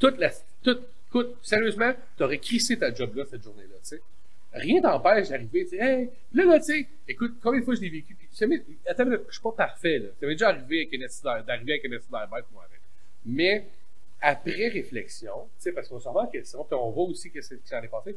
toute 0.00 0.18
la, 0.18 0.30
toute, 0.62 0.82
écoute, 1.08 1.36
sérieusement, 1.42 1.92
t'aurais 2.16 2.38
crissé 2.38 2.78
ta 2.78 2.92
job 2.92 3.14
là, 3.16 3.24
cette 3.30 3.42
journée-là, 3.42 3.76
tu 3.82 3.88
sais. 3.88 4.02
Rien 4.52 4.80
t'empêche 4.80 5.28
d'arriver, 5.28 5.64
tu 5.64 5.70
sais, 5.70 5.76
hey, 5.76 6.10
là, 6.32 6.44
là, 6.44 6.58
tu 6.58 6.66
sais, 6.66 6.86
écoute, 7.06 7.36
combien 7.42 7.60
de 7.60 7.64
fois 7.64 7.74
je 7.74 7.80
l'ai 7.82 7.90
vécu, 7.90 8.14
puis, 8.14 8.28
attends, 8.86 9.04
je 9.10 9.32
suis 9.32 9.42
pas 9.42 9.52
parfait, 9.52 9.98
là. 9.98 10.08
Ça 10.18 10.26
m'est 10.26 10.34
déjà 10.34 10.48
arrivé 10.48 10.86
avec 10.86 11.00
un 11.00 11.04
accident, 11.04 11.42
d'arriver 11.42 11.72
avec 11.74 11.84
un 11.84 11.96
accident 11.96 12.20
bête, 12.30 12.44
moi. 12.52 12.66
Mais, 13.26 13.66
après 14.20 14.68
réflexion, 14.68 15.48
tu 15.56 15.64
sais, 15.64 15.72
parce 15.72 15.88
qu'on 15.88 16.00
s'en 16.00 16.12
va 16.12 16.22
en 16.22 16.26
question, 16.26 16.64
puis 16.64 16.74
on 16.74 16.90
voit 16.90 17.04
aussi 17.04 17.30
qu'est-ce 17.30 17.54
qui 17.54 17.68
s'en 17.68 17.82
est 17.82 17.88
passé. 17.88 18.16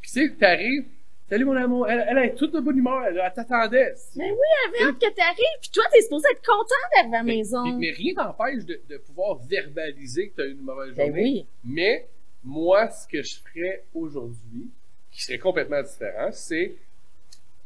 Puis 0.00 0.10
tu 0.10 0.28
sais, 0.28 0.34
t'arrives, 0.34 0.84
salut 1.28 1.44
mon 1.46 1.56
amour, 1.56 1.88
elle, 1.88 2.04
elle 2.08 2.18
est 2.18 2.34
toute 2.34 2.52
de 2.54 2.60
bonne 2.60 2.76
humeur, 2.78 3.04
elle, 3.04 3.20
elle 3.24 3.32
t'attendait. 3.32 3.94
Mais 4.16 4.30
oui, 4.30 4.38
elle 4.80 4.88
hâte 4.88 4.98
que 4.98 5.14
t'arrives, 5.14 5.58
puis 5.60 5.70
toi, 5.72 5.84
t'es 5.92 6.02
supposé 6.02 6.28
être 6.30 6.44
content 6.44 6.74
d'arriver 6.94 7.16
à 7.16 7.18
la 7.18 7.22
Mais, 7.24 7.36
maison. 7.36 7.64
mais 7.78 7.90
rien 7.90 8.14
t'empêche 8.14 8.64
de, 8.64 8.80
de 8.88 8.96
pouvoir 8.98 9.38
verbaliser 9.38 10.28
que 10.28 10.34
tu 10.36 10.40
as 10.42 10.46
eu 10.46 10.52
une 10.52 10.60
mauvaise 10.62 10.94
Ben 10.94 11.06
journée. 11.06 11.22
oui. 11.22 11.46
Mais 11.64 12.06
moi, 12.44 12.90
ce 12.90 13.06
que 13.08 13.22
je 13.22 13.36
ferais 13.36 13.84
aujourd'hui, 13.94 14.68
qui 15.10 15.22
serait 15.22 15.38
complètement 15.38 15.82
différent, 15.82 16.30
c'est 16.32 16.74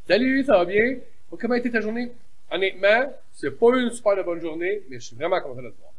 Salut, 0.09 0.45
ça 0.45 0.59
va 0.59 0.65
bien? 0.65 0.99
Comment 1.41 1.55
a 1.55 1.59
été 1.59 1.71
ta 1.71 1.81
journée? 1.81 2.13
Honnêtement, 2.51 3.13
c'est 3.33 3.51
pas 3.51 3.77
une 3.77 3.91
super 3.91 4.17
de 4.17 4.23
bonne 4.23 4.41
journée, 4.41 4.83
mais 4.89 5.01
je 5.01 5.07
suis 5.07 5.17
vraiment 5.17 5.41
content 5.41 5.63
de 5.63 5.71
te 5.71 5.77
voir. 5.81 5.93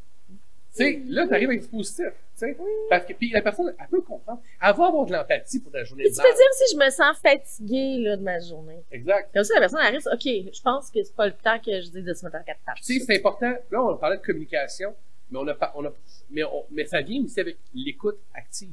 Tu 0.77 0.83
sais, 0.83 1.01
là, 1.07 1.27
t'arrives 1.27 1.49
avec 1.49 1.61
du 1.61 1.67
positif, 1.67 2.05
tu 2.05 2.13
sais. 2.35 2.57
Parce 2.89 3.05
que, 3.05 3.13
puis 3.13 3.29
la 3.31 3.41
personne, 3.41 3.73
elle 3.79 3.87
peut 3.87 4.01
comprendre. 4.01 4.41
Elle 4.61 4.75
va 4.75 4.85
avoir 4.87 5.05
de 5.05 5.11
l'empathie 5.13 5.59
pour 5.59 5.71
ta 5.71 5.83
journée 5.83 6.03
Puis 6.03 6.13
tu 6.13 6.21
peux 6.21 6.27
dire 6.27 6.53
si 6.53 6.73
je 6.75 6.77
me 6.85 6.89
sens 6.89 7.17
fatiguée, 7.19 7.97
là, 7.99 8.17
de 8.17 8.21
ma 8.23 8.39
journée. 8.39 8.83
Exact. 8.91 9.29
Comme 9.33 9.43
ça, 9.43 9.53
la 9.55 9.59
personne 9.61 9.79
arrive, 9.79 10.01
OK, 10.11 10.21
je 10.23 10.61
pense 10.61 10.91
que 10.91 11.03
c'est 11.03 11.15
pas 11.15 11.25
le 11.27 11.33
temps 11.33 11.59
que 11.59 11.81
je 11.81 11.89
dis 11.89 12.01
de 12.03 12.13
se 12.13 12.25
mettre 12.25 12.37
en 12.37 12.43
quatre 12.43 12.59
pattes. 12.65 12.75
Tu 12.77 12.99
sais, 12.99 13.05
c'est 13.05 13.17
important. 13.17 13.53
Là, 13.71 13.83
on 13.83 13.97
parlait 13.97 14.17
de 14.17 14.21
communication, 14.21 14.93
mais 15.31 15.39
on 15.39 15.47
a 15.47 15.71
on 15.75 15.85
a, 15.85 15.91
mais, 16.29 16.43
on- 16.43 16.65
mais 16.71 16.85
ça 16.85 17.01
vient 17.01 17.23
aussi 17.23 17.39
avec 17.39 17.57
l'écoute 17.73 18.19
active. 18.33 18.69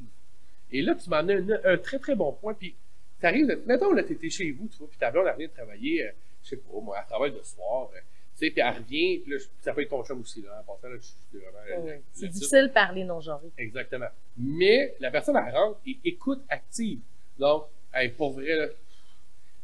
Et 0.71 0.81
là, 0.81 0.95
tu 0.95 1.09
m'en 1.09 1.17
as 1.17 1.33
un, 1.33 1.73
un 1.73 1.77
très, 1.77 1.99
très 1.99 2.15
bon 2.15 2.33
point. 2.33 2.53
Puis, 2.53 2.75
t'arrives, 3.21 3.47
de- 3.47 3.61
mettons, 3.65 3.93
là, 3.93 4.03
t'étais 4.03 4.29
chez 4.29 4.51
vous, 4.51 4.67
tu 4.67 4.77
vois, 4.77 4.87
puis 4.87 4.97
ta 4.97 5.09
blonde, 5.11 5.25
elle 5.27 5.33
revient 5.33 5.47
de 5.47 5.53
travailler, 5.53 6.05
euh, 6.07 6.11
je 6.43 6.49
sais 6.49 6.57
pas, 6.57 6.79
moi, 6.81 6.97
elle 6.99 7.05
travaille 7.07 7.31
le 7.31 7.43
soir, 7.43 7.89
euh, 7.95 7.99
tu 7.99 8.14
sais, 8.37 8.51
puis 8.51 8.61
elle 8.61 8.73
revient, 8.75 9.19
puis 9.19 9.31
là, 9.31 9.37
ça 9.61 9.73
peut 9.73 9.81
être 9.81 9.89
ton 9.89 10.03
chum 10.03 10.21
aussi, 10.21 10.41
là, 10.41 10.61
en 10.61 10.73
passant, 10.73 10.87
là, 10.89 10.95
je 10.97 11.03
suis 11.05 11.15
vraiment... 11.33 11.57
euh, 11.69 11.85
Ouais. 11.91 12.01
C'est 12.13 12.27
difficile 12.27 12.67
de 12.67 12.73
parler 12.73 13.03
non-genré. 13.03 13.47
Exactement. 13.57 14.07
Mais 14.37 14.95
la 14.99 15.11
personne, 15.11 15.35
elle 15.37 15.53
rentre 15.55 15.79
et 15.87 15.97
écoute 16.05 16.41
active. 16.49 16.99
Donc, 17.39 17.65
hey, 17.93 18.09
pour 18.09 18.33
vrai, 18.33 18.55
là, 18.55 18.67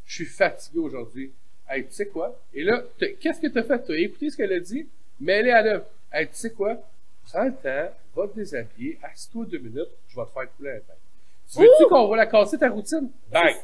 je 0.06 0.14
suis 0.14 0.24
fatigué 0.26 0.78
aujourd'hui. 0.78 1.32
Hey, 1.68 1.84
tu 1.86 1.92
sais 1.92 2.06
quoi? 2.06 2.38
Et 2.52 2.64
là, 2.64 2.82
t'as- 2.98 3.12
qu'est-ce 3.12 3.40
que 3.40 3.46
tu 3.46 3.58
as 3.58 3.62
fait? 3.62 3.82
Tu 3.84 3.92
as 3.92 3.98
écouté 3.98 4.30
ce 4.30 4.36
qu'elle 4.36 4.52
a 4.52 4.60
dit, 4.60 4.86
mais 5.20 5.32
elle 5.34 5.48
est 5.48 5.52
à 5.52 5.62
l'œuvre. 5.62 5.84
Hey, 6.12 6.26
tu 6.28 6.34
sais 6.34 6.50
quoi? 6.50 6.76
Prends 7.24 7.44
le 7.44 7.54
temps, 7.54 7.94
va 8.14 8.28
te 8.28 8.34
déshabiller, 8.34 8.98
assis-toi 9.02 9.46
deux 9.46 9.58
minutes, 9.58 9.88
je 10.08 10.16
vais 10.16 10.26
te 10.26 10.30
faire 10.32 10.56
couler 10.56 10.70
un 10.70 10.74
bain. 10.78 10.94
Tu 11.50 11.58
veux-tu 11.60 11.84
qu'on 11.88 12.08
va 12.08 12.16
la 12.16 12.26
casser 12.26 12.58
ta 12.58 12.68
routine? 12.68 13.10
Bang! 13.30 13.54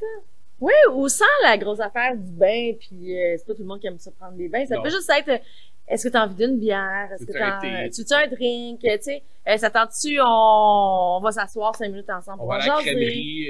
Oui, 0.60 0.72
ou 0.92 1.08
sans 1.08 1.24
la 1.44 1.56
grosse 1.56 1.80
affaire 1.80 2.16
du 2.16 2.30
bain, 2.32 2.72
puis 2.78 3.16
euh, 3.16 3.36
c'est 3.38 3.46
pas 3.46 3.54
tout 3.54 3.62
le 3.62 3.68
monde 3.68 3.80
qui 3.80 3.86
aime 3.86 3.98
ça 3.98 4.10
prendre 4.10 4.36
des 4.36 4.48
bains. 4.48 4.66
Ça 4.66 4.74
Non. 4.76 4.82
peut 4.82 4.90
juste 4.90 5.08
être, 5.16 5.28
euh, 5.28 5.38
est-ce 5.86 6.06
que 6.08 6.12
tu 6.12 6.16
as 6.16 6.24
envie 6.24 6.34
d'une 6.34 6.58
bière? 6.58 7.08
Est-ce 7.14 7.24
que 7.24 7.32
t'as, 7.32 7.60
tu 7.88 8.02
veux 8.02 8.16
un 8.16 8.26
drink? 8.26 8.80
Tu 8.80 8.88
sais, 9.00 9.22
euh, 9.48 9.56
ça 9.56 9.70
tente-tu, 9.70 10.18
on, 10.20 11.16
on 11.16 11.20
va 11.22 11.30
s'asseoir 11.32 11.74
cinq 11.76 11.88
minutes 11.90 12.10
ensemble 12.10 12.38
On 12.40 12.44
pour 12.44 12.48
va 12.54 12.58
jaser. 12.60 12.90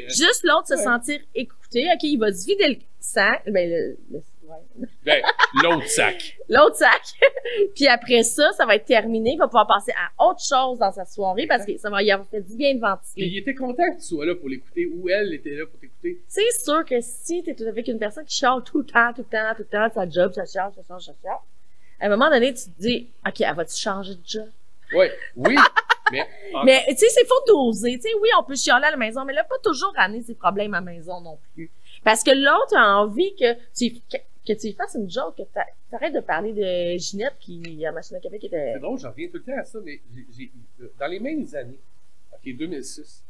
euh, 0.04 0.08
Juste 0.08 0.42
l'autre 0.44 0.68
se 0.68 0.76
sentir 0.76 1.18
écouté. 1.34 1.86
OK, 1.94 2.02
il 2.02 2.18
va 2.18 2.30
se 2.32 2.46
vider 2.46 2.68
le 2.68 2.76
sang, 3.00 3.32
ben 3.46 3.68
le, 3.70 3.96
le- 4.12 4.22
ouais. 4.48 4.86
Ben, 5.04 5.22
l'autre 5.62 5.86
sac. 5.86 6.36
l'autre 6.48 6.76
sac. 6.76 7.02
puis 7.74 7.86
après 7.86 8.22
ça, 8.22 8.52
ça 8.52 8.66
va 8.66 8.74
être 8.76 8.84
terminé. 8.84 9.32
Il 9.32 9.38
va 9.38 9.46
pouvoir 9.46 9.66
passer 9.66 9.92
à 9.92 10.24
autre 10.24 10.40
chose 10.42 10.78
dans 10.78 10.92
sa 10.92 11.04
soirée 11.04 11.46
parce 11.46 11.64
que 11.64 11.76
ça 11.78 11.90
va 11.90 12.02
y 12.02 12.10
avoir 12.10 12.28
fait 12.28 12.40
du 12.40 12.56
bien 12.56 12.74
de 12.74 12.80
ventiler. 12.80 13.26
il 13.26 13.38
était 13.38 13.54
content 13.54 13.84
que 13.92 13.96
tu 14.00 14.06
sois 14.06 14.26
là 14.26 14.34
pour 14.34 14.48
l'écouter, 14.48 14.86
ou 14.86 15.08
elle 15.08 15.32
était 15.34 15.54
là 15.54 15.66
pour 15.66 15.78
t'écouter. 15.78 16.20
C'est 16.28 16.50
sûr 16.62 16.84
que 16.84 17.00
si 17.00 17.42
t'es 17.42 17.56
avec 17.66 17.88
une 17.88 17.98
personne 17.98 18.24
qui 18.24 18.36
chiale 18.36 18.62
tout 18.64 18.78
le 18.78 18.86
temps, 18.86 19.12
tout 19.14 19.24
le 19.30 19.36
temps, 19.38 19.54
tout 19.56 19.62
le 19.62 19.88
temps, 19.88 19.88
sa 19.94 20.08
job, 20.08 20.32
ça 20.32 20.44
chiale, 20.44 20.72
ça 20.74 20.82
change, 20.86 21.02
ça 21.04 21.12
chiale, 21.22 21.36
à 22.00 22.06
un 22.06 22.08
moment 22.10 22.30
donné, 22.30 22.54
tu 22.54 22.64
te 22.70 22.80
dis, 22.80 23.08
OK, 23.26 23.40
elle 23.40 23.54
va-tu 23.54 23.76
changer 23.76 24.14
de 24.14 24.20
job? 24.24 24.48
Ouais, 24.94 25.12
oui, 25.36 25.56
mais, 26.12 26.22
en- 26.54 26.64
Mais, 26.64 26.84
tu 26.90 26.96
sais, 26.96 27.08
c'est 27.10 27.26
faut 27.26 27.42
doser. 27.46 27.96
Tu 27.96 28.02
sais, 28.02 28.14
oui, 28.22 28.28
on 28.38 28.42
peut 28.44 28.54
chialer 28.54 28.86
à 28.86 28.90
la 28.92 28.96
maison, 28.96 29.24
mais 29.24 29.32
là, 29.34 29.44
pas 29.44 29.58
toujours 29.62 29.92
ramener 29.96 30.22
ses 30.22 30.34
problèmes 30.34 30.72
à 30.74 30.78
la 30.80 30.84
maison 30.86 31.20
non 31.20 31.38
plus. 31.54 31.70
Parce 32.04 32.22
que 32.22 32.30
l'autre 32.30 32.76
a 32.76 32.98
envie 33.00 33.34
que 33.34 33.52
tu, 33.76 33.92
que, 34.54 34.60
tu 34.60 34.72
fasses 34.72 34.94
une 34.94 35.10
joke, 35.10 35.36
que 35.36 35.42
t'a- 35.42 35.66
t'arrêtes 35.90 36.14
de 36.14 36.20
parler 36.20 36.52
de 36.52 36.98
Ginette 36.98 37.36
qui, 37.38 37.84
à 37.86 37.92
machine 37.92 38.16
à 38.16 38.20
qui 38.20 38.28
était... 38.46 38.72
C'est 38.74 38.80
drôle, 38.80 38.98
j'en 38.98 39.10
reviens 39.10 39.28
tout 39.28 39.36
le 39.38 39.42
temps 39.42 39.58
à 39.58 39.64
ça, 39.64 39.78
mais 39.84 40.00
dans 40.98 41.06
les 41.06 41.20
mêmes 41.20 41.46
années, 41.54 41.78
ok, 42.32 42.56
2006, 42.56 43.22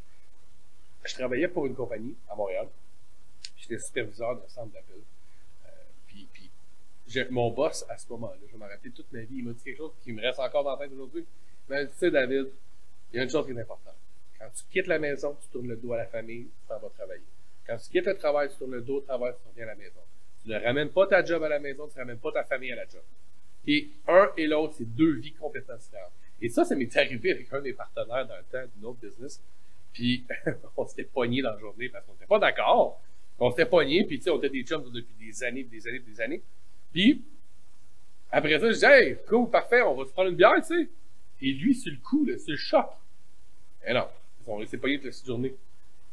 je 1.04 1.14
travaillais 1.14 1.48
pour 1.48 1.66
une 1.66 1.74
compagnie 1.74 2.14
à 2.28 2.34
Montréal. 2.34 2.68
J'étais 3.56 3.78
superviseur 3.78 4.36
d'un 4.36 4.48
centre 4.48 4.72
d'appel. 4.72 4.96
Euh, 5.66 5.68
puis, 6.06 6.28
puis 6.32 6.50
mon 7.30 7.50
boss, 7.50 7.84
à 7.88 7.96
ce 7.96 8.08
moment-là, 8.10 8.36
je 8.50 8.56
m'en 8.56 8.66
rappeler 8.66 8.90
toute 8.90 9.10
ma 9.12 9.20
vie, 9.20 9.38
il 9.38 9.44
m'a 9.44 9.52
dit 9.52 9.62
quelque 9.62 9.78
chose 9.78 9.92
qui 10.02 10.12
me 10.12 10.22
reste 10.22 10.38
encore 10.38 10.64
dans 10.64 10.72
la 10.72 10.78
tête 10.78 10.92
aujourd'hui. 10.92 11.24
Il 11.68 11.72
m'a 11.74 11.84
dit, 11.84 11.92
tu 11.92 11.98
sais, 11.98 12.10
David, 12.10 12.48
il 13.12 13.16
y 13.16 13.20
a 13.20 13.22
une 13.24 13.30
chose 13.30 13.46
qui 13.46 13.52
est 13.52 13.60
importante. 13.60 13.94
Quand 14.38 14.48
tu 14.54 14.62
quittes 14.70 14.86
la 14.86 14.98
maison, 14.98 15.36
tu 15.40 15.48
tournes 15.48 15.68
le 15.68 15.76
dos 15.76 15.92
à 15.92 15.98
la 15.98 16.06
famille, 16.06 16.44
tu 16.44 16.68
t'en 16.68 16.78
vas 16.78 16.88
travailler. 16.90 17.24
Quand 17.66 17.76
tu 17.76 17.90
quittes 17.90 18.06
le 18.06 18.16
travail, 18.16 18.48
tu 18.50 18.56
tournes 18.56 18.72
le 18.72 18.82
dos 18.82 18.98
au 18.98 19.00
travail, 19.00 19.32
tu 19.42 19.48
reviens 19.48 19.64
à 19.64 19.68
la 19.68 19.74
maison. 19.74 20.00
Tu 20.48 20.54
ne 20.54 20.60
ramènes 20.60 20.88
pas 20.88 21.06
ta 21.06 21.22
job 21.22 21.42
à 21.42 21.48
la 21.50 21.58
maison, 21.58 21.86
tu 21.88 21.94
ne 21.96 21.98
ramènes 22.00 22.18
pas 22.18 22.32
ta 22.32 22.42
famille 22.42 22.72
à 22.72 22.76
la 22.76 22.86
job. 22.86 23.02
Et 23.66 23.90
un 24.06 24.30
et 24.38 24.46
l'autre, 24.46 24.76
c'est 24.78 24.94
deux 24.96 25.16
vies 25.16 25.34
complètement 25.34 25.76
différentes. 25.76 26.12
Et 26.40 26.48
ça, 26.48 26.64
ça 26.64 26.74
m'est 26.74 26.96
arrivé 26.96 27.32
avec 27.32 27.52
un 27.52 27.60
des 27.60 27.74
partenaires 27.74 28.26
dans 28.26 28.36
le 28.36 28.44
temps 28.50 28.66
d'une 28.74 28.86
autre 28.86 28.98
business. 28.98 29.42
Puis, 29.92 30.24
on 30.78 30.86
s'était 30.86 31.04
pognés 31.04 31.42
dans 31.42 31.52
la 31.52 31.58
journée 31.58 31.90
parce 31.90 32.06
qu'on 32.06 32.12
n'était 32.12 32.24
pas 32.24 32.38
d'accord. 32.38 32.98
On 33.38 33.50
s'était 33.50 33.66
pognés, 33.66 34.04
puis 34.04 34.16
tu 34.16 34.24
sais, 34.24 34.30
on 34.30 34.38
était 34.38 34.48
des 34.48 34.62
chums 34.62 34.90
depuis 34.90 35.14
des 35.20 35.44
années, 35.44 35.64
des 35.64 35.86
années, 35.86 35.98
des 35.98 36.20
années. 36.22 36.42
Puis, 36.94 37.22
après 38.32 38.58
ça, 38.58 38.72
je 38.72 38.78
dis, 38.78 38.84
hey, 38.86 39.18
cool, 39.28 39.50
parfait, 39.50 39.82
on 39.82 39.96
va 39.96 40.06
se 40.06 40.12
prendre 40.12 40.30
une 40.30 40.36
bière, 40.36 40.54
tu 40.66 40.74
sais. 40.74 40.88
Et 41.42 41.52
lui, 41.52 41.74
c'est 41.74 41.90
le 41.90 41.98
coup, 41.98 42.24
là, 42.24 42.38
c'est 42.38 42.52
le 42.52 42.56
choc. 42.56 42.86
Et 43.86 43.92
non, 43.92 44.06
on 44.46 44.64
s'est 44.64 44.78
pognés 44.78 44.98
toute 44.98 45.12
la 45.12 45.26
journée. 45.26 45.54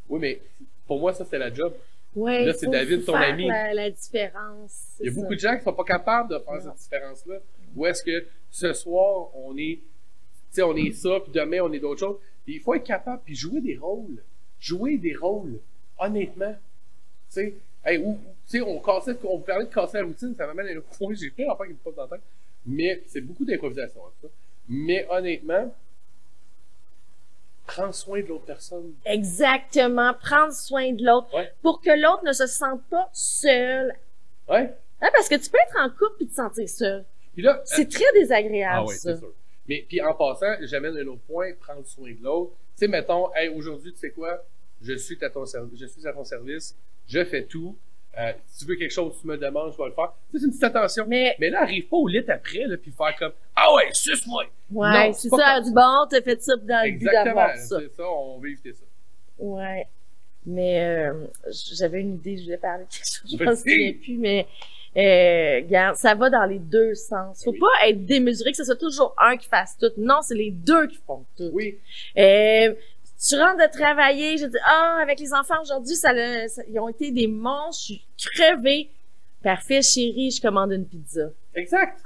Oui, 0.09 0.19
mais 0.19 0.41
pour 0.86 0.99
moi, 0.99 1.13
ça, 1.13 1.23
c'était 1.23 1.39
la 1.39 1.53
job. 1.53 1.73
Ouais, 2.16 2.45
Là, 2.45 2.53
c'est 2.53 2.68
David, 2.70 3.03
ton 3.05 3.13
faire 3.13 3.30
ami. 3.34 3.47
La, 3.47 3.74
la 3.74 3.89
différence. 3.89 4.86
Il 4.99 5.07
y 5.07 5.09
a 5.09 5.11
beaucoup 5.11 5.36
de 5.36 5.39
gens 5.39 5.57
qui 5.57 5.63
sont 5.63 5.74
pas 5.74 5.84
capables 5.84 6.30
de 6.30 6.39
faire 6.39 6.53
Non. 6.53 6.61
cette 6.61 6.78
différence-là. 6.84 7.36
Ou 7.76 7.86
est-ce 7.86 8.03
que 8.03 8.26
ce 8.49 8.72
soir, 8.74 9.30
on 9.36 9.57
est, 9.57 9.80
tu 9.80 9.82
sais, 10.51 10.63
on 10.63 10.76
est 10.76 10.91
ça, 10.93 11.20
puis 11.20 11.32
demain, 11.34 11.59
on 11.61 11.74
est 11.74 11.80
d'autres 11.80 11.99
choses. 11.99 12.18
Il 12.47 12.59
faut 12.61 12.74
être 12.76 12.86
capable, 12.86 13.22
puis 13.26 13.36
jouer 13.36 13.59
des 13.59 13.76
rôles. 13.78 14.24
Jouer 14.59 14.97
des 14.97 15.13
rôles, 15.16 15.59
honnêtement. 15.99 16.53
Tu 16.53 17.34
sais, 17.41 17.53
hey, 17.86 17.97
ou, 17.97 18.11
ou, 18.11 18.20
tu 18.47 18.59
sais, 18.59 18.61
on 18.61 18.80
cassait, 18.80 19.18
on 19.24 19.39
parlait 19.39 19.66
de 19.66 19.74
casser 19.74 19.97
la 19.97 20.05
routine, 20.05 20.34
ça 20.36 20.47
m'amène 20.47 20.68
à 20.68 20.80
un 20.80 20.82
point, 20.97 21.13
j'ai 21.20 21.32
plein 21.32 21.47
d'enfants 21.47 21.66
qui 21.66 21.72
me 21.72 21.76
passent 21.78 21.95
dans 21.95 22.03
la 22.03 22.09
tête. 22.09 22.22
Mais 22.66 23.03
c'est 23.07 23.22
beaucoup 23.22 23.43
d'improvisation, 23.45 23.99
hein, 24.07 24.11
ça. 24.22 24.28
Mais 24.70 25.05
honnêtement, 25.09 25.74
prendre 27.66 27.93
soin 27.93 28.22
de 28.22 28.28
l'autre 28.28 28.45
personne. 28.45 28.93
Exactement. 29.05 30.13
Prendre 30.13 30.53
soin 30.53 30.91
de 30.93 31.03
l'autre. 31.05 31.34
Ouais. 31.36 31.51
Pour 31.61 31.82
que 31.82 31.89
l'autre 31.89 32.24
ne 32.24 32.34
se 32.34 32.47
sente 32.47 32.84
pas 32.89 33.09
seul. 33.13 33.93
Ouais. 34.49 34.74
Hein, 35.01 35.09
parce 35.13 35.28
que 35.28 35.36
tu 35.36 35.49
peux 35.49 35.57
être 35.57 35.78
en 35.80 35.89
couple 35.89 36.24
et 36.24 36.28
te 36.28 36.34
sentir 36.34 36.70
seul. 36.70 37.05
Puis 37.34 37.41
là, 37.43 37.61
C'est 37.66 37.89
très 37.89 38.11
désagréable, 38.13 38.76
Ah 38.78 38.86
oui, 38.86 38.95
ça. 38.95 39.13
c'est 39.13 39.20
sûr. 39.20 39.34
Mais 39.68 39.84
puis 39.88 39.99
en 40.01 40.13
passant, 40.13 40.55
j'amène 40.61 40.95
un 40.97 41.07
autre 41.07 41.22
point, 41.28 41.51
prendre 41.59 41.86
soin 41.86 42.11
de 42.11 42.24
l'autre. 42.24 42.51
Tu 42.78 42.80
sais, 42.82 42.88
mettons, 42.88 43.34
hey, 43.36 43.49
aujourd'hui, 43.49 43.91
tu 43.93 43.99
sais 43.99 44.11
quoi, 44.11 44.43
je 44.82 44.93
suis 44.93 45.18
à 45.24 45.30
ton 45.30 45.45
service, 45.45 45.80
je 45.80 45.86
suis 45.88 46.07
à 46.07 46.13
ton 46.13 46.24
service, 46.24 46.76
je 47.07 47.24
fais 47.26 47.43
tout. 47.43 47.76
Euh, 48.18 48.32
si 48.47 48.59
tu 48.59 48.72
veux 48.72 48.76
quelque 48.78 48.91
chose, 48.93 49.13
tu 49.20 49.28
me 49.28 49.38
demandes, 49.38 49.74
je 49.74 49.78
vais 49.78 49.89
le 49.89 49.93
faire. 49.93 50.13
C'est 50.32 50.39
une 50.43 50.49
petite 50.49 50.63
attention. 50.63 51.05
Mais, 51.07 51.36
Mais 51.39 51.49
là, 51.49 51.63
arrive 51.63 51.88
pas 51.88 51.97
au 51.97 52.07
lit 52.07 52.24
après, 52.30 52.66
là, 52.66 52.78
puis 52.78 52.91
faire 52.91 53.16
comme 53.20 53.34
Ah 53.55 53.74
ouais, 53.76 53.89
suce-moi! 53.91 54.45
ouais, 54.72 55.11
c'est 55.13 55.30
ça. 55.30 55.59
Du 55.61 55.72
bon, 55.74 56.05
t'as 56.09 56.22
fait 56.22 56.41
ça 56.41 56.55
dans 56.55 56.86
le 56.86 56.91
but 56.91 56.95
Exactement. 57.07 57.24
d'avoir 57.26 57.55
ça. 57.57 57.80
C'est 57.82 57.95
ça, 57.95 58.03
on 58.09 58.39
veut 58.39 58.49
éviter 58.51 58.74
ça. 58.74 58.84
Ouais. 59.39 59.88
Mais 60.45 60.80
euh, 60.86 61.26
j'avais 61.74 62.01
une 62.01 62.16
idée, 62.16 62.38
je 62.38 62.43
voulais 62.45 62.57
parler 62.57 62.84
de 62.86 62.89
quelque 62.89 63.05
chose, 63.07 63.38
je 63.38 63.43
m'en 63.43 63.55
souviens 63.55 63.93
plus, 63.93 64.18
mais 64.18 64.45
euh, 64.95 65.66
regarde, 65.66 65.95
ça 65.97 66.13
va 66.16 66.30
dans 66.30 66.45
les 66.45 66.59
deux 66.59 66.93
sens. 66.93 67.43
Faut 67.43 67.51
Oui. 67.51 67.59
pas 67.59 67.88
être 67.89 68.05
démesuré 68.05 68.51
que 68.51 68.57
ce 68.57 68.63
soit 68.63 68.76
toujours 68.78 69.13
un 69.20 69.36
qui 69.38 69.47
fasse 69.49 69.76
tout. 69.78 69.89
Non, 69.97 70.22
c'est 70.22 70.36
les 70.36 70.51
deux 70.51 70.88
qui 70.88 70.97
font 71.05 71.26
tout. 71.36 71.49
Oui. 71.51 71.80
Euh, 72.18 72.74
tu 73.18 73.36
rentres 73.36 73.57
de 73.57 73.72
travailler, 73.72 74.38
je 74.38 74.45
dis 74.45 74.57
ah 74.66 74.99
avec 75.01 75.20
les 75.20 75.34
enfants 75.34 75.61
aujourd'hui 75.61 75.95
ça, 75.95 76.09
ça- 76.47 76.63
ils 76.68 76.80
ont 76.80 76.89
été 76.89 77.11
des 77.11 77.28
monstres, 77.28 77.93
je 78.18 78.22
suis 78.28 78.30
crevée. 78.36 78.89
Parfait 79.43 79.82
chérie, 79.84 80.32
je 80.32 80.41
commande 80.41 80.72
une 80.72 80.88
pizza. 80.88 81.30
Exact. 81.53 81.99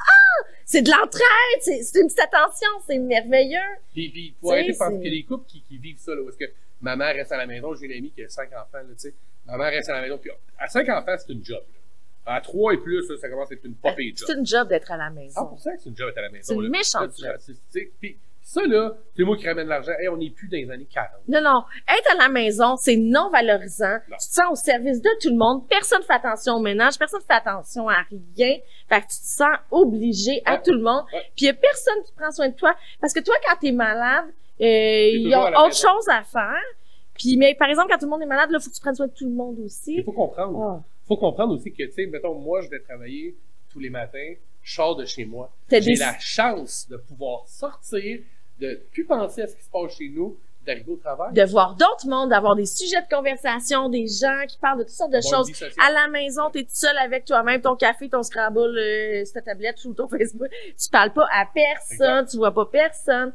C'est 0.66 0.82
de 0.82 0.90
l'entraide, 0.92 1.62
c'est 1.62 1.82
c'est 1.84 2.00
une 2.02 2.08
petite 2.08 2.20
attention, 2.20 2.68
c'est 2.86 3.00
merveilleux. 3.00 3.58
Puis, 3.94 4.10
puis 4.10 4.36
sais, 4.44 4.48
arrêter 4.84 5.06
y 5.06 5.08
a 5.08 5.12
des 5.12 5.24
couples 5.24 5.46
qui, 5.48 5.62
qui 5.62 5.78
vivent 5.78 5.98
ça, 6.00 6.14
là, 6.14 6.22
est-ce 6.28 6.38
que 6.38 6.52
ma 6.82 6.96
mère 6.96 7.16
reste 7.16 7.32
à 7.32 7.38
la 7.38 7.48
maison, 7.48 7.74
j'ai 7.76 7.86
une 7.88 7.94
amie 7.94 8.12
qui 8.12 8.24
a 8.24 8.30
cinq 8.30 8.50
enfants, 8.54 8.78
là, 8.78 8.84
tu 8.90 8.94
sais. 8.98 9.14
Ma 9.48 9.58
mère 9.58 9.72
reste 9.72 9.90
à 9.90 9.94
la 9.94 10.02
maison, 10.02 10.18
puis 10.18 10.30
à 10.60 10.68
cinq 10.68 10.88
enfants, 10.90 11.16
c'est 11.18 11.34
une 11.34 11.44
job, 11.44 11.64
là. 12.26 12.36
À 12.36 12.42
trois 12.42 12.74
et 12.74 12.78
plus, 12.78 13.04
ça 13.20 13.28
commence 13.30 13.50
à 13.50 13.56
être 13.56 13.66
une 13.66 13.74
pas 13.74 13.94
pire 13.94 14.14
job. 14.16 14.28
C'est 14.28 14.38
une 14.38 14.46
job 14.46 14.68
d'être 14.68 14.92
à 14.92 14.98
la 14.98 15.10
maison. 15.10 15.42
100% 15.42 15.64
que 15.76 15.82
c'est 15.82 15.90
une 15.90 15.98
job 15.98 16.10
être 16.10 16.18
à 16.20 16.22
la 16.22 16.30
maison. 16.30 16.54
C'est 16.54 16.54
une 16.66 16.70
méchante 16.70 17.12
Puis 18.00 18.18
ça, 18.52 18.62
là, 18.66 18.96
c'est 19.16 19.24
moi 19.24 19.38
qui 19.38 19.48
ramène 19.48 19.68
l'argent. 19.68 19.92
Hey, 20.00 20.08
on 20.10 20.18
n'est 20.18 20.32
plus 20.32 20.48
dans 20.48 20.58
les 20.58 20.72
années 20.72 20.88
40. 20.92 21.10
Non, 21.28 21.40
non. 21.42 21.64
Être 21.88 22.12
à 22.14 22.16
la 22.16 22.30
maison, 22.30 22.76
c'est 22.78 22.96
non 22.98 23.30
valorisant. 23.30 23.94
Non. 24.10 24.18
Tu 24.20 24.28
te 24.28 24.34
sens 24.34 24.46
au 24.52 24.56
service 24.56 25.02
de 25.02 25.10
tout 25.22 25.30
le 25.30 25.36
monde. 25.36 25.68
Personne 25.70 26.02
fait 26.02 26.14
attention 26.14 26.56
au 26.56 26.60
ménage. 26.60 26.98
Personne 26.98 27.22
fait 27.22 27.34
attention 27.34 27.88
à 27.90 27.98
rien. 28.10 28.58
Fait 28.90 29.02
que 29.02 29.06
tu 29.06 29.18
te 29.20 29.28
sens 29.28 29.56
obligé 29.70 30.42
à 30.46 30.54
Ouais. 30.54 30.62
tout 30.64 30.74
le 30.74 30.82
monde. 30.82 31.04
Ouais. 31.14 31.22
Puis 31.36 31.46
il 31.46 31.46
y 31.46 31.50
a 31.50 31.54
personne 31.54 32.02
qui 32.06 32.12
prend 32.14 32.32
soin 32.32 32.50
de 32.50 32.56
toi. 32.56 32.76
Parce 33.00 33.14
que 33.14 33.20
toi, 33.20 33.36
quand 33.48 33.56
t'es 33.62 33.72
malade, 33.72 34.26
euh, 34.62 35.10
ils 35.14 35.34
ont 35.36 35.42
autre 35.42 35.68
maison. 35.68 35.88
chose 35.90 36.10
à 36.10 36.24
faire. 36.24 36.64
Puis, 37.14 37.38
mais 37.38 37.54
par 37.54 37.70
exemple, 37.70 37.90
quand 37.92 37.98
tout 38.00 38.06
le 38.06 38.12
monde 38.12 38.22
est 38.24 38.26
malade, 38.26 38.50
là, 38.50 38.60
faut 38.60 38.70
que 38.70 38.76
tu 38.76 38.82
prennes 38.82 38.96
soin 38.96 39.08
de 39.08 39.14
tout 39.14 39.26
le 39.26 39.32
monde 39.36 39.56
Il 39.60 39.66
aussi. 39.66 40.04
faut 40.04 40.12
comprendre. 40.12 40.60
Ah. 40.62 40.84
faut 41.08 41.18
comprendre 41.18 41.54
aussi 41.54 41.72
que, 41.72 41.84
tu 41.84 41.92
sais, 41.92 42.06
mettons, 42.08 42.34
moi, 42.36 42.62
je 42.62 42.70
vais 42.70 42.80
travailler 42.80 43.36
tous 43.72 43.80
les 43.80 43.90
matins, 43.90 44.34
je 44.64 44.74
sors 44.74 44.96
de 44.96 45.06
chez 45.06 45.26
moi. 45.26 45.52
J'ai 45.70 45.82
des- 45.82 45.96
la 45.96 46.18
chance 46.20 46.88
de 46.90 46.98
pouvoir 46.98 47.48
sortir, 47.48 48.20
de 48.60 48.82
plus 48.92 49.06
penser 49.06 49.42
à 49.42 49.48
ce 49.48 49.56
qui 49.56 49.64
se 49.64 49.70
passe 49.70 49.96
chez 49.98 50.10
nous, 50.10 50.38
d'arriver 50.66 50.92
au 50.92 50.98
travail. 50.98 51.34
De 51.34 51.44
voir 51.44 51.76
d'autres 51.76 52.08
mondes, 52.08 52.30
d'avoir 52.30 52.56
des 52.56 52.66
sujets 52.66 53.02
de 53.02 53.08
conversation, 53.10 53.90
des 53.90 54.08
gens 54.08 54.46
qui 54.48 54.58
parlent 54.58 54.80
de 54.80 54.84
toutes 54.84 54.94
sortes 54.94 55.14
de 55.14 55.22
choses. 55.22 55.52
À 55.80 55.92
la 55.92 56.08
maison, 56.10 56.50
t'es 56.50 56.64
tout 56.64 56.70
seul 56.74 56.98
avec 56.98 57.26
toi-même, 57.26 57.62
ton 57.62 57.76
café, 57.76 58.10
ton 58.10 58.24
Scrabble, 58.24 58.78
euh, 58.78 59.24
ta 59.34 59.42
tablette 59.42 59.84
ou 59.86 59.94
ton 59.94 60.08
Facebook. 60.10 60.50
Tu 60.52 60.90
parles 60.90 61.14
pas 61.14 61.28
à 61.34 61.46
personne, 61.54 62.26
tu 62.28 62.38
vois 62.38 62.54
pas 62.54 62.66
personne. 62.66 63.34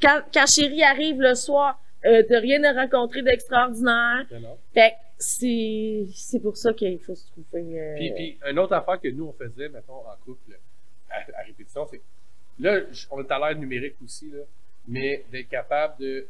Quand, 0.00 0.20
quand 0.32 0.46
chérie 0.46 0.82
arrive 0.82 1.20
le 1.20 1.34
soir, 1.34 1.80
euh, 2.04 2.22
t'as 2.28 2.40
rien 2.40 2.62
à 2.64 2.72
rencontrer 2.72 3.22
d'extraordinaire. 3.22 4.26
Fait 4.74 4.90
que 4.90 4.96
c'est, 5.18 6.06
c'est 6.14 6.40
pour 6.40 6.56
ça 6.56 6.72
qu'il 6.72 6.98
faut 6.98 7.14
se 7.14 7.30
trouver, 7.30 7.80
euh, 7.80 7.94
Puis, 7.94 8.12
puis, 8.12 8.38
une 8.50 8.58
autre 8.58 8.72
affaire 8.72 9.00
que 9.00 9.08
nous, 9.08 9.26
on 9.26 9.32
faisait, 9.32 9.68
mettons, 9.68 9.98
en 9.98 10.16
couple, 10.24 10.58
à, 11.08 11.18
à 11.18 11.44
répétition, 11.46 11.86
c'est. 11.88 12.02
Là, 12.58 12.80
on 13.10 13.20
est 13.20 13.30
à 13.30 13.38
l'ère 13.38 13.58
numérique 13.58 13.96
aussi, 14.04 14.30
là, 14.30 14.40
mais 14.88 15.24
d'être 15.30 15.48
capable 15.48 15.98
de. 16.00 16.26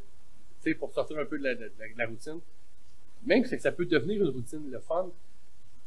Tu 0.63 0.71
sais, 0.71 0.75
pour 0.75 0.93
sortir 0.93 1.19
un 1.19 1.25
peu 1.25 1.39
de 1.39 1.45
la, 1.45 1.55
de 1.55 1.73
la- 1.79 1.89
de 1.89 1.99
la 1.99 2.07
routine, 2.07 2.41
même 3.25 3.43
que 3.45 3.59
ça 3.59 3.73
peut 3.73 3.87
devenir 3.87 4.23
une 4.23 4.31
routine, 4.31 4.71
le 4.71 4.81
fun, 4.81 5.11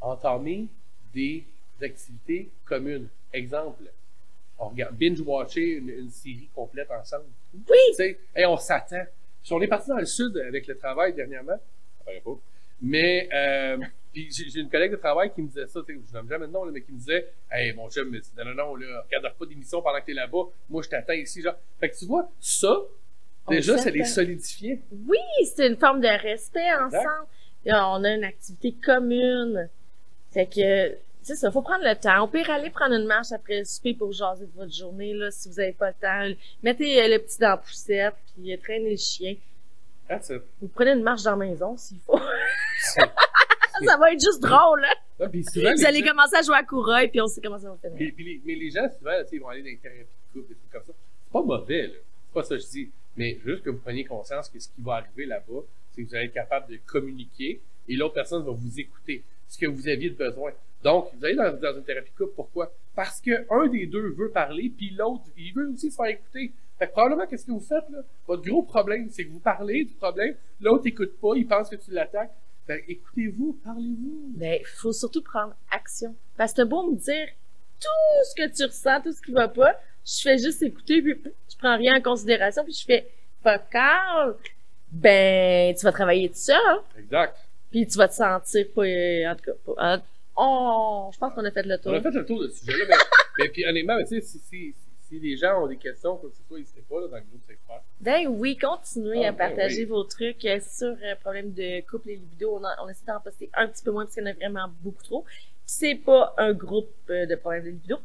entamer 0.02 0.68
des 1.14 1.46
activités 1.82 2.50
communes. 2.66 3.08
Exemple, 3.34 3.84
on 4.60 4.70
regarde 4.70 4.96
binge-watcher 4.98 5.78
une, 5.78 5.90
une 5.90 6.10
série 6.10 6.50
complète 6.56 6.90
ensemble. 6.92 7.26
Oui! 7.54 7.78
Tu 7.90 7.96
sais, 7.96 8.20
hey, 8.36 8.46
on 8.46 8.58
s'attend. 8.58 9.04
Si 9.44 9.54
on 9.54 9.62
est 9.62 9.68
parti 9.68 9.90
dans 9.90 9.98
le 9.98 10.06
sud 10.06 10.38
avec 10.38 10.68
le 10.68 10.78
travail 10.78 11.14
dernièrement, 11.14 11.58
ça 12.00 12.06
paraît 12.06 12.22
pas. 12.24 12.38
Mais 12.82 13.30
euh, 13.34 13.78
puis 14.16 14.32
j'ai 14.32 14.62
une 14.62 14.70
collègue 14.70 14.92
de 14.92 14.96
travail 14.96 15.34
qui 15.34 15.42
me 15.42 15.48
disait 15.48 15.68
ça, 15.68 15.82
je 15.86 15.94
n'aime 15.94 16.30
jamais 16.30 16.46
le 16.46 16.52
nom, 16.52 16.64
là, 16.64 16.72
mais 16.72 16.82
qui 16.82 16.94
me 16.94 16.98
disait 16.98 17.34
Hey, 17.52 17.74
mon 17.74 17.90
chum 17.90 18.10
dit 18.12 18.32
Non, 18.38 18.46
non, 18.46 18.54
non, 18.54 18.76
là, 18.76 19.04
regarde 19.06 19.36
pas 19.38 19.46
d'émission 19.46 19.82
pendant 19.82 20.00
que 20.00 20.06
t'es 20.06 20.14
là-bas, 20.14 20.44
moi 20.70 20.82
je 20.82 20.88
t'attends 20.88 21.14
ici, 21.14 21.42
genre. 21.42 21.56
Fait 21.82 21.90
que 21.90 21.98
tu 21.98 22.06
vois, 22.06 22.32
ça, 22.40 22.78
déjà, 23.50 23.78
ça 23.78 23.84
s'attend. 23.84 23.98
les 23.98 24.06
solidifiait. 24.06 24.82
Oui, 24.90 25.18
c'est 25.54 25.68
une 25.68 25.76
forme 25.76 26.00
de 26.00 26.08
respect 26.08 26.74
ensemble. 26.76 27.28
On 27.68 28.04
a 28.06 28.14
une 28.14 28.24
activité 28.24 28.74
commune. 28.74 29.70
Fait 30.32 30.46
que, 30.46 30.90
tu 30.92 30.98
sais, 31.24 31.36
ça, 31.36 31.52
faut 31.52 31.62
prendre 31.62 31.84
le 31.84 31.96
temps. 31.96 32.24
On 32.24 32.30
peut 32.30 32.42
aller 32.48 32.70
prendre 32.70 32.96
une 32.96 33.08
marche 33.08 33.34
après 33.34 33.60
le 33.60 33.66
souper 33.66 33.96
pour 33.96 34.14
jaser 34.14 34.46
de 34.46 34.52
votre 34.56 34.74
journée, 34.74 35.14
là, 35.14 35.30
si 35.30 35.50
vous 35.50 35.60
avez 35.60 35.74
pas 35.74 35.90
le 35.90 35.96
temps. 36.00 36.40
Mettez 36.64 37.02
euh, 37.04 37.08
le 37.10 37.20
petit 37.20 37.40
dans 37.40 37.50
la 37.50 37.58
poussette, 37.58 38.16
puis 38.34 38.54
euh, 38.54 38.58
traînez 38.64 38.92
le 38.92 38.98
chien. 38.98 39.36
That's 40.08 40.30
it. 40.30 40.42
Vous 40.62 40.70
prenez 40.70 40.92
une 40.92 41.04
marche 41.04 41.24
dans 41.24 41.36
la 41.36 41.46
maison, 41.46 41.76
s'il 41.76 42.00
faut. 42.00 42.18
Ça 43.84 43.98
va 43.98 44.12
être 44.14 44.20
juste 44.22 44.42
drôle, 44.42 44.84
hein? 44.86 44.94
Souvent, 45.44 45.72
Vous 45.76 45.86
allez 45.86 46.00
gens- 46.04 46.10
commencer 46.12 46.36
à 46.38 46.42
jouer 46.42 46.56
à 46.58 46.64
coureuil, 46.64 47.08
puis 47.10 47.22
on 47.22 47.28
sait 47.28 47.42
comment 47.42 47.60
ça 47.60 47.70
va 47.70 47.78
finir. 47.78 47.96
Puis- 47.96 48.12
puis 48.12 48.24
les- 48.26 48.42
mais 48.46 48.56
les 48.56 48.70
gens, 48.70 48.88
souvent, 48.98 49.12
ils 49.32 49.40
vont 49.40 49.48
aller 49.50 49.62
dans 49.62 49.68
les 49.68 49.78
thérapies 49.78 50.00
de 50.02 50.40
couple, 50.42 50.50
des 50.50 50.56
trucs 50.60 50.72
comme 50.72 50.84
ça. 50.84 50.94
C'est 50.94 51.32
pas 51.34 51.42
mauvais, 51.42 51.88
là. 51.88 51.94
C'est 52.28 52.34
pas 52.34 52.44
ça 52.44 52.56
que 52.58 52.62
je 52.62 52.68
dis. 52.68 52.92
Mais 53.18 53.38
juste 53.46 53.64
que 53.64 53.70
vous 53.70 53.78
preniez 53.80 54.04
conscience 54.04 54.50
que 54.50 54.60
ce 54.60 54.68
qui 54.68 54.82
va 54.82 54.96
arriver 54.96 55.26
là-bas, 55.26 55.62
c'est 55.94 56.04
que 56.04 56.10
vous 56.10 56.16
allez 56.16 56.26
être 56.26 56.34
capable 56.34 56.70
de 56.72 56.78
communiquer 56.86 57.62
et 57.88 57.96
l'autre 57.96 58.14
personne 58.16 58.44
va 58.44 58.52
vous 58.52 58.80
écouter. 58.80 59.24
Ce 59.48 59.58
que 59.58 59.68
vous 59.68 59.88
aviez 59.88 60.10
de 60.10 60.16
besoin. 60.16 60.52
Donc, 60.84 61.10
vous 61.18 61.24
allez 61.26 61.36
dans, 61.36 61.54
dans 61.54 61.78
une 61.78 61.84
thérapie 61.84 62.12
de 62.12 62.18
couple, 62.18 62.34
pourquoi? 62.36 62.72
Parce 62.96 63.22
que 63.22 63.46
un 63.52 63.68
des 63.68 63.86
deux 63.86 64.10
veut 64.10 64.30
parler, 64.32 64.70
puis 64.76 64.90
l'autre, 64.90 65.24
il 65.38 65.54
veut 65.54 65.70
aussi 65.70 65.92
se 65.92 65.96
faire 65.96 66.08
écouter. 66.08 66.52
Fait 66.78 66.88
que 66.88 66.92
probablement, 66.92 67.26
qu'est-ce 67.26 67.46
que 67.46 67.52
vous 67.52 67.60
faites, 67.62 67.90
là? 67.90 68.00
Votre 68.28 68.44
gros 68.44 68.64
problème, 68.64 69.08
c'est 69.10 69.24
que 69.24 69.30
vous 69.32 69.40
parlez 69.40 69.86
du 69.86 69.94
problème, 69.94 70.36
l'autre 70.60 70.86
écoute 70.88 71.18
pas, 71.22 71.34
il 71.36 71.48
pense 71.48 71.70
que 71.70 71.78
tu 71.78 71.92
l'attaques. 71.92 72.34
Que 72.68 72.74
écoutez-vous, 72.88 73.60
parlez-vous. 73.64 74.32
Mais 74.38 74.60
il 74.62 74.66
faut 74.68 74.94
surtout 74.94 75.22
prendre 75.22 75.56
action. 75.72 76.16
Parce 76.38 76.54
que 76.54 76.64
beau 76.64 76.90
me 76.92 76.96
dire 76.98 77.28
tout 77.80 78.26
ce 78.30 78.36
que 78.36 78.48
tu 78.56 78.64
ressens, 78.64 79.02
tout 79.02 79.12
ce 79.12 79.22
qui 79.22 79.32
va 79.32 79.48
pas, 79.48 79.80
je 80.06 80.22
fais 80.22 80.38
juste 80.38 80.62
écouter, 80.64 81.02
puis 81.02 81.16
je 81.50 81.58
prends 81.58 81.78
rien 81.78 81.98
en 81.98 82.02
considération, 82.02 82.64
puis 82.64 82.74
je 82.74 82.86
fais 82.86 83.08
focal. 83.44 84.36
Ben, 84.92 85.76
tu 85.76 85.84
vas 85.84 85.92
travailler 85.92 86.30
tout 86.30 86.36
seul, 86.38 86.56
Exact. 86.98 87.36
puis 87.70 87.86
tu 87.86 87.98
vas 87.98 88.08
te 88.08 88.14
sentir 88.14 88.66
pas, 88.74 88.84
euh, 88.84 89.32
en 89.32 89.36
tout 89.36 89.44
cas, 89.46 89.52
pas, 89.66 89.96
en- 89.98 90.02
oh, 90.38 91.10
je 91.14 91.18
pense 91.20 91.34
qu'on 91.34 91.44
a 91.44 91.52
fait 91.52 91.64
le 91.64 91.78
tour. 91.78 91.92
On 91.92 91.96
a 91.98 92.02
fait 92.02 92.12
le 92.12 92.26
tour 92.26 92.40
de 92.42 92.48
ce 92.48 92.60
sujet-là, 92.66 92.86
mais, 92.88 92.96
mais 93.44 93.50
puis 93.50 93.66
honnêtement, 93.68 93.98
tu 94.02 94.08
sais, 94.08 94.22
si, 94.22 94.40
si, 94.40 94.76
si 95.08 95.20
les 95.20 95.38
gens 95.38 95.64
ont 95.64 95.68
des 95.68 95.78
questions, 95.78 96.18
quoi 96.18 96.30
que 96.30 96.36
ce 96.36 96.44
soit, 96.48 96.58
n'hésitez 96.58 96.84
pas 96.90 97.00
là, 97.02 97.08
dans 97.08 97.18
le 97.18 97.24
groupe 97.24 97.42
Frères. 97.66 97.82
Ben 98.02 98.28
oui, 98.28 98.58
continuez 98.58 99.26
Ah, 99.26 99.30
à 99.30 99.32
ben 99.32 99.38
partager 99.50 99.82
oui. 99.84 99.86
vos 99.86 100.04
trucs 100.04 100.44
euh, 100.46 100.60
sur 100.60 100.96
euh, 101.04 101.16
problème 101.22 101.54
de 101.54 101.82
couple 101.90 102.10
et 102.10 102.16
libido. 102.16 102.60
On, 102.82 102.90
essaie 102.90 103.06
d'en 103.06 103.20
poster 103.20 103.50
un 103.54 103.68
petit 103.68 103.84
peu 103.84 103.92
moins 103.92 104.06
parce 104.06 104.16
qu'il 104.16 104.24
y 104.24 104.28
en 104.28 104.32
a 104.32 104.34
vraiment 104.34 104.68
beaucoup 104.82 105.04
trop. 105.04 105.22
Puis 105.24 105.36
C'est 105.66 105.96
pas 105.96 106.34
un 106.38 106.54
groupe 106.54 106.92
euh, 107.10 107.26
de 107.26 107.36
problèmes 107.36 107.64
de 107.64 107.70
libido. 107.70 107.98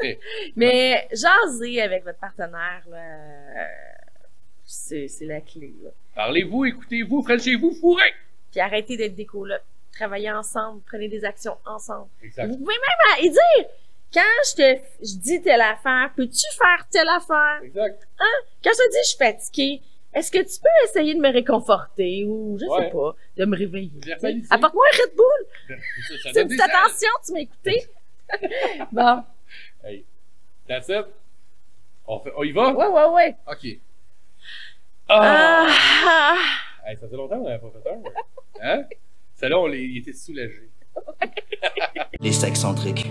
C'est- 0.00 0.18
Mais 0.56 1.08
jaser 1.12 1.80
avec 1.80 2.04
votre 2.04 2.18
partenaire, 2.18 2.82
là, 2.90 2.98
euh, 2.98 3.66
c'est, 4.64 5.08
la 5.22 5.40
clé. 5.40 5.74
Parlez-vous, 6.14 6.64
écoutez-vous, 6.66 7.26
chez-vous, 7.38 7.72
fourrez! 7.72 8.14
Puis 8.50 8.60
arrêtez 8.60 8.96
d'être 8.96 9.14
des 9.14 9.26
colocs. 9.26 9.60
Travaillez 9.92 10.30
ensemble, 10.30 10.80
prenez 10.86 11.08
des 11.08 11.24
actions 11.24 11.56
ensemble. 11.66 12.08
Exact. 12.22 12.46
Vous 12.48 12.56
pouvez 12.56 12.74
même 12.74 13.18
aller 13.18 13.28
dire, 13.28 13.66
quand 14.12 14.20
je 14.50 14.54
te 14.56 14.80
je 15.00 15.16
dis 15.18 15.40
telle 15.42 15.60
affaire, 15.60 16.10
peux-tu 16.16 16.46
faire 16.56 16.86
telle 16.90 17.08
affaire? 17.08 17.60
Exact. 17.62 18.06
Quand 18.62 18.70
je 18.72 18.76
te 18.84 18.90
dis 18.90 18.98
je 19.04 19.08
suis 19.08 19.18
fatiguée, 19.18 19.82
est-ce 20.14 20.30
que 20.30 20.38
tu 20.38 20.60
peux 20.60 20.68
essayer 20.84 21.14
de 21.14 21.20
me 21.20 21.32
réconforter 21.32 22.24
ou 22.26 22.58
je 22.60 22.66
Ouais. 22.66 22.84
sais 22.84 22.90
pas, 22.90 23.14
de 23.36 23.44
me 23.46 23.56
réveiller? 23.56 23.90
Apporte-moi 24.50 24.84
un 24.92 25.02
Red 25.02 25.16
Bull! 25.16 25.78
C'est 26.32 26.42
une 26.42 26.60
attention, 26.60 27.08
tu 27.26 27.32
m'as 27.32 27.40
écouté? 27.40 27.86
bon, 28.92 29.22
Hey. 29.84 30.04
That's 30.68 30.88
it? 30.88 31.06
On, 32.06 32.20
fait, 32.20 32.32
on 32.36 32.42
y 32.44 32.52
va? 32.52 32.72
ouais, 32.72 32.86
ouais, 32.86 33.06
ouais. 33.14 33.36
OK. 33.50 33.78
Ah! 35.08 35.66
Ah, 36.06 36.36
Hey, 36.84 36.96
ça 36.96 37.08
fait 37.08 37.16
longtemps 37.16 37.38
qu'on 37.38 37.44
n'avait 37.48 37.58
pas 37.58 37.70
fait 37.70 37.90
un. 37.90 38.00
Hein? 38.78 38.84
Celle-là, 39.34 39.58
on 39.58 39.66
les, 39.66 39.82
il 39.82 39.98
était 39.98 40.12
soulagé. 40.12 40.68
Les 42.20 42.32
sexcentriques 42.32 43.06